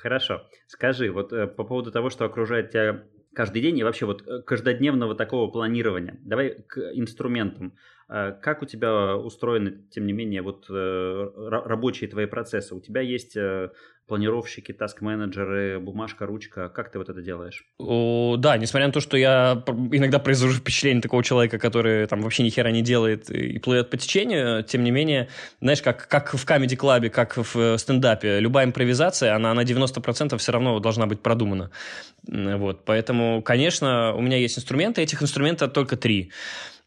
Хорошо. 0.03 0.42
Скажи, 0.66 1.12
вот 1.12 1.32
э, 1.32 1.46
по 1.46 1.62
поводу 1.62 1.92
того, 1.92 2.11
что 2.11 2.24
окружает 2.24 2.70
тебя 2.70 3.05
каждый 3.34 3.62
день 3.62 3.78
и 3.78 3.84
вообще 3.84 4.05
вот 4.05 4.26
э, 4.26 4.42
каждодневного 4.42 5.14
такого 5.14 5.48
планирования. 5.48 6.18
Давай 6.22 6.61
к 6.66 6.76
инструментам. 6.94 7.74
Э, 8.12 8.32
как 8.40 8.62
у 8.62 8.66
тебя 8.66 9.16
устроены, 9.16 9.78
тем 9.90 10.06
не 10.06 10.12
менее, 10.12 10.42
вот 10.42 10.66
рабочие 10.68 12.10
твои 12.10 12.26
процессы? 12.26 12.74
У 12.74 12.80
тебя 12.80 13.00
есть 13.00 13.36
планировщики, 14.06 14.72
таск-менеджеры, 14.72 15.78
бумажка, 15.80 16.26
ручка. 16.26 16.68
Как 16.68 16.90
ты 16.90 16.98
вот 16.98 17.08
это 17.08 17.22
делаешь? 17.22 17.64
О, 17.78 18.36
да, 18.36 18.58
несмотря 18.58 18.88
на 18.88 18.92
то, 18.92 19.00
что 19.00 19.16
я 19.16 19.62
иногда 19.66 20.18
произвожу 20.18 20.58
впечатление 20.58 21.00
такого 21.00 21.22
человека, 21.22 21.58
который 21.58 22.06
там 22.06 22.20
вообще 22.20 22.42
ни 22.42 22.50
хера 22.50 22.70
не 22.70 22.82
делает 22.82 23.30
и 23.30 23.58
плывет 23.58 23.90
по 23.90 23.96
течению, 23.96 24.64
тем 24.64 24.84
не 24.84 24.90
менее, 24.90 25.28
знаешь, 25.60 25.80
как, 25.80 26.08
как 26.08 26.34
в 26.34 26.44
Comedy 26.46 26.76
клабе 26.76 27.10
как 27.10 27.36
в 27.36 27.56
э, 27.56 27.78
стендапе, 27.78 28.40
любая 28.40 28.66
импровизация, 28.66 29.34
она 29.34 29.54
на 29.54 29.62
90% 29.62 30.36
все 30.36 30.52
равно 30.52 30.78
должна 30.80 31.06
быть 31.06 31.20
продумана. 31.20 31.70
Вот, 32.26 32.84
поэтому, 32.84 33.40
конечно, 33.42 34.14
у 34.14 34.20
меня 34.20 34.36
есть 34.36 34.58
инструменты, 34.58 35.00
этих 35.00 35.22
инструментов 35.22 35.72
только 35.72 35.96
три. 35.96 36.30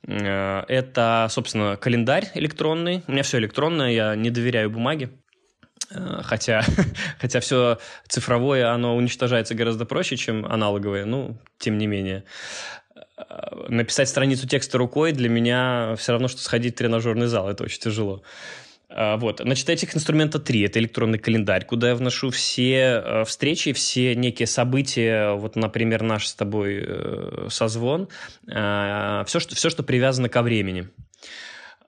Э, 0.08 0.64
это, 0.68 1.28
собственно, 1.30 1.78
календарь 1.78 2.32
электронный. 2.36 3.03
У 3.08 3.12
меня 3.12 3.24
все 3.24 3.38
электронное, 3.39 3.91
я 3.91 4.16
не 4.16 4.30
доверяю 4.30 4.70
бумаге. 4.70 5.10
Э, 5.91 6.22
хотя, 6.24 6.64
хотя 7.20 7.39
все 7.39 7.80
цифровое, 8.08 8.72
оно 8.72 8.95
уничтожается 8.95 9.56
гораздо 9.56 9.86
проще, 9.86 10.18
чем 10.18 10.45
аналоговое, 10.45 11.06
ну, 11.06 11.38
тем 11.58 11.78
не 11.78 11.88
менее. 11.88 12.24
Э, 13.18 13.68
написать 13.68 14.10
страницу 14.10 14.47
текста 14.47 14.78
рукой 14.78 15.12
для 15.12 15.30
меня 15.30 15.95
все 15.97 16.12
равно, 16.12 16.28
что 16.28 16.41
сходить 16.41 16.76
в 16.76 16.78
тренажерный 16.78 17.28
зал, 17.28 17.49
это 17.49 17.64
очень 17.64 17.80
тяжело. 17.80 18.24
Э, 18.90 19.18
вот. 19.18 19.40
Значит, 19.40 19.70
этих 19.70 19.96
инструментов 19.96 20.44
три. 20.44 20.62
Это 20.62 20.80
электронный 20.80 21.20
календарь, 21.20 21.66
куда 21.66 21.90
я 21.90 21.96
вношу 21.96 22.30
все 22.30 23.24
встречи, 23.26 23.74
все 23.74 24.16
некие 24.16 24.48
события, 24.48 25.34
вот, 25.34 25.56
например, 25.56 26.02
наш 26.04 26.28
с 26.28 26.36
тобой 26.36 26.88
созвон, 27.50 28.08
все, 28.46 29.40
что, 29.40 29.56
все, 29.56 29.70
что 29.70 29.84
привязано 29.84 30.30
ко 30.30 30.42
времени. 30.42 30.90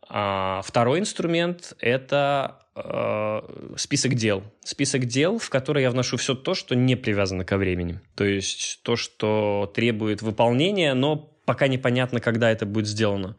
А 0.10 0.62
второй 0.64 1.00
инструмент– 1.00 1.74
это 1.80 2.60
э, 2.76 3.41
список 3.76 4.14
дел. 4.16 4.43
Список 4.64 5.06
дел, 5.06 5.38
в 5.38 5.50
который 5.50 5.84
я 5.84 5.91
вношу 5.91 6.18
все 6.18 6.34
то, 6.34 6.54
что 6.54 6.76
не 6.76 6.95
привязано 6.95 7.43
ко 7.43 7.58
времени. 7.58 8.00
То 8.16 8.24
есть 8.24 8.80
то, 8.84 8.95
что 8.95 9.72
требует 9.76 10.22
выполнения, 10.22 10.93
но 10.93 11.18
пока 11.45 11.68
непонятно, 11.68 12.22
когда 12.22 12.50
это 12.50 12.66
будет 12.66 12.88
сделано. 12.88 13.36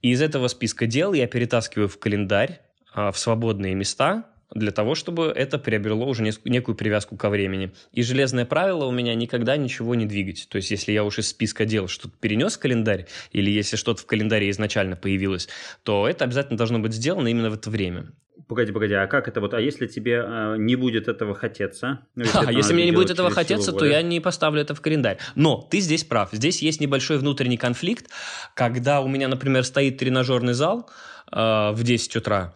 И 0.00 0.10
из 0.10 0.22
этого 0.22 0.46
списка 0.46 0.86
дел 0.86 1.12
я 1.12 1.26
перетаскиваю 1.26 1.88
в 1.88 1.98
календарь, 1.98 2.52
э, 2.52 2.65
в 2.96 3.14
свободные 3.14 3.74
места, 3.74 4.24
для 4.54 4.70
того, 4.70 4.94
чтобы 4.94 5.26
это 5.26 5.58
приобрело 5.58 6.06
уже 6.06 6.22
некую 6.44 6.74
привязку 6.76 7.16
ко 7.16 7.28
времени. 7.28 7.72
И 7.92 8.02
железное 8.02 8.46
правило 8.46 8.84
у 8.86 8.92
меня 8.92 9.14
никогда 9.14 9.56
ничего 9.56 9.94
не 9.94 10.06
двигать. 10.06 10.46
То 10.48 10.56
есть, 10.56 10.70
если 10.70 10.92
я 10.92 11.04
уж 11.04 11.18
из 11.18 11.28
списка 11.28 11.64
дел 11.64 11.88
что-то 11.88 12.14
перенес 12.20 12.56
в 12.56 12.60
календарь, 12.60 13.06
или 13.32 13.50
если 13.50 13.76
что-то 13.76 14.02
в 14.02 14.06
календаре 14.06 14.50
изначально 14.50 14.96
появилось, 14.96 15.48
то 15.82 16.08
это 16.08 16.24
обязательно 16.24 16.56
должно 16.56 16.78
быть 16.78 16.92
сделано 16.92 17.28
именно 17.28 17.50
в 17.50 17.54
это 17.54 17.70
время. 17.70 18.12
Погоди, 18.48 18.70
погоди, 18.70 18.94
а 18.94 19.08
как 19.08 19.26
это 19.26 19.40
вот? 19.40 19.54
А 19.54 19.60
если 19.60 19.88
тебе 19.88 20.22
э, 20.24 20.56
не 20.58 20.76
будет 20.76 21.08
этого 21.08 21.34
хотеться? 21.34 22.00
Ну, 22.14 22.24
если, 22.24 22.38
а, 22.46 22.52
если 22.52 22.74
мне 22.74 22.84
не 22.84 22.92
будет 22.92 23.10
этого 23.10 23.30
хотеться, 23.30 23.72
то 23.72 23.84
я 23.84 24.02
не 24.02 24.20
поставлю 24.20 24.60
это 24.60 24.74
в 24.74 24.80
календарь. 24.80 25.18
Но 25.34 25.66
ты 25.68 25.80
здесь 25.80 26.04
прав. 26.04 26.28
Здесь 26.32 26.62
есть 26.62 26.80
небольшой 26.80 27.18
внутренний 27.18 27.56
конфликт, 27.56 28.06
когда 28.54 29.00
у 29.00 29.08
меня, 29.08 29.26
например, 29.26 29.64
стоит 29.64 29.98
тренажерный 29.98 30.54
зал 30.54 30.88
э, 31.32 31.70
в 31.72 31.82
10 31.82 32.16
утра, 32.16 32.54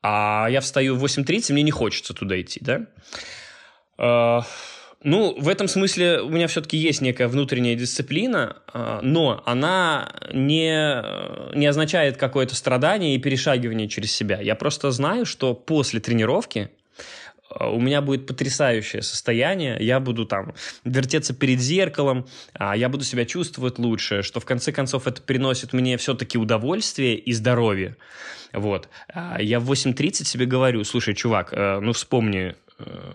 а 0.00 0.46
я 0.48 0.60
встаю 0.60 0.94
в 0.94 1.04
8.30, 1.04 1.52
мне 1.52 1.62
не 1.62 1.70
хочется 1.70 2.14
туда 2.14 2.40
идти, 2.40 2.60
да? 2.62 2.86
Uh, 3.98 4.42
ну, 5.04 5.34
в 5.38 5.48
этом 5.48 5.68
смысле 5.68 6.20
у 6.20 6.28
меня 6.28 6.46
все-таки 6.46 6.76
есть 6.76 7.00
некая 7.00 7.28
внутренняя 7.28 7.74
дисциплина, 7.74 8.56
uh, 8.72 9.00
но 9.02 9.42
она 9.46 10.12
не, 10.32 11.56
не 11.56 11.66
означает 11.66 12.16
какое-то 12.16 12.54
страдание 12.54 13.14
и 13.14 13.18
перешагивание 13.18 13.88
через 13.88 14.12
себя. 14.12 14.40
Я 14.40 14.54
просто 14.54 14.90
знаю, 14.90 15.26
что 15.26 15.54
после 15.54 16.00
тренировки 16.00 16.70
у 17.60 17.80
меня 17.80 18.00
будет 18.00 18.26
потрясающее 18.26 19.02
состояние, 19.02 19.76
я 19.80 20.00
буду 20.00 20.24
там 20.24 20.54
вертеться 20.84 21.34
перед 21.34 21.60
зеркалом, 21.60 22.26
а, 22.54 22.76
я 22.76 22.88
буду 22.88 23.04
себя 23.04 23.24
чувствовать 23.24 23.78
лучше, 23.78 24.22
что 24.22 24.40
в 24.40 24.44
конце 24.44 24.72
концов 24.72 25.06
это 25.06 25.22
приносит 25.22 25.72
мне 25.72 25.96
все-таки 25.96 26.38
удовольствие 26.38 27.16
и 27.16 27.32
здоровье. 27.32 27.96
Вот. 28.52 28.88
А, 29.12 29.40
я 29.40 29.60
в 29.60 29.70
8.30 29.70 30.24
себе 30.24 30.46
говорю, 30.46 30.84
слушай, 30.84 31.14
чувак, 31.14 31.52
э, 31.52 31.80
ну 31.80 31.92
вспомни, 31.92 32.54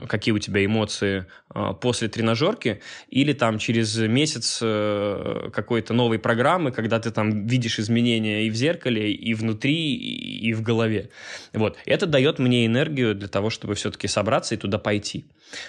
какие 0.07 0.33
у 0.33 0.39
тебя 0.39 0.63
эмоции 0.65 1.25
э, 1.53 1.73
после 1.79 2.07
тренажерки, 2.07 2.81
или 3.09 3.33
там 3.33 3.57
через 3.57 3.97
месяц 3.97 4.57
какой-то 4.57 5.93
новой 5.93 6.19
программы, 6.19 6.71
когда 6.71 6.99
ты 6.99 7.11
там 7.11 7.45
видишь 7.47 7.79
изменения 7.79 8.43
и 8.43 8.49
в 8.49 8.55
зеркале, 8.55 9.11
и 9.11 9.33
внутри, 9.33 9.95
и 9.95 10.53
в 10.53 10.61
голове. 10.61 11.09
Вот. 11.53 11.77
Это 11.85 12.05
дает 12.05 12.39
мне 12.39 12.65
энергию 12.65 13.15
для 13.15 13.27
того, 13.27 13.49
чтобы 13.49 13.75
все-таки 13.75 14.07
собраться 14.07 14.55
и 14.55 14.57
туда 14.57 14.77
пойти. 14.77 15.25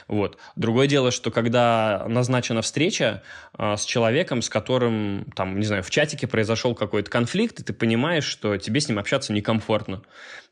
Вот. 0.09 0.38
Другое 0.57 0.86
дело, 0.86 1.11
что 1.11 1.30
когда 1.30 2.05
назначена 2.09 2.62
встреча 2.62 3.22
э, 3.57 3.76
с 3.76 3.84
человеком, 3.84 4.42
с 4.42 4.49
которым, 4.49 5.26
там, 5.34 5.59
не 5.59 5.66
знаю, 5.66 5.82
в 5.82 5.90
чатике 5.90 6.26
произошел 6.26 6.74
какой-то 6.74 7.11
конфликт, 7.11 7.61
и 7.61 7.62
ты 7.62 7.72
понимаешь, 7.72 8.24
что 8.24 8.57
тебе 8.57 8.80
с 8.80 8.88
ним 8.88 8.99
общаться 8.99 9.32
некомфортно, 9.32 10.03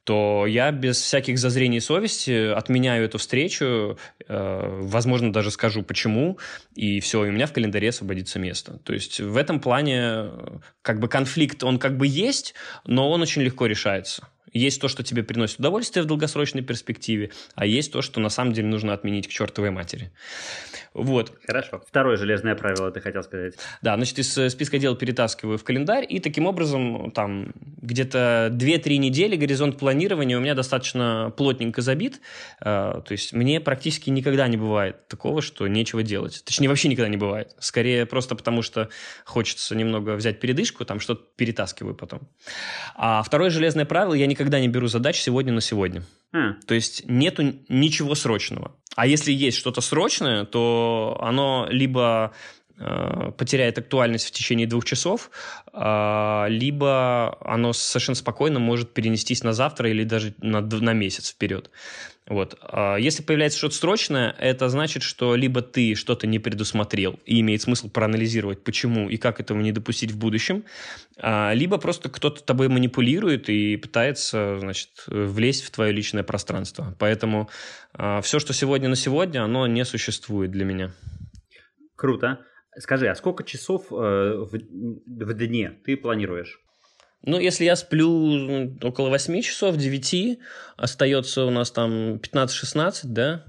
то 0.07 0.47
я 0.47 0.71
без 0.71 1.01
всяких 1.03 1.37
зазрений 1.37 1.81
совести 1.81 2.53
отменяю 2.53 3.05
эту 3.07 3.19
встречу, 3.19 3.99
э, 4.29 4.79
возможно, 4.83 5.33
даже 5.33 5.51
скажу 5.51 5.83
почему, 5.83 6.39
и 6.77 7.01
все, 7.01 7.25
и 7.25 7.29
у 7.29 7.33
меня 7.33 7.49
в 7.49 7.53
календаре 7.53 7.89
освободится 7.89 8.39
место. 8.39 8.79
То 8.85 8.95
есть 8.95 9.19
в 9.19 9.37
этом 9.37 9.59
плане 9.59 9.99
э, 9.99 10.59
как 10.83 11.01
бы 11.01 11.09
конфликт, 11.09 11.65
он 11.65 11.81
как 11.81 11.97
бы 11.97 12.07
есть, 12.07 12.55
но 12.87 13.11
он 13.11 13.21
очень 13.21 13.43
легко 13.43 13.67
решается. 13.67 14.29
Есть 14.57 14.81
то, 14.81 14.89
что 14.89 15.03
тебе 15.03 15.23
приносит 15.23 15.59
удовольствие 15.59 16.03
в 16.03 16.07
долгосрочной 16.07 16.63
перспективе, 16.63 17.31
а 17.55 17.67
есть 17.67 17.93
то, 17.93 18.01
что 18.01 18.21
на 18.21 18.31
самом 18.31 18.55
деле 18.55 18.69
нужно 18.69 18.95
отменить 18.95 19.29
к 19.29 19.31
чертовой 19.31 19.71
матери. 19.71 20.11
Вот. 20.95 21.33
Хорошо. 21.47 21.83
Второе 21.87 22.17
железное 22.17 22.55
правило 22.55 22.91
ты 22.91 23.03
хотел 23.03 23.23
сказать. 23.23 23.55
Да, 23.83 23.97
значит, 23.97 24.19
из 24.19 24.39
э, 24.39 24.49
списка 24.49 24.79
дел 24.79 24.97
перетаскиваю 24.97 25.59
в 25.59 25.65
календарь, 25.65 26.07
и 26.09 26.21
таким 26.21 26.47
образом 26.47 27.11
там 27.11 27.53
где-то 27.83 28.49
2-3 28.51 28.97
недели 28.97 29.37
горизонт 29.37 29.79
планирования 29.79 30.39
у 30.39 30.41
меня 30.41 30.55
достаточно 30.55 31.35
плотненько 31.37 31.83
забит. 31.83 32.23
Э, 32.63 33.03
то 33.07 33.13
есть 33.13 33.35
мне 33.35 33.61
практически 33.61 34.09
никогда 34.09 34.49
не 34.49 34.57
бывает 34.57 35.07
такого, 35.09 35.43
что 35.43 35.69
нечего 35.69 36.03
делать. 36.03 36.43
Точнее, 36.47 36.69
вообще 36.69 36.89
никогда 36.89 37.11
не 37.11 37.19
бывает. 37.19 37.55
Скорее 37.59 38.07
просто 38.07 38.35
потому, 38.35 38.63
что 38.63 38.89
хочется 39.27 39.77
немного 39.77 40.15
взять 40.15 40.41
передышку, 40.41 40.87
там 40.87 40.99
что-то 40.99 41.23
перетаскиваю 41.37 41.95
потом. 41.95 42.21
А 42.95 43.23
второе 43.23 43.51
железное 43.51 43.85
правило, 43.85 44.15
я 44.15 44.27
никогда 44.27 44.46
не 44.61 44.69
беру 44.69 44.89
задач 44.89 45.21
сегодня 45.21 45.53
на 45.53 45.61
сегодня. 45.61 46.03
А. 46.33 46.55
То 46.67 46.75
есть 46.75 47.05
нету 47.07 47.55
ничего 47.69 48.15
срочного. 48.15 48.75
А 48.95 49.07
если 49.07 49.33
есть 49.33 49.59
что-то 49.59 49.81
срочное, 49.81 50.45
то 50.45 51.19
оно 51.21 51.67
либо 51.71 52.33
э, 52.79 53.33
потеряет 53.37 53.79
актуальность 53.79 54.27
в 54.27 54.31
течение 54.31 54.67
двух 54.67 54.85
часов, 54.85 55.31
э, 55.73 56.47
либо 56.49 57.37
оно 57.41 57.73
совершенно 57.73 58.17
спокойно 58.17 58.59
может 58.59 58.95
перенестись 58.95 59.43
на 59.43 59.53
завтра 59.53 59.91
или 59.91 60.05
даже 60.05 60.35
на, 60.41 60.61
на 60.61 60.93
месяц 60.93 61.31
вперед. 61.31 61.71
Вот. 62.29 62.59
А 62.61 62.97
если 62.97 63.23
появляется 63.23 63.59
что-то 63.59 63.77
срочное, 63.77 64.35
это 64.39 64.69
значит, 64.69 65.03
что 65.05 65.37
либо 65.37 65.63
ты 65.63 65.95
что-то 65.95 66.27
не 66.27 66.41
предусмотрел, 66.41 67.21
и 67.25 67.41
имеет 67.41 67.63
смысл 67.63 67.89
проанализировать, 67.89 68.65
почему 68.65 69.09
и 69.09 69.17
как 69.17 69.39
этого 69.39 69.61
не 69.61 69.71
допустить 69.71 70.11
в 70.11 70.19
будущем, 70.19 70.65
а, 71.19 71.53
либо 71.55 71.79
просто 71.79 72.09
кто-то 72.09 72.43
тобой 72.43 72.69
манипулирует 72.69 73.49
и 73.49 73.77
пытается, 73.77 74.59
значит, 74.59 74.91
влезть 75.07 75.65
в 75.65 75.71
твое 75.71 75.93
личное 75.93 76.25
пространство. 76.25 76.97
Поэтому 76.99 77.49
а, 77.93 78.21
все, 78.23 78.41
что 78.41 78.53
сегодня 78.53 78.89
на 78.89 78.97
сегодня, 78.97 79.45
оно 79.45 79.67
не 79.69 79.85
существует 79.85 80.51
для 80.51 80.65
меня. 80.65 80.93
Круто. 81.95 82.41
Скажи, 82.79 83.09
а 83.09 83.15
сколько 83.15 83.43
часов 83.43 83.87
э, 83.91 83.95
в, 83.95 84.51
в 84.51 85.35
дне 85.35 85.79
ты 85.85 85.97
планируешь? 85.97 86.61
Ну, 87.27 87.39
если 87.39 87.65
я 87.65 87.77
сплю 87.77 88.73
около 88.83 89.11
8 89.11 89.43
часов, 89.43 89.77
9, 89.77 90.39
остается 90.77 91.45
у 91.45 91.51
нас 91.51 91.71
там 91.71 92.15
15-16, 92.15 93.01
да? 93.05 93.45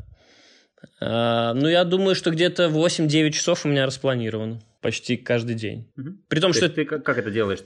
А, 1.00 1.54
ну, 1.54 1.68
я 1.68 1.84
думаю, 1.84 2.16
что 2.16 2.32
где-то 2.32 2.66
8-9 2.68 3.32
часов 3.32 3.66
у 3.66 3.70
меня 3.70 3.86
распланировано 3.86 4.60
почти 4.82 5.16
каждый 5.16 5.56
день. 5.56 5.88
Угу. 5.98 6.10
При 6.28 6.40
том, 6.40 6.52
То 6.52 6.58
что... 6.58 6.70
Ты 6.70 6.86
как, 6.86 7.04
как 7.04 7.18
это 7.18 7.30
делаешь? 7.30 7.60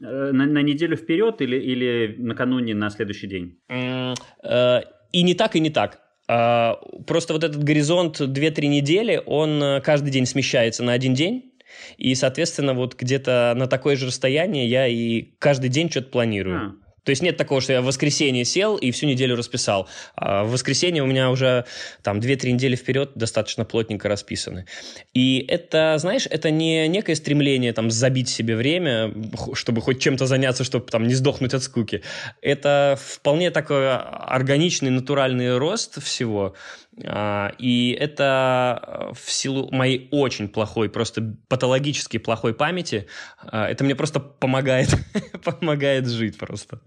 Э, 0.00 0.30
на, 0.32 0.46
на 0.46 0.62
неделю 0.62 0.96
вперед 0.96 1.40
или, 1.40 1.56
или 1.56 2.16
накануне 2.18 2.74
на 2.74 2.90
следующий 2.90 3.26
день? 3.26 3.58
Э, 3.68 4.80
и 5.12 5.22
не 5.22 5.34
так, 5.34 5.56
и 5.56 5.60
не 5.60 5.70
так. 5.70 6.00
А, 6.28 6.78
просто 7.06 7.32
вот 7.32 7.42
этот 7.42 7.62
горизонт 7.64 8.20
2-3 8.20 8.66
недели, 8.66 9.20
он 9.24 9.62
э, 9.62 9.80
каждый 9.80 10.10
день 10.10 10.26
смещается 10.26 10.82
на 10.82 10.92
один 10.92 11.14
день. 11.14 11.47
И, 11.96 12.14
соответственно, 12.14 12.74
вот 12.74 12.94
где-то 12.94 13.54
на 13.56 13.66
такое 13.66 13.96
же 13.96 14.06
расстояние 14.06 14.68
я 14.68 14.86
и 14.86 15.30
каждый 15.38 15.70
день 15.70 15.90
что-то 15.90 16.10
планирую. 16.10 16.56
А. 16.56 16.88
То 17.08 17.10
есть 17.10 17.22
нет 17.22 17.38
такого, 17.38 17.62
что 17.62 17.72
я 17.72 17.80
в 17.80 17.86
воскресенье 17.86 18.44
сел 18.44 18.76
и 18.76 18.90
всю 18.90 19.06
неделю 19.06 19.34
расписал. 19.34 19.88
А 20.14 20.44
в 20.44 20.50
воскресенье 20.50 21.02
у 21.02 21.06
меня 21.06 21.30
уже 21.30 21.64
там 22.02 22.18
2-3 22.18 22.50
недели 22.50 22.76
вперед 22.76 23.12
достаточно 23.14 23.64
плотненько 23.64 24.10
расписаны. 24.10 24.66
И 25.14 25.42
это, 25.48 25.96
знаешь, 25.98 26.26
это 26.28 26.50
не 26.50 26.86
некое 26.86 27.14
стремление 27.14 27.72
там 27.72 27.90
забить 27.90 28.28
себе 28.28 28.56
время, 28.56 29.10
чтобы 29.54 29.80
хоть 29.80 30.02
чем-то 30.02 30.26
заняться, 30.26 30.64
чтобы 30.64 30.84
там 30.90 31.06
не 31.06 31.14
сдохнуть 31.14 31.54
от 31.54 31.62
скуки. 31.62 32.02
Это 32.42 32.98
вполне 33.02 33.50
такой 33.50 33.90
органичный, 33.90 34.90
натуральный 34.90 35.56
рост 35.56 36.02
всего. 36.02 36.56
А, 37.04 37.52
и 37.58 37.96
это 37.98 39.10
э, 39.10 39.14
в 39.14 39.30
силу 39.30 39.68
моей 39.70 40.08
очень 40.10 40.48
плохой, 40.48 40.88
просто 40.88 41.36
патологически 41.48 42.18
плохой 42.18 42.54
памяти, 42.54 43.06
а, 43.38 43.68
это 43.68 43.84
мне 43.84 43.94
просто 43.94 44.20
помогает, 44.20 44.88
помогает 45.44 46.08
жить 46.08 46.38
просто. 46.38 46.80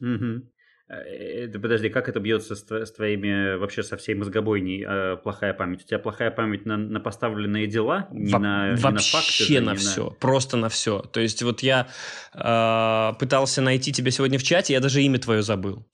Угу. 0.00 0.42
Подожди, 0.86 1.88
как 1.88 2.10
это 2.10 2.20
бьется 2.20 2.54
с, 2.54 2.92
твоими, 2.92 3.56
вообще 3.56 3.82
со 3.82 3.96
всей 3.96 4.14
мозгобойней 4.14 4.84
э, 4.86 5.16
плохая 5.16 5.54
память? 5.54 5.82
У 5.82 5.86
тебя 5.86 5.98
плохая 5.98 6.30
память 6.30 6.66
на, 6.66 6.76
на 6.76 7.00
поставленные 7.00 7.66
дела, 7.66 8.06
не, 8.12 8.30
Во- 8.30 8.38
на, 8.38 8.72
не 8.72 8.76
вообще 8.82 9.16
на 9.16 9.20
факты? 9.20 9.60
на 9.60 9.74
все, 9.76 10.04
на... 10.04 10.10
просто 10.10 10.56
на 10.58 10.68
все. 10.68 11.00
То 11.00 11.20
есть 11.20 11.42
вот 11.42 11.62
я 11.62 11.88
э, 12.34 13.18
пытался 13.18 13.62
найти 13.62 13.92
тебя 13.92 14.10
сегодня 14.10 14.38
в 14.38 14.42
чате, 14.42 14.74
я 14.74 14.80
даже 14.80 15.00
имя 15.00 15.18
твое 15.18 15.42
забыл. 15.42 15.86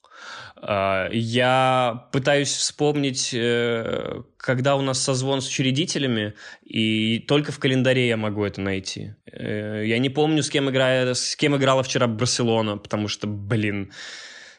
А, 0.62 1.08
я 1.10 2.08
пытаюсь 2.12 2.52
вспомнить, 2.52 3.30
э, 3.32 4.22
когда 4.36 4.76
у 4.76 4.82
нас 4.82 5.02
созвон 5.02 5.40
с 5.40 5.48
учредителями, 5.48 6.34
и 6.62 7.18
только 7.20 7.50
в 7.50 7.58
календаре 7.58 8.08
я 8.08 8.16
могу 8.16 8.44
это 8.44 8.60
найти. 8.60 9.14
Э, 9.32 9.82
я 9.86 9.98
не 9.98 10.10
помню, 10.10 10.42
с 10.42 10.50
кем, 10.50 10.68
играя, 10.68 11.14
с 11.14 11.34
кем 11.36 11.56
играла 11.56 11.82
вчера 11.82 12.06
Барселона, 12.06 12.76
потому 12.76 13.08
что, 13.08 13.26
блин, 13.26 13.92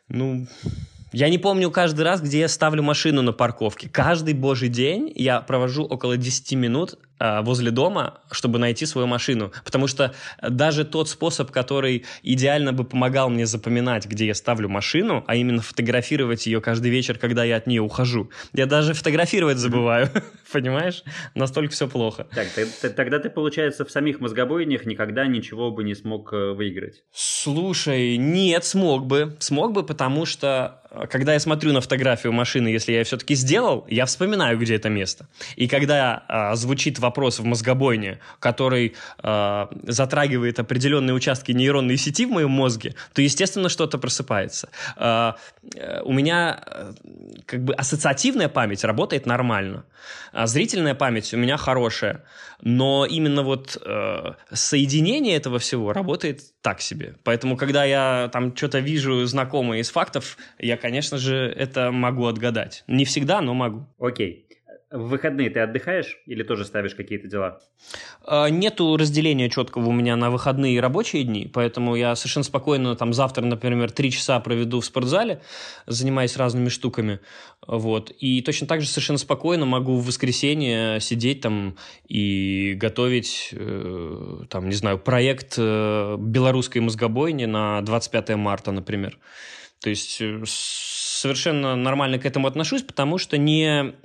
ну... 0.08 0.48
Я 1.14 1.28
не 1.28 1.38
помню 1.38 1.70
каждый 1.72 2.04
раз, 2.04 2.22
где 2.22 2.40
я 2.40 2.48
ставлю 2.48 2.84
машину 2.84 3.22
на 3.22 3.34
парковке. 3.34 3.90
Каждый 3.90 4.34
божий 4.34 4.70
день 4.70 5.12
я 5.14 5.42
провожу 5.42 5.84
около 5.84 6.16
10 6.16 6.54
минут 6.54 6.98
возле 7.44 7.72
дома, 7.72 8.20
чтобы 8.32 8.60
найти 8.60 8.86
свою 8.86 9.08
машину. 9.08 9.52
Потому 9.64 9.88
что 9.88 10.14
даже 10.42 10.86
тот 10.86 11.10
способ, 11.10 11.52
который 11.52 12.06
идеально 12.24 12.74
бы 12.74 12.84
помогал 12.84 13.30
мне 13.30 13.46
запоминать, 13.46 14.06
где 14.06 14.26
я 14.28 14.34
ставлю 14.34 14.70
машину, 14.70 15.24
а 15.28 15.36
именно 15.36 15.62
фотографировать 15.62 16.46
ее 16.48 16.62
каждый 16.62 16.92
вечер, 16.92 17.18
когда 17.18 17.44
я 17.44 17.58
от 17.58 17.68
нее 17.68 17.82
ухожу, 17.82 18.30
я 18.54 18.66
даже 18.66 18.94
фотографировать 18.94 19.58
забываю. 19.58 20.10
Понимаешь? 20.52 21.04
Настолько 21.36 21.74
все 21.74 21.88
плохо. 21.88 22.28
Так, 22.34 22.48
тогда 22.96 23.20
ты, 23.20 23.30
получается, 23.30 23.86
в 23.86 23.92
самих 23.92 24.20
мозгобойнях 24.20 24.86
никогда 24.86 25.28
ничего 25.28 25.72
бы 25.72 25.84
не 25.84 25.96
смог 25.96 26.34
э, 26.34 26.52
выиграть. 26.52 27.04
Слушай, 27.14 28.18
нет, 28.18 28.66
смог 28.66 29.06
бы. 29.06 29.38
Смог 29.40 29.72
бы, 29.72 29.84
потому 29.84 30.26
что 30.26 30.82
э, 30.92 31.08
когда 31.08 31.34
я 31.34 31.40
смотрю 31.40 31.72
на 31.72 31.82
фотографию 31.82 32.34
машины, 32.34 32.68
если 32.68 32.92
я 32.92 33.00
ее 33.00 33.04
все-таки 33.06 33.36
сделал, 33.36 33.86
я 33.90 34.06
вспоминаю, 34.06 34.58
где 34.58 34.76
это 34.76 34.90
место. 34.90 35.28
И 35.56 35.68
когда 35.68 36.52
звучит 36.56 37.00
вопрос 37.00 37.11
вопрос 37.12 37.40
в 37.40 37.46
мозгобойне, 37.46 38.20
который 38.40 38.94
э, 39.24 39.68
затрагивает 39.84 40.60
определенные 40.60 41.14
участки 41.14 41.52
нейронной 41.52 41.98
сети 41.98 42.26
в 42.26 42.30
моем 42.30 42.52
мозге, 42.52 42.96
то, 43.14 43.22
естественно, 43.22 43.70
что-то 43.70 43.98
просыпается. 43.98 44.70
Э, 44.98 45.34
э 45.76 46.02
у 46.06 46.14
меня 46.14 46.64
э, 46.66 46.94
как 47.46 47.64
бы 47.64 47.74
ассоциативная 47.74 48.50
память 48.50 48.86
работает 48.86 49.26
нормально, 49.26 49.84
а 50.34 50.48
зрительная 50.48 50.96
память 50.96 51.34
у 51.34 51.38
меня 51.38 51.58
хорошая, 51.58 52.24
но 52.62 53.06
именно 53.06 53.44
вот 53.44 53.78
э, 53.86 54.34
соединение 54.54 55.36
этого 55.36 55.58
всего 55.60 55.94
работает 55.94 56.42
так 56.62 56.82
себе. 56.82 57.16
Поэтому, 57.24 57.58
когда 57.58 57.84
я 57.86 58.30
там 58.32 58.56
что-то 58.56 58.80
вижу 58.80 59.26
знакомое 59.26 59.80
из 59.80 59.90
фактов, 59.90 60.38
я, 60.60 60.78
конечно 60.78 61.18
же, 61.18 61.36
это 61.36 61.92
могу 61.92 62.26
отгадать. 62.26 62.84
Не 62.88 63.04
всегда, 63.04 63.42
но 63.42 63.54
могу. 63.54 63.86
Окей. 64.00 64.46
В 64.92 65.08
выходные 65.08 65.50
ты 65.50 65.62
отдыхаешь 65.62 66.18
или 66.26 66.44
тоже 66.44 66.66
ставишь 66.66 66.96
какие-то 66.96 67.30
дела? 67.30 67.62
А, 68.26 68.50
нету 68.50 68.98
разделения 68.98 69.50
четкого 69.50 69.88
у 69.88 69.92
меня 69.94 70.18
на 70.18 70.30
выходные 70.30 70.76
и 70.76 70.80
рабочие 70.82 71.24
дни, 71.24 71.50
поэтому 71.52 71.96
я 71.96 72.14
совершенно 72.16 72.44
спокойно 72.44 72.98
там 72.98 73.14
завтра, 73.14 73.46
например, 73.46 73.92
три 73.92 74.12
часа 74.12 74.38
проведу 74.42 74.82
в 74.82 74.86
спортзале, 74.86 75.42
занимаясь 75.88 76.36
разными 76.36 76.68
штуками, 76.68 77.22
вот, 77.66 78.12
и 78.20 78.42
точно 78.42 78.68
так 78.68 78.82
же 78.82 78.88
совершенно 78.88 79.18
спокойно 79.18 79.66
могу 79.66 79.96
в 79.96 80.06
воскресенье 80.06 81.00
сидеть 81.00 81.40
там 81.40 81.78
и 82.10 82.74
готовить, 82.76 83.50
э, 83.54 84.44
там, 84.50 84.68
не 84.68 84.76
знаю, 84.76 85.00
проект 85.00 85.56
э, 85.58 86.18
белорусской 86.20 86.82
мозгобойни 86.82 87.46
на 87.46 87.82
25 87.82 88.36
марта, 88.36 88.74
например. 88.74 89.18
То 89.82 89.90
есть 89.90 90.22
э, 90.22 90.44
совершенно 90.46 91.78
нормально 91.78 92.20
к 92.20 92.26
этому 92.26 92.48
отношусь, 92.48 92.84
потому 92.84 93.18
что 93.18 93.38
не 93.38 93.96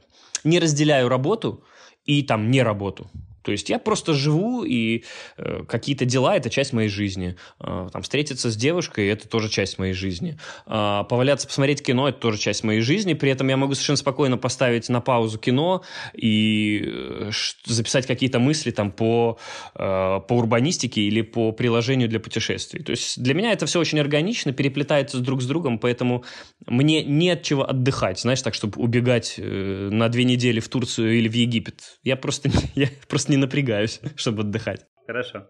не 0.47 0.61
разделяю 0.61 1.09
работу 1.09 1.65
и 2.05 2.23
там 2.23 2.51
не 2.51 2.63
работу. 2.63 3.11
То 3.47 3.53
есть 3.53 3.71
я 3.71 3.79
просто 3.79 4.13
живу, 4.13 4.65
и 4.65 5.05
э, 5.39 5.63
какие-то 5.69 6.05
дела– 6.05 6.37
это 6.37 6.51
часть 6.51 6.73
моей 6.73 6.89
жизни. 6.89 7.37
Э, 7.61 7.89
там, 7.93 8.03
встретиться 8.03 8.51
с 8.51 8.57
девушкой– 8.57 9.07
это 9.09 9.29
тоже 9.29 9.49
часть 9.49 9.79
моей 9.79 9.93
жизни. 9.93 10.37
Э, 10.67 11.05
поваляться, 11.09 11.47
посмотреть 11.47 11.81
кино– 11.81 12.09
это 12.09 12.19
тоже 12.19 12.39
часть 12.39 12.65
моей 12.65 12.81
жизни. 12.81 13.15
При 13.15 13.31
этом 13.31 13.47
я 13.47 13.57
могу 13.57 13.75
совершенно 13.75 13.99
спокойно 13.99 14.37
поставить 14.37 14.89
на 14.89 15.01
паузу 15.01 15.39
кино 15.39 15.85
и 16.13 16.83
э, 16.85 17.31
записать 17.67 18.05
какие-то 18.09 18.41
мысли 18.41 18.73
там, 18.73 18.91
по, 18.91 19.39
э, 19.77 19.79
по 19.79 20.33
урбанистике 20.33 21.03
или 21.03 21.23
по 21.23 21.53
приложению 21.53 22.09
для 22.09 22.19
путешествий. 22.19 22.83
То 22.83 22.91
есть 22.91 23.23
для 23.23 23.35
меня 23.35 23.53
это 23.53 23.67
все 23.67 23.79
очень 23.79 24.01
органично, 24.01 24.53
переплетается 24.53 25.21
друг 25.21 25.41
с 25.41 25.47
другом, 25.47 25.79
поэтому 25.79 26.25
мне 26.67 27.05
не 27.05 27.31
от 27.31 27.45
чего 27.45 27.63
отдыхать, 27.63 28.19
знаешь, 28.19 28.43
так, 28.43 28.55
чтобы 28.55 28.83
убегать 28.83 29.37
э, 29.39 29.89
на 29.93 30.09
две 30.09 30.25
недели 30.25 30.59
в 30.59 30.69
Турцию 30.69 31.17
или 31.17 31.29
в 31.29 31.35
Египет. 31.35 32.01
Я 32.03 32.17
просто, 32.17 32.51
я 32.75 32.89
просто 33.09 33.31
не 33.31 33.36
напрягаюсь, 33.37 34.01
чтобы 34.17 34.43
отдыхать. 34.43 34.87
Хорошо. 35.07 35.47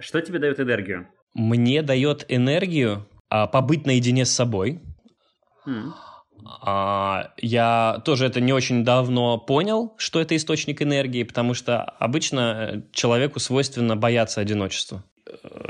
Что 0.00 0.20
тебе 0.20 0.38
дает 0.38 0.60
энергию? 0.60 1.08
Мне 1.34 1.82
дает 1.82 2.24
энергию 2.28 3.08
а, 3.28 3.46
побыть 3.46 3.86
наедине 3.86 4.24
с 4.24 4.30
собой. 4.30 4.80
Mm. 5.66 5.92
А, 6.62 7.32
я 7.38 8.00
тоже 8.04 8.26
это 8.26 8.40
не 8.40 8.52
очень 8.52 8.84
давно 8.84 9.38
понял, 9.38 9.94
что 9.96 10.20
это 10.20 10.36
источник 10.36 10.82
энергии, 10.82 11.22
потому 11.22 11.54
что 11.54 11.82
обычно 11.82 12.84
человеку 12.92 13.40
свойственно 13.40 13.96
бояться 13.96 14.40
одиночества. 14.40 15.04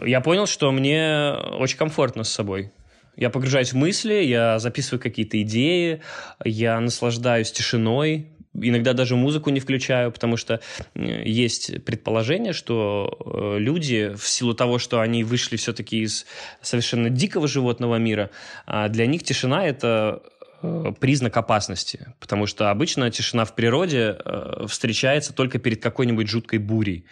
Я 0.05 0.21
понял, 0.21 0.47
что 0.47 0.71
мне 0.73 1.33
очень 1.59 1.79
комфортно 1.79 2.25
с 2.25 2.33
собой. 2.33 2.73
Я 3.17 3.31
погружаюсь 3.31 3.73
в 3.73 3.77
мысли, 3.77 4.15
я 4.15 4.59
записываю 4.59 5.01
какие-то 5.01 5.41
идеи, 5.41 6.03
я 6.45 6.79
наслаждаюсь 6.81 7.51
тишиной, 7.51 8.36
иногда 8.61 8.93
даже 8.93 9.17
музыку 9.17 9.51
не 9.51 9.61
включаю, 9.61 10.13
потому 10.13 10.37
что 10.37 10.61
есть 10.95 11.85
предположение, 11.85 12.53
что 12.53 13.19
э, 13.25 13.59
люди 13.59 14.15
в 14.17 14.27
силу 14.29 14.55
того, 14.55 14.79
что 14.79 15.01
они 15.01 15.25
вышли 15.25 15.57
все-таки 15.57 16.03
из 16.03 16.27
совершенно 16.63 17.11
дикого 17.11 17.49
животного 17.49 17.97
мира, 17.97 18.31
а 18.67 18.89
для 18.89 19.07
них 19.07 19.23
тишина 19.23 19.67
это 19.67 20.23
э, 20.63 20.93
признак 21.01 21.37
опасности, 21.37 22.15
потому 22.21 22.47
что 22.47 22.71
обычно 22.71 23.11
тишина 23.11 23.45
в 23.45 23.55
природе 23.55 24.17
э, 24.25 24.67
встречается 24.69 25.33
только 25.33 25.59
перед 25.59 25.83
какой-нибудь 25.83 26.29
жуткой 26.29 26.59
бурей. 26.59 27.05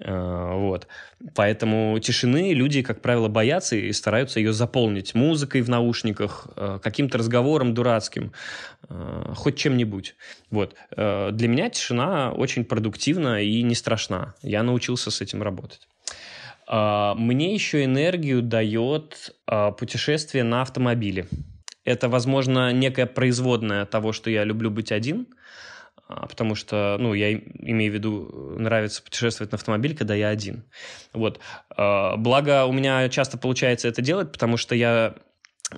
Э, 0.00 0.52
вот. 0.54 0.86
Поэтому 1.34 1.98
тишины 1.98 2.52
люди, 2.52 2.82
как 2.82 3.00
правило, 3.00 3.28
боятся 3.28 3.76
и 3.76 3.92
стараются 3.92 4.40
ее 4.40 4.52
заполнить 4.52 5.14
музыкой 5.14 5.62
в 5.62 5.68
наушниках, 5.68 6.48
э, 6.56 6.78
каким-то 6.82 7.18
разговором 7.18 7.74
дурацким, 7.74 8.32
э, 8.88 9.32
хоть 9.34 9.56
чем-нибудь. 9.56 10.14
Вот. 10.50 10.74
Для 10.96 11.48
меня 11.48 11.68
тишина 11.70 12.32
очень 12.32 12.64
продуктивна 12.64 13.42
и 13.42 13.62
не 13.62 13.74
страшна. 13.74 14.34
Я 14.42 14.62
научился 14.62 15.10
с 15.10 15.20
этим 15.20 15.42
работать. 15.42 15.88
Мне 16.68 17.54
еще 17.54 17.84
энергию 17.84 18.42
дает 18.42 19.36
путешествие 19.78 20.42
на 20.42 20.62
автомобиле. 20.62 21.28
Это, 21.84 22.08
возможно, 22.08 22.72
некая 22.72 23.06
производная 23.06 23.86
того, 23.86 24.12
что 24.12 24.30
я 24.30 24.44
люблю 24.44 24.70
быть 24.70 24.92
один– 24.92 25.26
потому 26.08 26.54
что, 26.54 26.96
ну, 27.00 27.14
я 27.14 27.32
имею 27.34 27.90
в 27.90 27.94
виду, 27.94 28.54
нравится 28.58 29.02
путешествовать 29.02 29.52
на 29.52 29.56
автомобиле, 29.56 29.96
когда 29.96 30.14
я 30.14 30.28
один. 30.28 30.64
Вот. 31.12 31.40
А, 31.76 32.16
благо, 32.16 32.64
у 32.66 32.72
меня 32.72 33.08
часто 33.08 33.38
получается 33.38 33.88
это 33.88 34.02
делать, 34.02 34.30
потому 34.32 34.56
что 34.56 34.74
я 34.74 35.16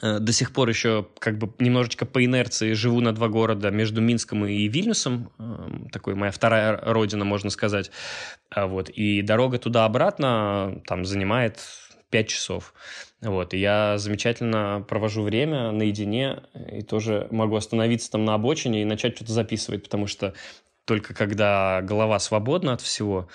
э, 0.03 0.19
до 0.19 0.33
сих 0.33 0.53
пор 0.53 0.69
еще 0.69 1.09
как 1.19 1.39
бы 1.39 1.53
немножечко 1.59 2.05
по 2.05 2.23
инерции 2.25 2.75
живу 2.75 3.01
на 3.01 3.15
два 3.15 3.29
города 3.29 3.71
между 3.71 4.01
Минском 4.01 4.45
и 4.45 4.69
Вильнюсом. 4.69 5.33
Эм, 5.39 5.89
такой 5.91 6.15
моя 6.15 6.31
вторая 6.31 6.77
родина, 6.77 7.25
можно 7.25 7.49
сказать. 7.49 7.91
А 8.51 8.67
вот. 8.67 8.91
И 8.91 9.23
дорога 9.23 9.59
туда-обратно 9.59 10.83
там 10.87 11.07
занимает 11.07 11.61
5 12.11 12.29
часов. 12.29 12.75
Вот, 13.21 13.53
и 13.53 13.59
я 13.59 13.99
замечательно 13.99 14.85
провожу 14.89 15.23
время 15.23 15.73
наедине 15.73 16.43
и 16.71 16.83
тоже 16.83 17.27
могу 17.31 17.57
остановиться 17.57 18.11
там 18.13 18.25
на 18.25 18.35
обочине 18.35 18.83
и 18.83 18.85
начать 18.85 19.17
что-то 19.17 19.33
записывать, 19.33 19.83
потому 19.83 20.07
что 20.07 20.35
только 20.85 21.15
когда 21.15 21.83
голова 21.83 22.19
свободна 22.21 22.73
от 22.75 22.81
всего, 22.81 23.29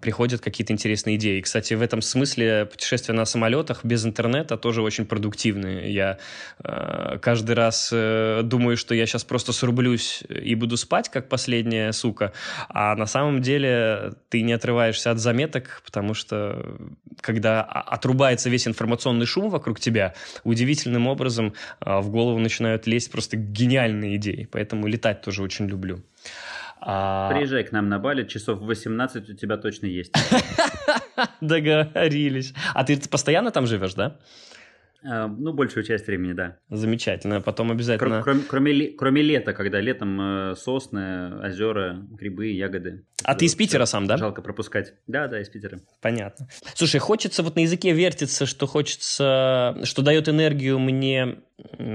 приходят 0.00 0.42
какие-то 0.42 0.74
интересные 0.74 1.16
идеи. 1.16 1.40
Кстати, 1.40 1.72
в 1.72 1.80
этом 1.80 2.02
смысле 2.02 2.66
путешествия 2.66 3.14
на 3.14 3.24
самолетах 3.24 3.82
без 3.82 4.04
интернета 4.04 4.58
тоже 4.58 4.82
очень 4.82 5.06
продуктивные. 5.06 5.92
Я 5.92 6.18
э, 6.62 7.18
каждый 7.22 7.52
раз 7.52 7.88
э, 7.92 8.42
думаю, 8.44 8.76
что 8.76 8.94
я 8.94 9.06
сейчас 9.06 9.24
просто 9.24 9.52
срублюсь 9.52 10.22
и 10.28 10.54
буду 10.54 10.76
спать, 10.76 11.08
как 11.08 11.30
последняя 11.30 11.92
сука, 11.92 12.34
а 12.68 12.94
на 12.94 13.06
самом 13.06 13.40
деле 13.40 14.12
ты 14.28 14.42
не 14.42 14.52
отрываешься 14.52 15.10
от 15.10 15.18
заметок, 15.18 15.80
потому 15.86 16.12
что 16.12 16.76
когда 17.22 17.62
отрубается 17.62 18.50
весь 18.50 18.68
информационный 18.68 19.26
шум 19.26 19.48
вокруг 19.48 19.80
тебя, 19.80 20.14
удивительным 20.44 21.06
образом 21.06 21.54
э, 21.80 22.00
в 22.00 22.10
голову 22.10 22.38
начинают 22.38 22.86
лезть 22.86 23.10
просто 23.10 23.38
гениальные 23.38 24.16
идеи. 24.16 24.46
Поэтому 24.52 24.86
летать 24.86 25.22
тоже 25.22 25.42
очень 25.42 25.66
люблю. 25.66 26.02
А... 26.86 27.30
Приезжай 27.32 27.64
к 27.64 27.72
нам 27.72 27.88
на 27.88 27.98
Бали, 27.98 28.24
часов 28.24 28.60
18 28.60 29.30
у 29.30 29.34
тебя 29.34 29.56
точно 29.56 29.86
есть. 29.86 30.12
Договорились. 31.40 32.52
А 32.74 32.84
ты 32.84 33.00
постоянно 33.08 33.50
там 33.50 33.66
живешь, 33.66 33.94
да? 33.94 34.18
А, 35.02 35.28
ну, 35.28 35.54
большую 35.54 35.84
часть 35.84 36.06
времени, 36.06 36.34
да. 36.34 36.58
Замечательно. 36.68 37.40
Потом 37.40 37.70
обязательно... 37.70 38.22
Кроме, 38.22 38.42
кроме, 38.42 38.86
кроме 38.88 39.22
лета, 39.22 39.54
когда 39.54 39.80
летом 39.80 40.20
э, 40.20 40.54
сосны, 40.56 41.40
озера, 41.42 42.02
грибы, 42.10 42.48
ягоды. 42.48 43.04
А 43.22 43.34
ты 43.34 43.46
из 43.46 43.54
Питера 43.54 43.86
сам, 43.86 44.06
да? 44.06 44.18
Жалко 44.18 44.42
пропускать. 44.42 44.94
Да, 45.06 45.26
да, 45.26 45.40
из 45.40 45.48
Питера. 45.48 45.80
Понятно. 46.02 46.48
Слушай, 46.74 47.00
хочется 47.00 47.42
вот 47.42 47.56
на 47.56 47.60
языке 47.60 47.92
вертится, 47.92 48.44
что 48.44 48.66
хочется, 48.66 49.78
что 49.84 50.02
дает 50.02 50.28
энергию 50.28 50.78
мне 50.78 51.38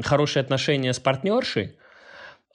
хорошие 0.04 0.42
отношения 0.42 0.94
с 0.94 1.00
партнершей, 1.00 1.78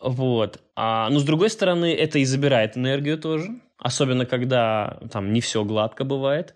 вот. 0.04 0.60
А, 0.76 1.08
но 1.08 1.18
с 1.18 1.24
другой 1.24 1.48
стороны, 1.48 1.94
это 1.94 2.18
и 2.18 2.24
забирает 2.24 2.76
энергию 2.76 3.18
тоже. 3.18 3.48
Особенно, 3.78 4.26
когда 4.26 4.98
там 5.10 5.32
не 5.32 5.40
все 5.40 5.64
гладко 5.64 6.04
бывает. 6.04 6.54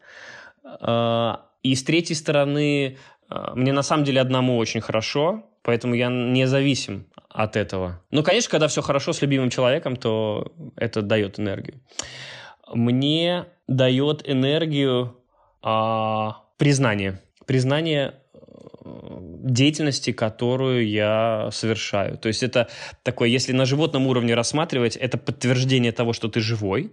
А, 0.64 1.46
и 1.62 1.74
с 1.74 1.82
третьей 1.82 2.14
стороны, 2.14 2.98
а, 3.30 3.54
мне 3.54 3.72
на 3.72 3.82
самом 3.82 4.04
деле 4.04 4.20
одному 4.20 4.58
очень 4.58 4.82
хорошо, 4.82 5.46
поэтому 5.62 5.94
я 5.94 6.10
не 6.10 6.46
зависим 6.46 7.06
от 7.30 7.56
этого. 7.56 8.02
Ну, 8.10 8.22
конечно, 8.22 8.50
когда 8.50 8.68
все 8.68 8.82
хорошо 8.82 9.14
с 9.14 9.22
любимым 9.22 9.48
человеком, 9.48 9.96
то 9.96 10.52
это 10.76 11.00
дает 11.00 11.40
энергию. 11.40 11.80
Мне 12.70 13.46
дает 13.66 14.28
энергию 14.28 15.16
а, 15.62 16.42
признание. 16.58 17.22
Признание 17.46 18.16
деятельности, 19.42 20.12
которую 20.12 20.88
я 20.88 21.48
совершаю. 21.52 22.18
То 22.18 22.28
есть 22.28 22.42
это 22.42 22.68
такое, 23.02 23.28
если 23.28 23.52
на 23.52 23.64
животном 23.64 24.06
уровне 24.06 24.34
рассматривать, 24.34 24.96
это 24.96 25.18
подтверждение 25.18 25.92
того, 25.92 26.12
что 26.12 26.28
ты 26.28 26.40
живой. 26.40 26.92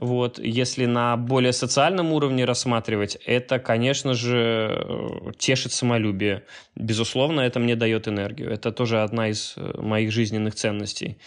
Вот. 0.00 0.38
Если 0.38 0.86
на 0.86 1.16
более 1.16 1.52
социальном 1.52 2.12
уровне 2.12 2.44
рассматривать, 2.44 3.16
это, 3.26 3.58
конечно 3.58 4.14
же, 4.14 5.32
тешит 5.38 5.72
самолюбие. 5.72 6.44
Безусловно, 6.76 7.40
это 7.40 7.58
мне 7.58 7.74
дает 7.74 8.06
энергию. 8.06 8.50
Это 8.50 8.70
тоже 8.70 9.02
одна 9.02 9.28
из 9.28 9.54
э, 9.56 9.80
моих 9.80 10.12
жизненных 10.12 10.54
ценностей. 10.54 11.18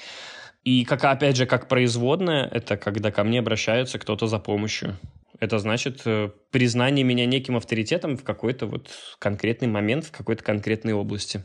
И, 0.63 0.85
как, 0.85 1.03
опять 1.03 1.37
же, 1.37 1.45
как 1.45 1.67
производная, 1.67 2.45
это 2.45 2.77
когда 2.77 3.11
ко 3.11 3.23
мне 3.23 3.39
обращаются 3.39 3.97
кто-то 3.97 4.27
за 4.27 4.37
помощью. 4.39 4.97
Это 5.39 5.57
значит 5.57 6.01
э, 6.05 6.29
признание 6.51 7.03
меня 7.03 7.25
неким 7.25 7.57
авторитетом 7.57 8.15
в 8.15 8.23
какой-то 8.23 8.67
вот 8.67 8.91
конкретный 9.17 9.67
момент, 9.67 10.05
в 10.05 10.11
какой-то 10.11 10.43
конкретной 10.43 10.93
области. 10.93 11.43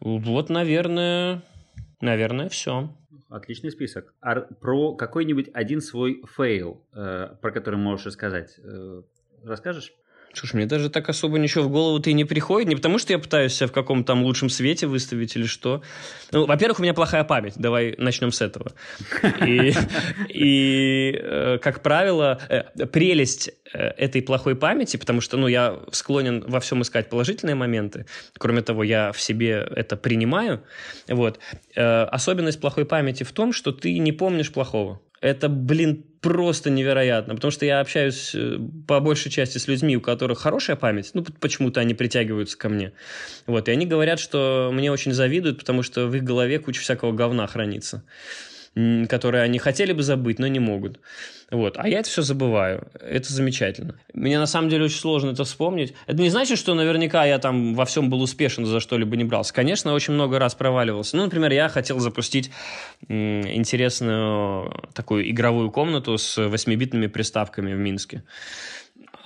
Вот, 0.00 0.50
наверное, 0.50 1.42
наверное, 2.00 2.48
все. 2.48 2.92
Отличный 3.28 3.70
список. 3.70 4.12
А 4.20 4.40
про 4.40 4.96
какой-нибудь 4.96 5.50
один 5.54 5.80
свой 5.80 6.20
фейл, 6.36 6.84
э, 6.92 7.36
про 7.40 7.52
который 7.52 7.78
можешь 7.78 8.06
рассказать, 8.06 8.58
э, 8.58 9.02
расскажешь? 9.44 9.92
Слушай, 10.34 10.56
мне 10.56 10.66
даже 10.66 10.88
так 10.88 11.08
особо 11.08 11.38
ничего 11.38 11.64
в 11.64 11.68
голову-то 11.68 12.08
и 12.08 12.14
не 12.14 12.24
приходит. 12.24 12.68
Не 12.68 12.76
потому, 12.76 12.98
что 12.98 13.12
я 13.12 13.18
пытаюсь 13.18 13.52
себя 13.52 13.66
в 13.66 13.72
каком-то 13.72 14.06
там 14.06 14.22
лучшем 14.22 14.48
свете 14.48 14.86
выставить 14.86 15.36
или 15.36 15.44
что. 15.44 15.82
Ну, 16.30 16.46
во-первых, 16.46 16.78
у 16.78 16.82
меня 16.82 16.94
плохая 16.94 17.24
память. 17.24 17.54
Давай 17.56 17.94
начнем 17.98 18.32
с 18.32 18.40
этого. 18.40 18.72
И, 19.46 19.74
и 20.28 21.18
э, 21.20 21.58
как 21.60 21.82
правило, 21.82 22.40
э, 22.48 22.86
прелесть 22.86 23.50
э, 23.74 23.78
этой 23.78 24.22
плохой 24.22 24.56
памяти, 24.56 24.96
потому 24.96 25.20
что, 25.20 25.36
ну, 25.36 25.48
я 25.48 25.78
склонен 25.92 26.44
во 26.46 26.60
всем 26.60 26.80
искать 26.80 27.10
положительные 27.10 27.54
моменты. 27.54 28.06
Кроме 28.38 28.62
того, 28.62 28.84
я 28.84 29.12
в 29.12 29.20
себе 29.20 29.68
это 29.74 29.96
принимаю. 29.96 30.64
Вот. 31.08 31.38
Особенность 31.74 32.60
плохой 32.60 32.86
памяти 32.86 33.24
в 33.24 33.32
том, 33.32 33.52
что 33.52 33.72
ты 33.72 33.98
не 33.98 34.12
помнишь 34.12 34.52
плохого. 34.52 35.00
Это, 35.22 35.48
блин, 35.48 36.04
просто 36.20 36.68
невероятно, 36.68 37.36
потому 37.36 37.52
что 37.52 37.64
я 37.64 37.78
общаюсь 37.78 38.34
э, 38.34 38.58
по 38.88 38.98
большей 38.98 39.30
части 39.30 39.58
с 39.58 39.68
людьми, 39.68 39.96
у 39.96 40.00
которых 40.00 40.40
хорошая 40.40 40.74
память, 40.74 41.12
ну, 41.14 41.24
почему-то 41.40 41.80
они 41.80 41.94
притягиваются 41.94 42.58
ко 42.58 42.68
мне. 42.68 42.92
Вот, 43.46 43.68
и 43.68 43.70
они 43.72 43.86
говорят, 43.86 44.18
что 44.18 44.70
мне 44.72 44.90
очень 44.90 45.12
завидуют, 45.12 45.58
потому 45.58 45.84
что 45.84 46.08
в 46.08 46.14
их 46.16 46.24
голове 46.24 46.58
куча 46.58 46.80
всякого 46.80 47.12
говна 47.12 47.46
хранится. 47.46 48.02
которые 49.08 49.42
они 49.42 49.58
хотели 49.58 49.92
бы 49.92 50.02
забыть, 50.02 50.38
но 50.38 50.46
не 50.46 50.58
могут. 50.58 50.98
Вот. 51.52 51.74
А 51.76 51.86
я 51.86 52.00
это 52.00 52.08
все 52.08 52.22
забываю. 52.22 52.88
Это 52.98 53.30
замечательно. 53.30 53.94
Мне 54.14 54.38
на 54.38 54.46
самом 54.46 54.70
деле 54.70 54.86
очень 54.86 54.98
сложно 54.98 55.32
это 55.32 55.44
вспомнить. 55.44 55.92
Это 56.06 56.22
не 56.22 56.30
значит, 56.30 56.58
что 56.58 56.72
наверняка 56.72 57.26
я 57.26 57.38
там 57.38 57.74
во 57.74 57.84
всем 57.84 58.08
был 58.08 58.22
успешен, 58.22 58.64
за 58.64 58.80
что-либо 58.80 59.16
не 59.16 59.24
брался. 59.24 59.52
Конечно, 59.52 59.92
очень 59.92 60.14
много 60.14 60.38
раз 60.38 60.54
проваливался. 60.54 61.18
Ну, 61.18 61.24
например, 61.24 61.52
я 61.52 61.68
хотел 61.68 61.98
запустить 61.98 62.50
интересную 63.06 64.72
такую 64.94 65.30
игровую 65.30 65.70
комнату 65.70 66.16
с 66.16 66.38
8-битными 66.38 67.08
приставками 67.08 67.74
в 67.74 67.78
Минске. 67.78 68.22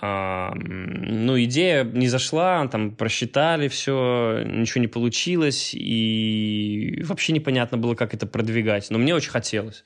А, 0.01 0.53
ну, 0.55 1.43
идея 1.45 1.85
не 1.85 2.09
зашла, 2.09 2.67
там 2.69 2.91
просчитали 2.91 3.69
все, 3.69 4.43
ничего 4.45 4.81
не 4.83 4.89
получилось, 4.89 5.71
и 5.75 7.03
вообще 7.07 7.33
непонятно 7.33 7.79
было, 7.79 7.95
как 7.95 8.13
это 8.13 8.27
продвигать. 8.27 8.91
Но 8.91 8.99
мне 8.99 9.15
очень 9.15 9.31
хотелось. 9.31 9.85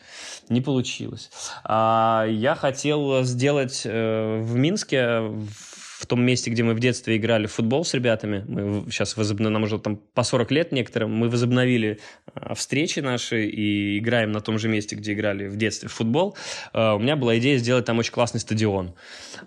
Не 0.49 0.61
получилось. 0.61 1.31
А, 1.65 2.27
я 2.29 2.55
хотел 2.55 3.23
сделать 3.23 3.83
э, 3.85 4.41
в 4.41 4.57
Минске, 4.57 5.21
в 5.21 5.70
том 6.07 6.22
месте, 6.22 6.51
где 6.51 6.62
мы 6.62 6.74
в 6.74 6.80
детстве 6.80 7.16
играли 7.16 7.46
в 7.46 7.53
футбол 7.53 7.84
с 7.84 7.94
ребятами, 7.94 8.44
мы 8.48 8.90
сейчас 8.90 9.16
возобновили, 9.16 9.53
нам 9.53 9.62
уже 9.64 9.78
там 9.78 9.96
по 9.96 10.22
40 10.22 10.51
лет 10.51 10.72
некоторым, 10.72 11.14
мы 11.14 11.28
возобновили 11.28 11.98
э, 12.34 12.55
встречи 12.55 13.01
наши 13.01 13.46
и 13.46 13.98
играем 13.98 14.32
на 14.32 14.40
том 14.40 14.59
же 14.59 14.68
месте, 14.68 14.96
где 14.96 15.12
играли 15.12 15.48
в 15.48 15.57
детстве 15.57 15.88
в 15.88 15.92
футбол. 15.92 16.36
Э, 16.72 16.92
у 16.92 16.98
меня 16.98 17.16
была 17.16 17.38
идея 17.38 17.59
сделать 17.59 17.84
там 17.84 17.98
очень 17.98 18.12
классный 18.12 18.40
стадион. 18.40 18.94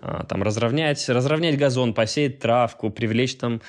Э, 0.02 0.22
там 0.28 0.42
разровнять, 0.42 1.08
разровнять 1.08 1.58
газон, 1.58 1.94
посеять 1.94 2.38
травку, 2.38 2.90
привлечь 2.90 3.36
там 3.36 3.60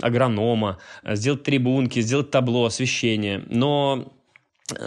агронома, 0.00 0.78
сделать 1.04 1.42
трибунки, 1.42 2.00
сделать 2.00 2.30
табло, 2.30 2.66
освещение. 2.66 3.42
Но 3.48 4.12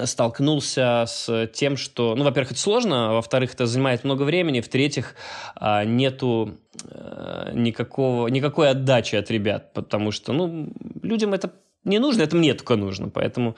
столкнулся 0.06 1.06
с 1.08 1.48
тем, 1.54 1.78
что, 1.78 2.16
ну, 2.16 2.24
во-первых, 2.24 2.52
это 2.52 2.60
сложно, 2.60 3.14
во-вторых, 3.14 3.54
это 3.54 3.66
занимает 3.66 4.04
много 4.04 4.24
времени, 4.24 4.62
в-третьих, 4.62 5.16
а, 5.56 5.84
нету 5.84 6.58
э, 6.90 7.52
никакого, 7.54 8.28
никакой 8.28 8.70
отдачи 8.70 9.16
от 9.16 9.30
ребят, 9.32 9.74
потому 9.74 10.12
что, 10.12 10.34
ну, 10.34 10.72
людям 11.02 11.34
это 11.34 11.52
не 11.84 12.00
нужно, 12.00 12.22
это 12.22 12.36
мне 12.36 12.54
только 12.54 12.76
нужно. 12.76 13.10
Поэтому 13.10 13.56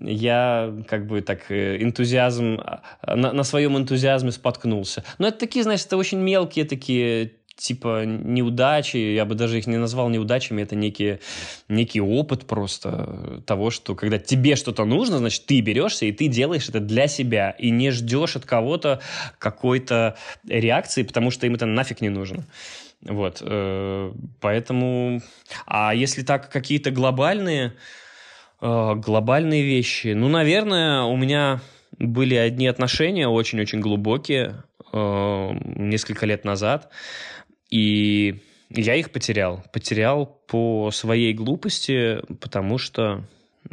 я 0.00 0.72
как 0.88 1.06
бы 1.06 1.20
так 1.20 1.50
э, 1.50 1.82
энтузиазм, 1.82 2.58
а, 2.60 2.82
на, 3.16 3.32
на 3.32 3.44
своем 3.44 3.76
энтузиазме 3.76 4.32
споткнулся. 4.32 5.04
Но 5.18 5.28
это 5.28 5.38
такие, 5.38 5.62
знаешь, 5.62 5.84
это 5.84 5.96
очень 5.96 6.18
мелкие 6.18 6.64
такие 6.64 7.32
типа 7.56 8.04
неудачи, 8.04 8.96
я 8.96 9.24
бы 9.24 9.34
даже 9.34 9.58
их 9.58 9.66
не 9.66 9.78
назвал 9.78 10.08
неудачами, 10.08 10.62
это 10.62 10.76
некий, 10.76 11.18
некий 11.68 12.00
опыт 12.00 12.46
просто 12.46 13.42
того, 13.46 13.70
что 13.70 13.94
когда 13.94 14.18
тебе 14.18 14.56
что-то 14.56 14.84
нужно, 14.84 15.18
значит, 15.18 15.46
ты 15.46 15.60
берешься 15.60 16.06
и 16.06 16.12
ты 16.12 16.28
делаешь 16.28 16.68
это 16.68 16.80
для 16.80 17.08
себя, 17.08 17.50
и 17.50 17.70
не 17.70 17.90
ждешь 17.90 18.36
от 18.36 18.44
кого-то 18.44 19.00
какой-то 19.38 20.16
реакции, 20.46 21.02
потому 21.02 21.30
что 21.30 21.46
им 21.46 21.54
это 21.54 21.66
нафиг 21.66 22.00
не 22.00 22.10
нужно. 22.10 22.44
Вот, 23.02 23.42
э, 23.42 24.12
поэтому... 24.40 25.20
А 25.66 25.94
если 25.94 26.22
так 26.22 26.50
какие-то 26.50 26.90
глобальные, 26.90 27.74
э, 28.60 28.94
глобальные 28.96 29.62
вещи, 29.62 30.08
ну, 30.08 30.28
наверное, 30.28 31.02
у 31.02 31.16
меня 31.16 31.60
были 31.98 32.34
одни 32.34 32.66
отношения 32.66 33.28
очень-очень 33.28 33.80
глубокие 33.80 34.64
э, 34.92 35.50
несколько 35.76 36.26
лет 36.26 36.44
назад, 36.44 36.90
и 37.70 38.42
я 38.70 38.94
их 38.94 39.10
потерял. 39.10 39.64
Потерял 39.72 40.26
по 40.26 40.90
своей 40.90 41.32
глупости, 41.32 42.20
потому 42.40 42.78
что 42.78 43.24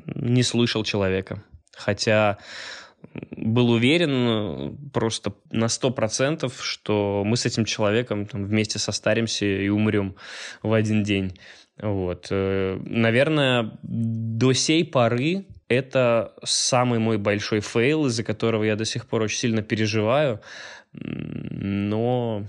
не 0.05 0.43
слышал 0.43 0.83
человека. 0.83 1.43
Хотя 1.75 2.37
был 3.31 3.71
уверен 3.71 4.77
просто 4.93 5.33
на 5.51 5.67
сто 5.67 5.91
процентов, 5.91 6.63
что 6.63 7.23
мы 7.25 7.37
с 7.37 7.45
этим 7.45 7.65
человеком 7.65 8.25
там, 8.25 8.45
вместе 8.45 8.79
состаримся 8.79 9.45
и 9.45 9.69
умрем 9.69 10.15
в 10.61 10.73
один 10.73 11.03
день. 11.03 11.37
Вот. 11.77 12.27
Э, 12.29 12.79
наверное, 12.85 13.77
до 13.81 14.53
сей 14.53 14.85
поры 14.85 15.45
это 15.67 16.33
самый 16.43 16.99
мой 16.99 17.17
большой 17.17 17.61
фейл, 17.61 18.05
из-за 18.05 18.23
которого 18.23 18.63
я 18.63 18.75
до 18.75 18.85
сих 18.85 19.07
пор 19.07 19.23
очень 19.23 19.39
сильно 19.39 19.61
переживаю. 19.61 20.39
Но 20.93 22.45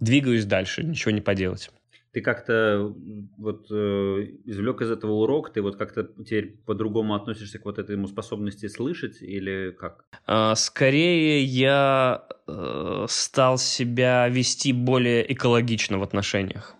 двигаюсь 0.00 0.44
дальше, 0.44 0.82
ничего 0.82 1.10
не 1.12 1.20
поделать. 1.20 1.70
Ты 2.14 2.20
как-то 2.20 2.94
вот 3.36 3.66
э, 3.72 3.74
извлек 4.44 4.82
из 4.82 4.90
этого 4.92 5.14
урок, 5.14 5.52
ты 5.52 5.60
вот 5.60 5.74
как-то 5.76 6.04
теперь 6.04 6.56
по-другому 6.64 7.16
относишься 7.16 7.58
к 7.58 7.64
вот 7.64 7.80
этой 7.80 8.06
способности 8.06 8.68
слышать 8.68 9.20
или 9.20 9.72
как? 9.72 10.04
А, 10.24 10.54
скорее 10.54 11.42
я 11.42 12.24
э, 12.46 13.06
стал 13.08 13.58
себя 13.58 14.28
вести 14.28 14.72
более 14.72 15.32
экологично 15.32 15.98
в 15.98 16.04
отношениях, 16.04 16.76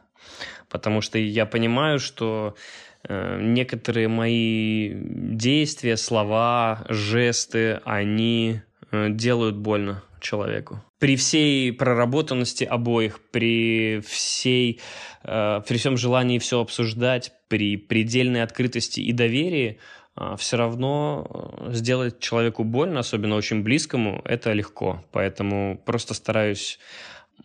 потому 0.69 1.01
что 1.01 1.19
я 1.19 1.47
понимаю, 1.47 1.99
что 1.99 2.55
э, 3.03 3.41
некоторые 3.41 4.07
мои 4.07 4.93
действия, 4.95 5.97
слова, 5.97 6.87
жесты, 6.89 7.81
они 7.85 8.63
делают 9.11 9.57
больно 9.57 10.03
человеку 10.21 10.83
при 11.05 11.17
всей 11.17 11.71
проработанности 11.71 12.65
обоих, 12.65 13.21
при 13.31 14.01
всей, 14.07 14.81
э, 15.23 15.61
при 15.69 15.77
всем 15.77 15.99
желании 15.99 16.39
все 16.39 16.63
обсуждать, 16.63 17.31
при 17.49 17.77
предельной 17.77 18.43
открытости 18.43 19.01
и 19.01 19.13
доверии, 19.13 19.79
э, 20.17 20.37
все 20.39 20.57
равно 20.57 21.27
э, 21.59 21.75
сделать 21.75 22.21
человеку 22.21 22.65
больно, 22.65 23.01
особенно 23.01 23.35
очень 23.35 23.63
близкому, 23.63 24.23
это 24.25 24.55
легко. 24.55 25.05
Поэтому 25.13 25.77
просто 25.85 26.15
стараюсь 26.15 26.79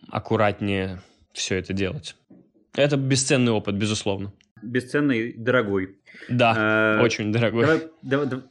аккуратнее 0.08 1.02
все 1.34 1.56
это 1.56 1.74
делать. 1.74 2.16
Это 2.74 2.96
бесценный 2.96 3.52
опыт, 3.52 3.74
безусловно. 3.74 4.32
Бесценный, 4.62 5.32
дорогой. 5.32 5.96
Да, 6.28 6.98
э, 6.98 7.02
очень 7.02 7.32
дорогой. 7.32 7.62
Давай, 7.66 7.82
два, 8.02 8.24
два, 8.24 8.42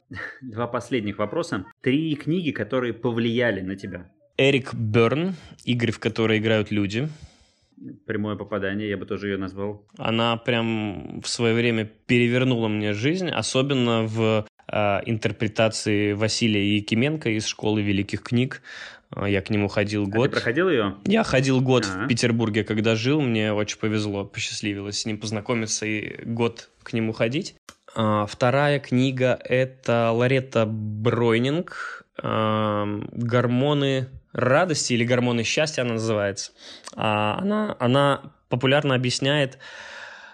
два 0.42 0.68
последних 0.68 1.18
вопроса. 1.18 1.66
Три 1.82 2.16
книги, 2.16 2.52
которые 2.52 2.94
повлияли 2.94 3.62
на 3.62 3.76
тебя. 3.76 4.10
Эрик 4.38 4.74
Берн, 4.74 5.36
игры, 5.66 5.92
в 5.92 6.00
которые 6.00 6.40
играют 6.40 6.72
люди. 6.72 7.10
Прямое 8.06 8.36
попадание, 8.36 8.90
я 8.90 8.98
бы 8.98 9.06
тоже 9.06 9.30
ее 9.30 9.38
назвал. 9.38 9.86
Она 9.98 10.36
прям 10.38 11.22
в 11.22 11.28
свое 11.28 11.54
время 11.54 11.90
перевернула 12.06 12.68
мне 12.68 12.94
жизнь, 12.94 13.30
особенно 13.30 14.04
в 14.04 14.46
э, 14.68 15.00
интерпретации 15.06 16.14
Василия 16.14 16.76
Якименко 16.76 17.30
из 17.30 17.46
школы 17.46 17.82
великих 17.82 18.24
книг. 18.24 18.62
А, 19.12 19.28
я 19.28 19.42
к 19.42 19.50
нему 19.50 19.68
ходил 19.68 20.06
год. 20.08 20.28
А 20.28 20.30
ты 20.30 20.36
проходил 20.36 20.70
ее? 20.70 20.96
Я 21.06 21.24
ходил 21.24 21.62
год 21.62 21.86
А-а-а. 21.86 22.06
в 22.06 22.08
Петербурге, 22.08 22.64
когда 22.64 22.96
жил. 22.96 23.22
Мне 23.22 23.54
очень 23.54 23.80
повезло, 23.80 24.26
посчастливилось 24.26 25.00
с 25.00 25.06
ним 25.06 25.18
познакомиться 25.18 25.86
и 25.86 26.24
год 26.26 26.70
к 26.84 26.94
нему 26.94 27.14
ходить. 27.14 27.56
А, 27.96 28.26
вторая 28.26 28.80
книга– 28.80 29.40
это 29.44 30.12
Лоретта 30.12 30.66
Бройнинг 30.66 32.06
«Гормоны 32.22 34.10
радости 34.34 34.94
или 34.94 35.04
гормоны 35.04 35.44
счастья 35.44 35.82
она 35.82 35.94
называется. 35.94 36.52
А 36.96 37.38
она, 37.40 37.76
она 37.80 38.34
популярно 38.50 38.96
объясняет 38.96 39.58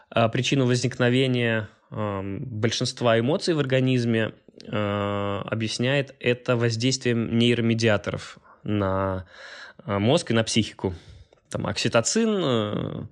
а, 0.10 0.30
причину 0.30 0.66
возникновения 0.66 1.70
а, 1.92 2.22
большинства 2.24 3.20
эмоций 3.20 3.54
в 3.54 3.60
организме, 3.60 4.34
а, 4.68 5.42
объясняет 5.46 6.16
это 6.20 6.56
воздействием 6.56 7.38
нейромедиаторов 7.38 8.38
на 8.66 9.26
мозг 9.86 10.32
и 10.32 10.34
на 10.34 10.44
психику. 10.44 10.94
Там 11.50 11.68
окситоцин, 11.68 13.08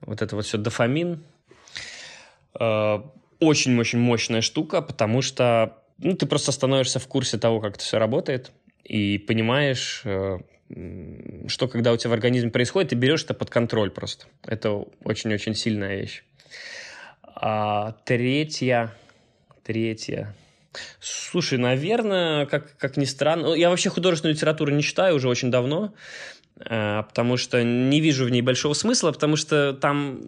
вот 0.00 0.22
это 0.22 0.36
вот 0.36 0.46
все 0.46 0.56
дофамин. 0.56 1.22
Очень-очень 2.54 3.98
мощная 3.98 4.40
штука, 4.40 4.80
потому 4.82 5.20
что 5.20 5.76
ну, 5.98 6.14
ты 6.14 6.26
просто 6.26 6.52
становишься 6.52 6.98
в 6.98 7.06
курсе 7.06 7.38
того, 7.38 7.60
как 7.60 7.74
это 7.74 7.84
все 7.84 7.98
работает– 7.98 8.50
и 8.84 9.18
понимаешь, 9.18 10.02
э, 10.04 10.38
что 11.46 11.68
когда 11.68 11.92
у 11.92 11.96
тебя 11.96 12.10
в 12.10 12.14
организме 12.14 12.50
происходит, 12.50 12.90
ты 12.90 12.96
берешь 12.96 13.24
это 13.24 13.34
под 13.34 13.50
контроль 13.50 13.90
просто. 13.90 14.26
Это 14.44 14.84
очень-очень 15.04 15.54
сильная 15.54 15.96
вещь. 15.96 16.24
А 17.22 17.92
третья, 18.04 18.92
третья. 19.62 20.34
Слушай, 21.00 21.58
наверное, 21.58 22.46
как, 22.46 22.76
как 22.76 22.96
ни 22.96 23.04
странно, 23.04 23.48
ну, 23.48 23.54
я 23.54 23.70
вообще 23.70 23.90
художественную 23.90 24.34
литературу 24.34 24.72
не 24.72 24.82
читаю 24.82 25.16
уже 25.16 25.28
очень 25.28 25.50
давно, 25.50 25.92
Э, 26.64 27.02
потому 27.08 27.36
что 27.36 27.62
не 27.62 28.00
вижу 28.00 28.24
в 28.24 28.30
ней 28.30 28.42
большого 28.42 28.74
смысла, 28.74 29.12
потому 29.12 29.36
что 29.36 29.72
там, 29.72 30.20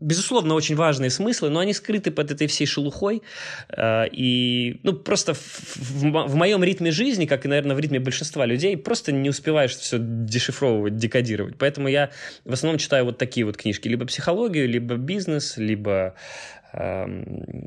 безусловно, 0.00 0.54
очень 0.54 0.74
важные 0.74 1.10
смыслы, 1.10 1.50
но 1.50 1.60
они 1.60 1.72
скрыты 1.72 2.10
под 2.10 2.30
этой 2.30 2.46
всей 2.46 2.66
шелухой. 2.66 3.22
Э, 3.68 4.04
и, 4.10 4.80
ну, 4.82 4.94
просто 4.94 5.34
в, 5.34 5.40
в, 5.40 6.28
в 6.28 6.34
моем 6.34 6.64
ритме 6.64 6.90
жизни, 6.90 7.26
как 7.26 7.44
и, 7.44 7.48
наверное, 7.48 7.76
в 7.76 7.80
ритме 7.80 8.00
большинства 8.00 8.46
людей, 8.46 8.76
просто 8.76 9.12
не 9.12 9.28
успеваешь 9.28 9.76
все 9.76 9.98
дешифровывать, 10.00 10.96
декодировать. 10.96 11.56
Поэтому 11.58 11.88
я 11.88 12.10
в 12.44 12.52
основном 12.52 12.78
читаю 12.78 13.04
вот 13.04 13.18
такие 13.18 13.44
вот 13.46 13.56
книжки. 13.56 13.88
Либо 13.88 14.06
психологию, 14.06 14.68
либо 14.68 14.96
бизнес, 14.96 15.56
либо 15.56 16.14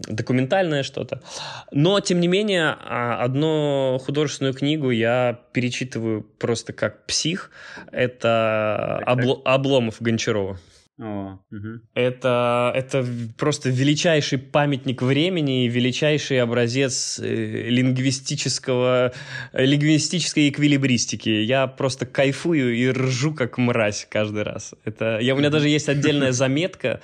документальное 0.07 0.84
что-то. 0.84 1.22
Но, 1.72 1.99
тем 1.99 2.20
не 2.20 2.28
менее, 2.28 2.76
а, 2.80 3.24
одну 3.24 3.99
художественную 4.03 4.53
книгу 4.53 4.91
я 4.91 5.39
перечитываю 5.51 6.22
просто 6.22 6.74
как 6.74 7.05
псих. 7.05 7.51
Это 7.91 9.01
Обло- 9.05 9.41
Обломов 9.45 9.97
Гончарова. 9.99 10.57
О, 11.02 11.39
угу. 11.50 11.80
это, 11.93 12.74
это 12.76 13.06
просто 13.38 13.70
величайший 13.70 14.38
памятник 14.38 15.02
времени 15.02 15.64
и 15.64 15.70
величайший 15.70 16.41
образец 16.41 17.18
э, 17.24 17.70
лингвистического, 17.70 19.14
э, 19.54 19.66
лингвистической 19.66 20.50
эквилибристики. 20.50 21.30
Я 21.30 21.68
просто 21.68 22.06
кайфую 22.06 22.76
и 22.76 22.89
ржу 22.89 23.34
как 23.34 23.58
мразь 23.58 24.08
каждый 24.10 24.43
раз. 24.43 24.76
Это, 24.84 25.20
я, 25.22 25.36
у 25.36 25.38
меня 25.38 25.50
даже 25.50 25.70
есть 25.70 25.88
отдельная 25.88 26.32
заметка 26.34 27.00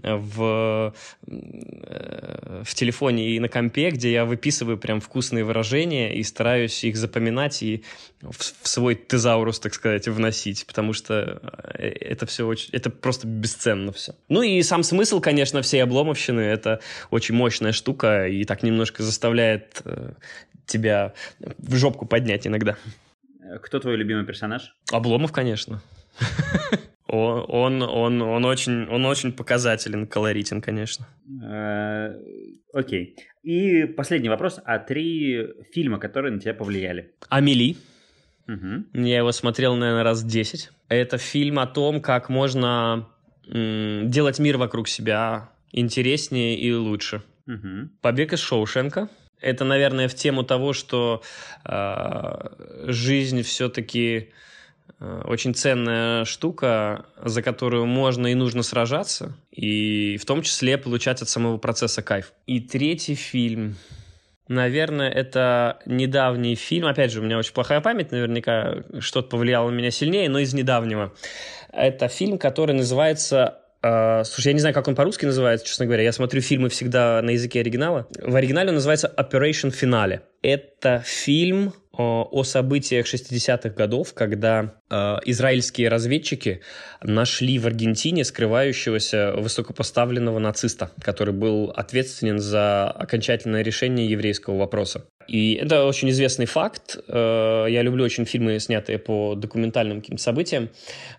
в, 0.00 0.94
э, 1.26 2.62
в 2.64 2.74
телефоне 2.74 3.30
и 3.30 3.40
на 3.40 3.48
компе, 3.48 3.90
где 3.90 4.12
я 4.12 4.26
выписываю 4.26 4.78
прям 4.78 5.00
вкусные 5.00 5.42
выражения 5.42 6.14
и 6.14 6.22
стараюсь 6.22 6.84
их 6.84 6.96
запоминать 6.96 7.64
и 7.64 7.82
в, 8.22 8.38
в 8.62 8.68
свой 8.68 8.94
тезаурус, 8.94 9.58
так 9.58 9.74
сказать, 9.74 10.06
вносить, 10.06 10.66
потому 10.68 10.92
что 10.92 11.42
это 11.74 12.26
все 12.26 12.46
очень... 12.46 12.68
Это 12.72 12.90
просто 12.90 13.39
бесценно 13.40 13.92
все. 13.92 14.14
Ну 14.28 14.42
и 14.42 14.62
сам 14.62 14.82
смысл, 14.82 15.20
конечно, 15.20 15.62
всей 15.62 15.82
обломовщины— 15.82 16.40
это 16.40 16.80
очень 17.10 17.34
мощная 17.34 17.72
штука 17.72 18.26
и 18.26 18.44
так 18.44 18.62
немножко 18.62 19.02
заставляет 19.02 19.82
э, 19.84 20.12
тебя 20.66 21.14
в 21.38 21.76
жопку 21.76 22.06
поднять 22.06 22.46
иногда. 22.46 22.76
Кто 23.62 23.80
твой 23.80 23.96
любимый 23.96 24.24
персонаж? 24.24 24.74
Обломов, 24.92 25.32
конечно. 25.32 25.82
Он, 27.12 27.82
он, 27.82 28.22
он, 28.22 28.44
очень, 28.44 28.86
он 28.86 29.04
очень 29.04 29.32
показателен, 29.32 30.06
колоритен, 30.06 30.60
конечно. 30.60 31.08
Э, 31.42 32.14
окей. 32.72 33.16
И 33.42 33.84
последний 33.84 34.28
вопрос. 34.28 34.60
А 34.64 34.78
три 34.78 35.44
фильма, 35.72 35.98
которые 35.98 36.32
на 36.32 36.38
тебя 36.38 36.54
повлияли? 36.54 37.10
«Амели». 37.28 37.76
Угу. 38.46 39.04
Я 39.04 39.18
его 39.18 39.32
смотрел, 39.32 39.74
наверное, 39.74 40.04
раз 40.04 40.22
10. 40.22 40.70
Это 40.88 41.18
фильм 41.18 41.58
о 41.58 41.66
том, 41.66 42.00
как 42.00 42.28
можно 42.28 43.08
делать 43.50 44.38
мир 44.38 44.56
вокруг 44.56 44.88
себя 44.88 45.50
интереснее 45.72 46.56
и 46.56 46.72
лучше. 46.72 47.22
Угу. 47.46 47.90
Побег 48.00 48.32
из 48.32 48.40
Шоушенка. 48.40 49.08
Это, 49.40 49.64
наверное, 49.64 50.08
в 50.08 50.14
тему 50.14 50.44
того, 50.44 50.72
что 50.72 51.22
э, 51.64 52.48
жизнь 52.84 53.42
все-таки 53.42 54.30
э, 55.00 55.22
очень 55.24 55.54
ценная 55.54 56.24
штука, 56.26 57.06
за 57.24 57.42
которую 57.42 57.86
можно 57.86 58.26
и 58.28 58.34
нужно 58.34 58.62
сражаться, 58.62 59.34
и 59.50 60.18
в 60.20 60.26
том 60.26 60.42
числе 60.42 60.76
получать 60.76 61.22
от 61.22 61.28
самого 61.28 61.56
процесса 61.56 62.02
кайф. 62.02 62.32
И 62.46 62.60
третий 62.60 63.14
фильм. 63.14 63.76
Наверное, 64.46 65.08
это 65.08 65.78
недавний 65.86 66.56
фильм. 66.56 66.86
Опять 66.86 67.12
же, 67.12 67.20
у 67.20 67.22
меня 67.22 67.38
очень 67.38 67.54
плохая 67.54 67.80
память, 67.80 68.10
наверняка 68.10 68.82
что-то 68.98 69.28
повлияло 69.28 69.70
на 69.70 69.74
меня 69.74 69.90
сильнее, 69.90 70.28
но 70.28 70.40
из 70.40 70.52
недавнего. 70.52 71.14
Это 71.72 72.08
фильм, 72.08 72.38
который 72.38 72.74
называется 72.74 73.56
Uh, 73.82 74.24
слушай, 74.24 74.48
я 74.48 74.52
не 74.52 74.60
знаю, 74.60 74.74
как 74.74 74.88
он 74.88 74.94
по-русски 74.94 75.24
называется, 75.24 75.66
честно 75.66 75.86
говоря. 75.86 76.02
Я 76.02 76.12
смотрю 76.12 76.42
фильмы 76.42 76.68
всегда 76.68 77.22
на 77.22 77.30
языке 77.30 77.60
оригинала. 77.60 78.06
В 78.20 78.36
оригинале 78.36 78.68
он 78.68 78.74
называется 78.74 79.10
Operation 79.16 79.72
Finale. 79.72 80.20
Это 80.42 81.02
фильм 81.02 81.72
о 81.92 82.44
событиях 82.44 83.06
60-х 83.06 83.70
годов, 83.70 84.14
когда 84.14 84.74
э, 84.90 84.94
израильские 85.24 85.88
разведчики 85.88 86.62
нашли 87.02 87.58
в 87.58 87.66
Аргентине 87.66 88.24
скрывающегося 88.24 89.34
высокопоставленного 89.36 90.38
нациста, 90.38 90.90
который 91.02 91.34
был 91.34 91.70
ответственен 91.70 92.38
за 92.38 92.90
окончательное 92.90 93.62
решение 93.62 94.08
еврейского 94.08 94.58
вопроса. 94.58 95.04
И 95.30 95.54
это 95.54 95.84
очень 95.84 96.10
известный 96.10 96.46
факт. 96.46 96.98
Э, 97.06 97.66
я 97.68 97.82
люблю 97.82 98.04
очень 98.04 98.24
фильмы, 98.24 98.58
снятые 98.58 98.98
по 98.98 99.36
документальным 99.36 100.00
каким-то 100.00 100.20
событиям. 100.20 100.70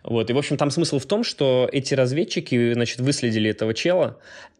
Вот. 0.03 0.29
И, 0.29 0.33
в 0.33 0.37
общем, 0.37 0.57
там 0.57 0.69
смысл 0.69 0.99
в 0.99 1.05
том, 1.05 1.23
что 1.23 1.69
эти 1.71 1.93
разведчики, 1.93 2.73
значит, 2.73 2.99
выследили 2.99 3.49
этого 3.49 3.73
чела 3.73 4.17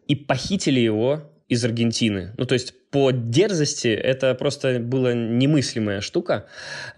и 0.08 0.16
похитили 0.16 0.80
его 0.80 1.30
из 1.50 1.62
Аргентины. 1.66 2.32
Ну, 2.38 2.46
то 2.46 2.54
есть 2.54 2.72
по 2.90 3.10
дерзости 3.10 3.88
это 3.88 4.34
просто 4.34 4.78
была 4.78 5.12
немыслимая 5.12 6.00
штука. 6.00 6.46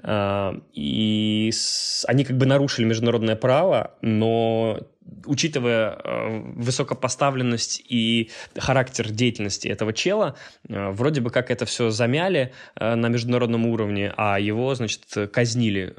А, 0.02 0.54
и 0.74 1.50
они 2.06 2.24
как 2.24 2.36
бы 2.36 2.46
нарушили 2.46 2.84
международное 2.84 3.34
право, 3.34 3.96
но 4.00 4.78
учитывая 5.26 5.90
э, 5.90 6.40
высокопоставленность 6.56 7.82
и 7.88 8.30
характер 8.56 9.10
деятельности 9.10 9.68
этого 9.68 9.92
чела, 9.92 10.36
э, 10.68 10.90
вроде 10.90 11.20
бы 11.20 11.30
как 11.30 11.50
это 11.50 11.64
все 11.64 11.90
замяли 11.90 12.52
э, 12.76 12.94
на 12.94 13.08
международном 13.08 13.66
уровне, 13.66 14.12
а 14.16 14.38
его, 14.38 14.74
значит, 14.74 15.04
казнили 15.32 15.94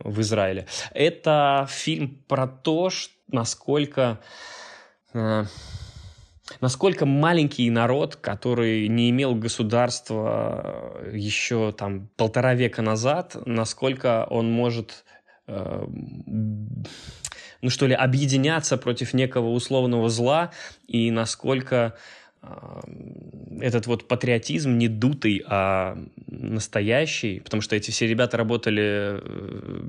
в 0.00 0.20
Израиле. 0.20 0.66
Это 0.92 1.66
фильм 1.70 2.22
про 2.28 2.46
то, 2.46 2.90
насколько 3.28 4.20
насколько 6.60 7.06
маленький 7.06 7.70
народ, 7.70 8.16
который 8.16 8.88
не 8.88 9.10
имел 9.10 9.34
государства 9.34 11.00
еще 11.12 11.72
там 11.72 12.08
полтора 12.16 12.54
века 12.54 12.82
назад, 12.82 13.36
насколько 13.46 14.26
он 14.28 14.50
может 14.50 15.04
ну 17.62 17.70
что 17.70 17.86
ли, 17.86 17.94
объединяться 17.94 18.76
против 18.76 19.14
некого 19.14 19.50
условного 19.50 20.08
зла 20.08 20.52
и 20.86 21.10
насколько 21.10 21.94
этот 23.60 23.86
вот 23.86 24.08
патриотизм 24.08 24.76
не 24.76 24.88
дутый, 24.88 25.42
а 25.46 25.96
настоящий, 26.26 27.40
потому 27.40 27.62
что 27.62 27.76
эти 27.76 27.90
все 27.90 28.06
ребята 28.06 28.36
работали 28.36 28.82
э, 28.82 29.80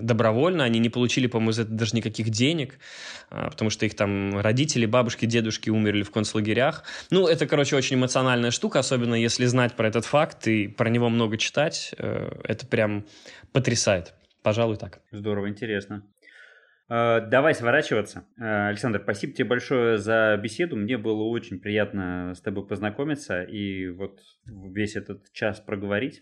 добровольно, 0.00 0.64
они 0.64 0.78
не 0.78 0.90
получили, 0.90 1.26
по-моему, 1.26 1.52
за 1.52 1.62
это 1.62 1.70
даже 1.70 1.96
никаких 1.96 2.30
денег, 2.30 2.78
а, 3.30 3.50
потому 3.50 3.70
что 3.70 3.86
их 3.86 3.94
там 3.94 4.40
родители, 4.40 4.86
бабушки, 4.86 5.24
дедушки 5.24 5.70
умерли 5.70 6.02
в 6.02 6.10
концлагерях. 6.10 6.84
Ну, 7.10 7.26
это, 7.26 7.46
короче, 7.46 7.76
очень 7.76 7.96
эмоциональная 7.96 8.50
штука, 8.50 8.80
особенно 8.80 9.14
если 9.14 9.46
знать 9.46 9.74
про 9.74 9.88
этот 9.88 10.04
факт 10.04 10.48
и 10.48 10.68
про 10.68 10.90
него 10.90 11.08
много 11.08 11.38
читать, 11.38 11.94
э, 11.96 12.30
это 12.44 12.66
прям 12.66 13.06
потрясает. 13.52 14.12
Пожалуй, 14.42 14.76
так. 14.76 15.00
Здорово, 15.12 15.48
интересно. 15.48 16.02
Э, 16.90 17.20
давай 17.20 17.54
сворачиваться. 17.54 18.24
Э, 18.36 18.68
Александр, 18.68 19.00
спасибо 19.02 19.32
тебе 19.32 19.44
большое 19.48 19.96
за 19.98 20.36
беседу. 20.42 20.76
Мне 20.76 20.98
было 20.98 21.22
очень 21.22 21.60
приятно 21.60 22.34
с 22.34 22.40
тобой 22.40 22.66
познакомиться 22.66 23.42
и 23.42 23.88
вот 23.88 24.18
весь 24.44 24.96
этот 24.96 25.32
час 25.32 25.60
проговорить. 25.60 26.20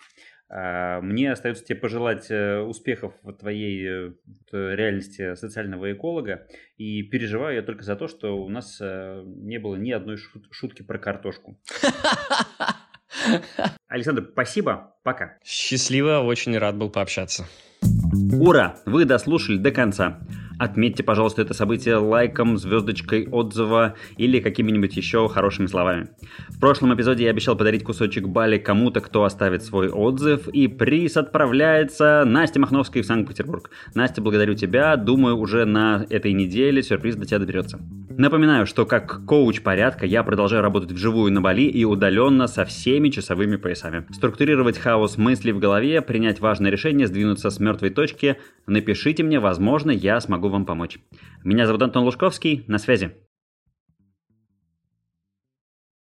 Э, 0.51 1.01
мне 1.01 1.33
остается 1.33 1.65
тебе 1.65 1.79
пожелать 1.79 2.31
успехов 2.31 3.15
в 3.23 3.33
твоей 3.33 4.13
реальности 4.53 5.35
социального 5.37 5.91
эколога. 5.91 6.47
И 6.77 7.03
переживаю 7.03 7.57
я 7.57 7.63
только 7.63 7.83
за 7.83 7.97
то, 7.97 8.07
что 8.07 8.39
у 8.39 8.51
нас 8.51 8.79
не 8.81 9.59
было 9.59 9.77
ни 9.77 9.91
одной 9.91 10.19
шутки 10.51 10.83
про 10.83 10.99
картошку. 10.99 11.59
Александр, 13.89 14.29
спасибо. 14.33 14.97
Пока. 15.03 15.39
Счастливо, 15.43 16.19
очень 16.19 16.57
рад 16.59 16.77
был 16.77 16.91
пообщаться. 16.91 17.47
Ура! 18.33 18.77
Вы 18.85 19.07
дослушали 19.07 19.57
до 19.57 19.71
конца. 19.71 20.21
Отметьте, 20.59 21.03
пожалуйста, 21.03 21.43
это 21.43 21.55
событие 21.55 21.97
лайком, 21.97 22.59
звездочкой 22.59 23.29
отзыва 23.29 23.95
или 24.17 24.41
какими-нибудь 24.41 24.97
еще 24.97 25.29
хорошими 25.29 25.67
словами. 25.67 26.09
В 26.49 26.59
прошлом 26.59 26.95
эпизоде 26.95 27.25
я 27.25 27.31
обещал 27.31 27.57
подарить 27.57 27.85
кусочек 27.85 28.27
Бали 28.27 28.59
кому-то, 28.59 29.01
кто 29.01 29.25
оставит 29.25 29.63
свой 29.63 29.89
отзыв, 29.89 30.49
и 30.49 30.67
приз 30.67 31.17
отправляется 31.17 32.25
Насте 32.27 32.59
Махновской 32.59 33.03
в 33.03 33.07
Санкт-Петербург. 33.07 33.71
Настя, 33.95 34.21
благодарю 34.21 34.55
тебя. 34.55 34.97
Думаю, 34.97 35.37
уже 35.37 35.65
на 35.65 36.05
этой 36.11 36.33
неделе 36.33 36.83
сюрприз 36.83 37.17
до 37.17 37.27
тебя 37.27 37.39
доберется. 37.39 37.79
Напоминаю, 38.19 38.67
что 38.67 38.85
как 38.85 39.25
коуч 39.27 39.63
порядка 39.63 40.05
я 40.05 40.25
продолжаю 40.25 40.61
работать 40.61 40.91
вживую 40.91 41.33
на 41.33 41.41
Бали 41.41 41.63
и 41.63 41.85
удаленно 41.85 42.49
со 42.49 42.65
всеми 42.65 43.11
часовыми 43.11 43.55
поясами. 43.55 44.07
Структурировать 44.11 44.77
хаос 44.77 45.17
мыслей 45.17 45.53
в 45.53 45.61
голове, 45.61 46.03
принять 46.03 46.41
важное 46.41 46.73
решение, 46.73 47.07
сдвинуться 47.07 47.49
с 47.49 47.61
мертвой 47.61 47.91
точки. 47.91 48.37
Напишите 48.67 49.23
мне, 49.23 49.39
возможно, 49.39 49.93
я 49.93 50.21
смогу 50.21 50.49
вам 50.49 50.67
помочь. 50.67 50.99
Меня 51.45 51.65
зовут 51.69 51.83
Антон 51.83 52.03
Лужковский, 52.03 52.65
на 52.67 52.79
связи. 52.79 53.13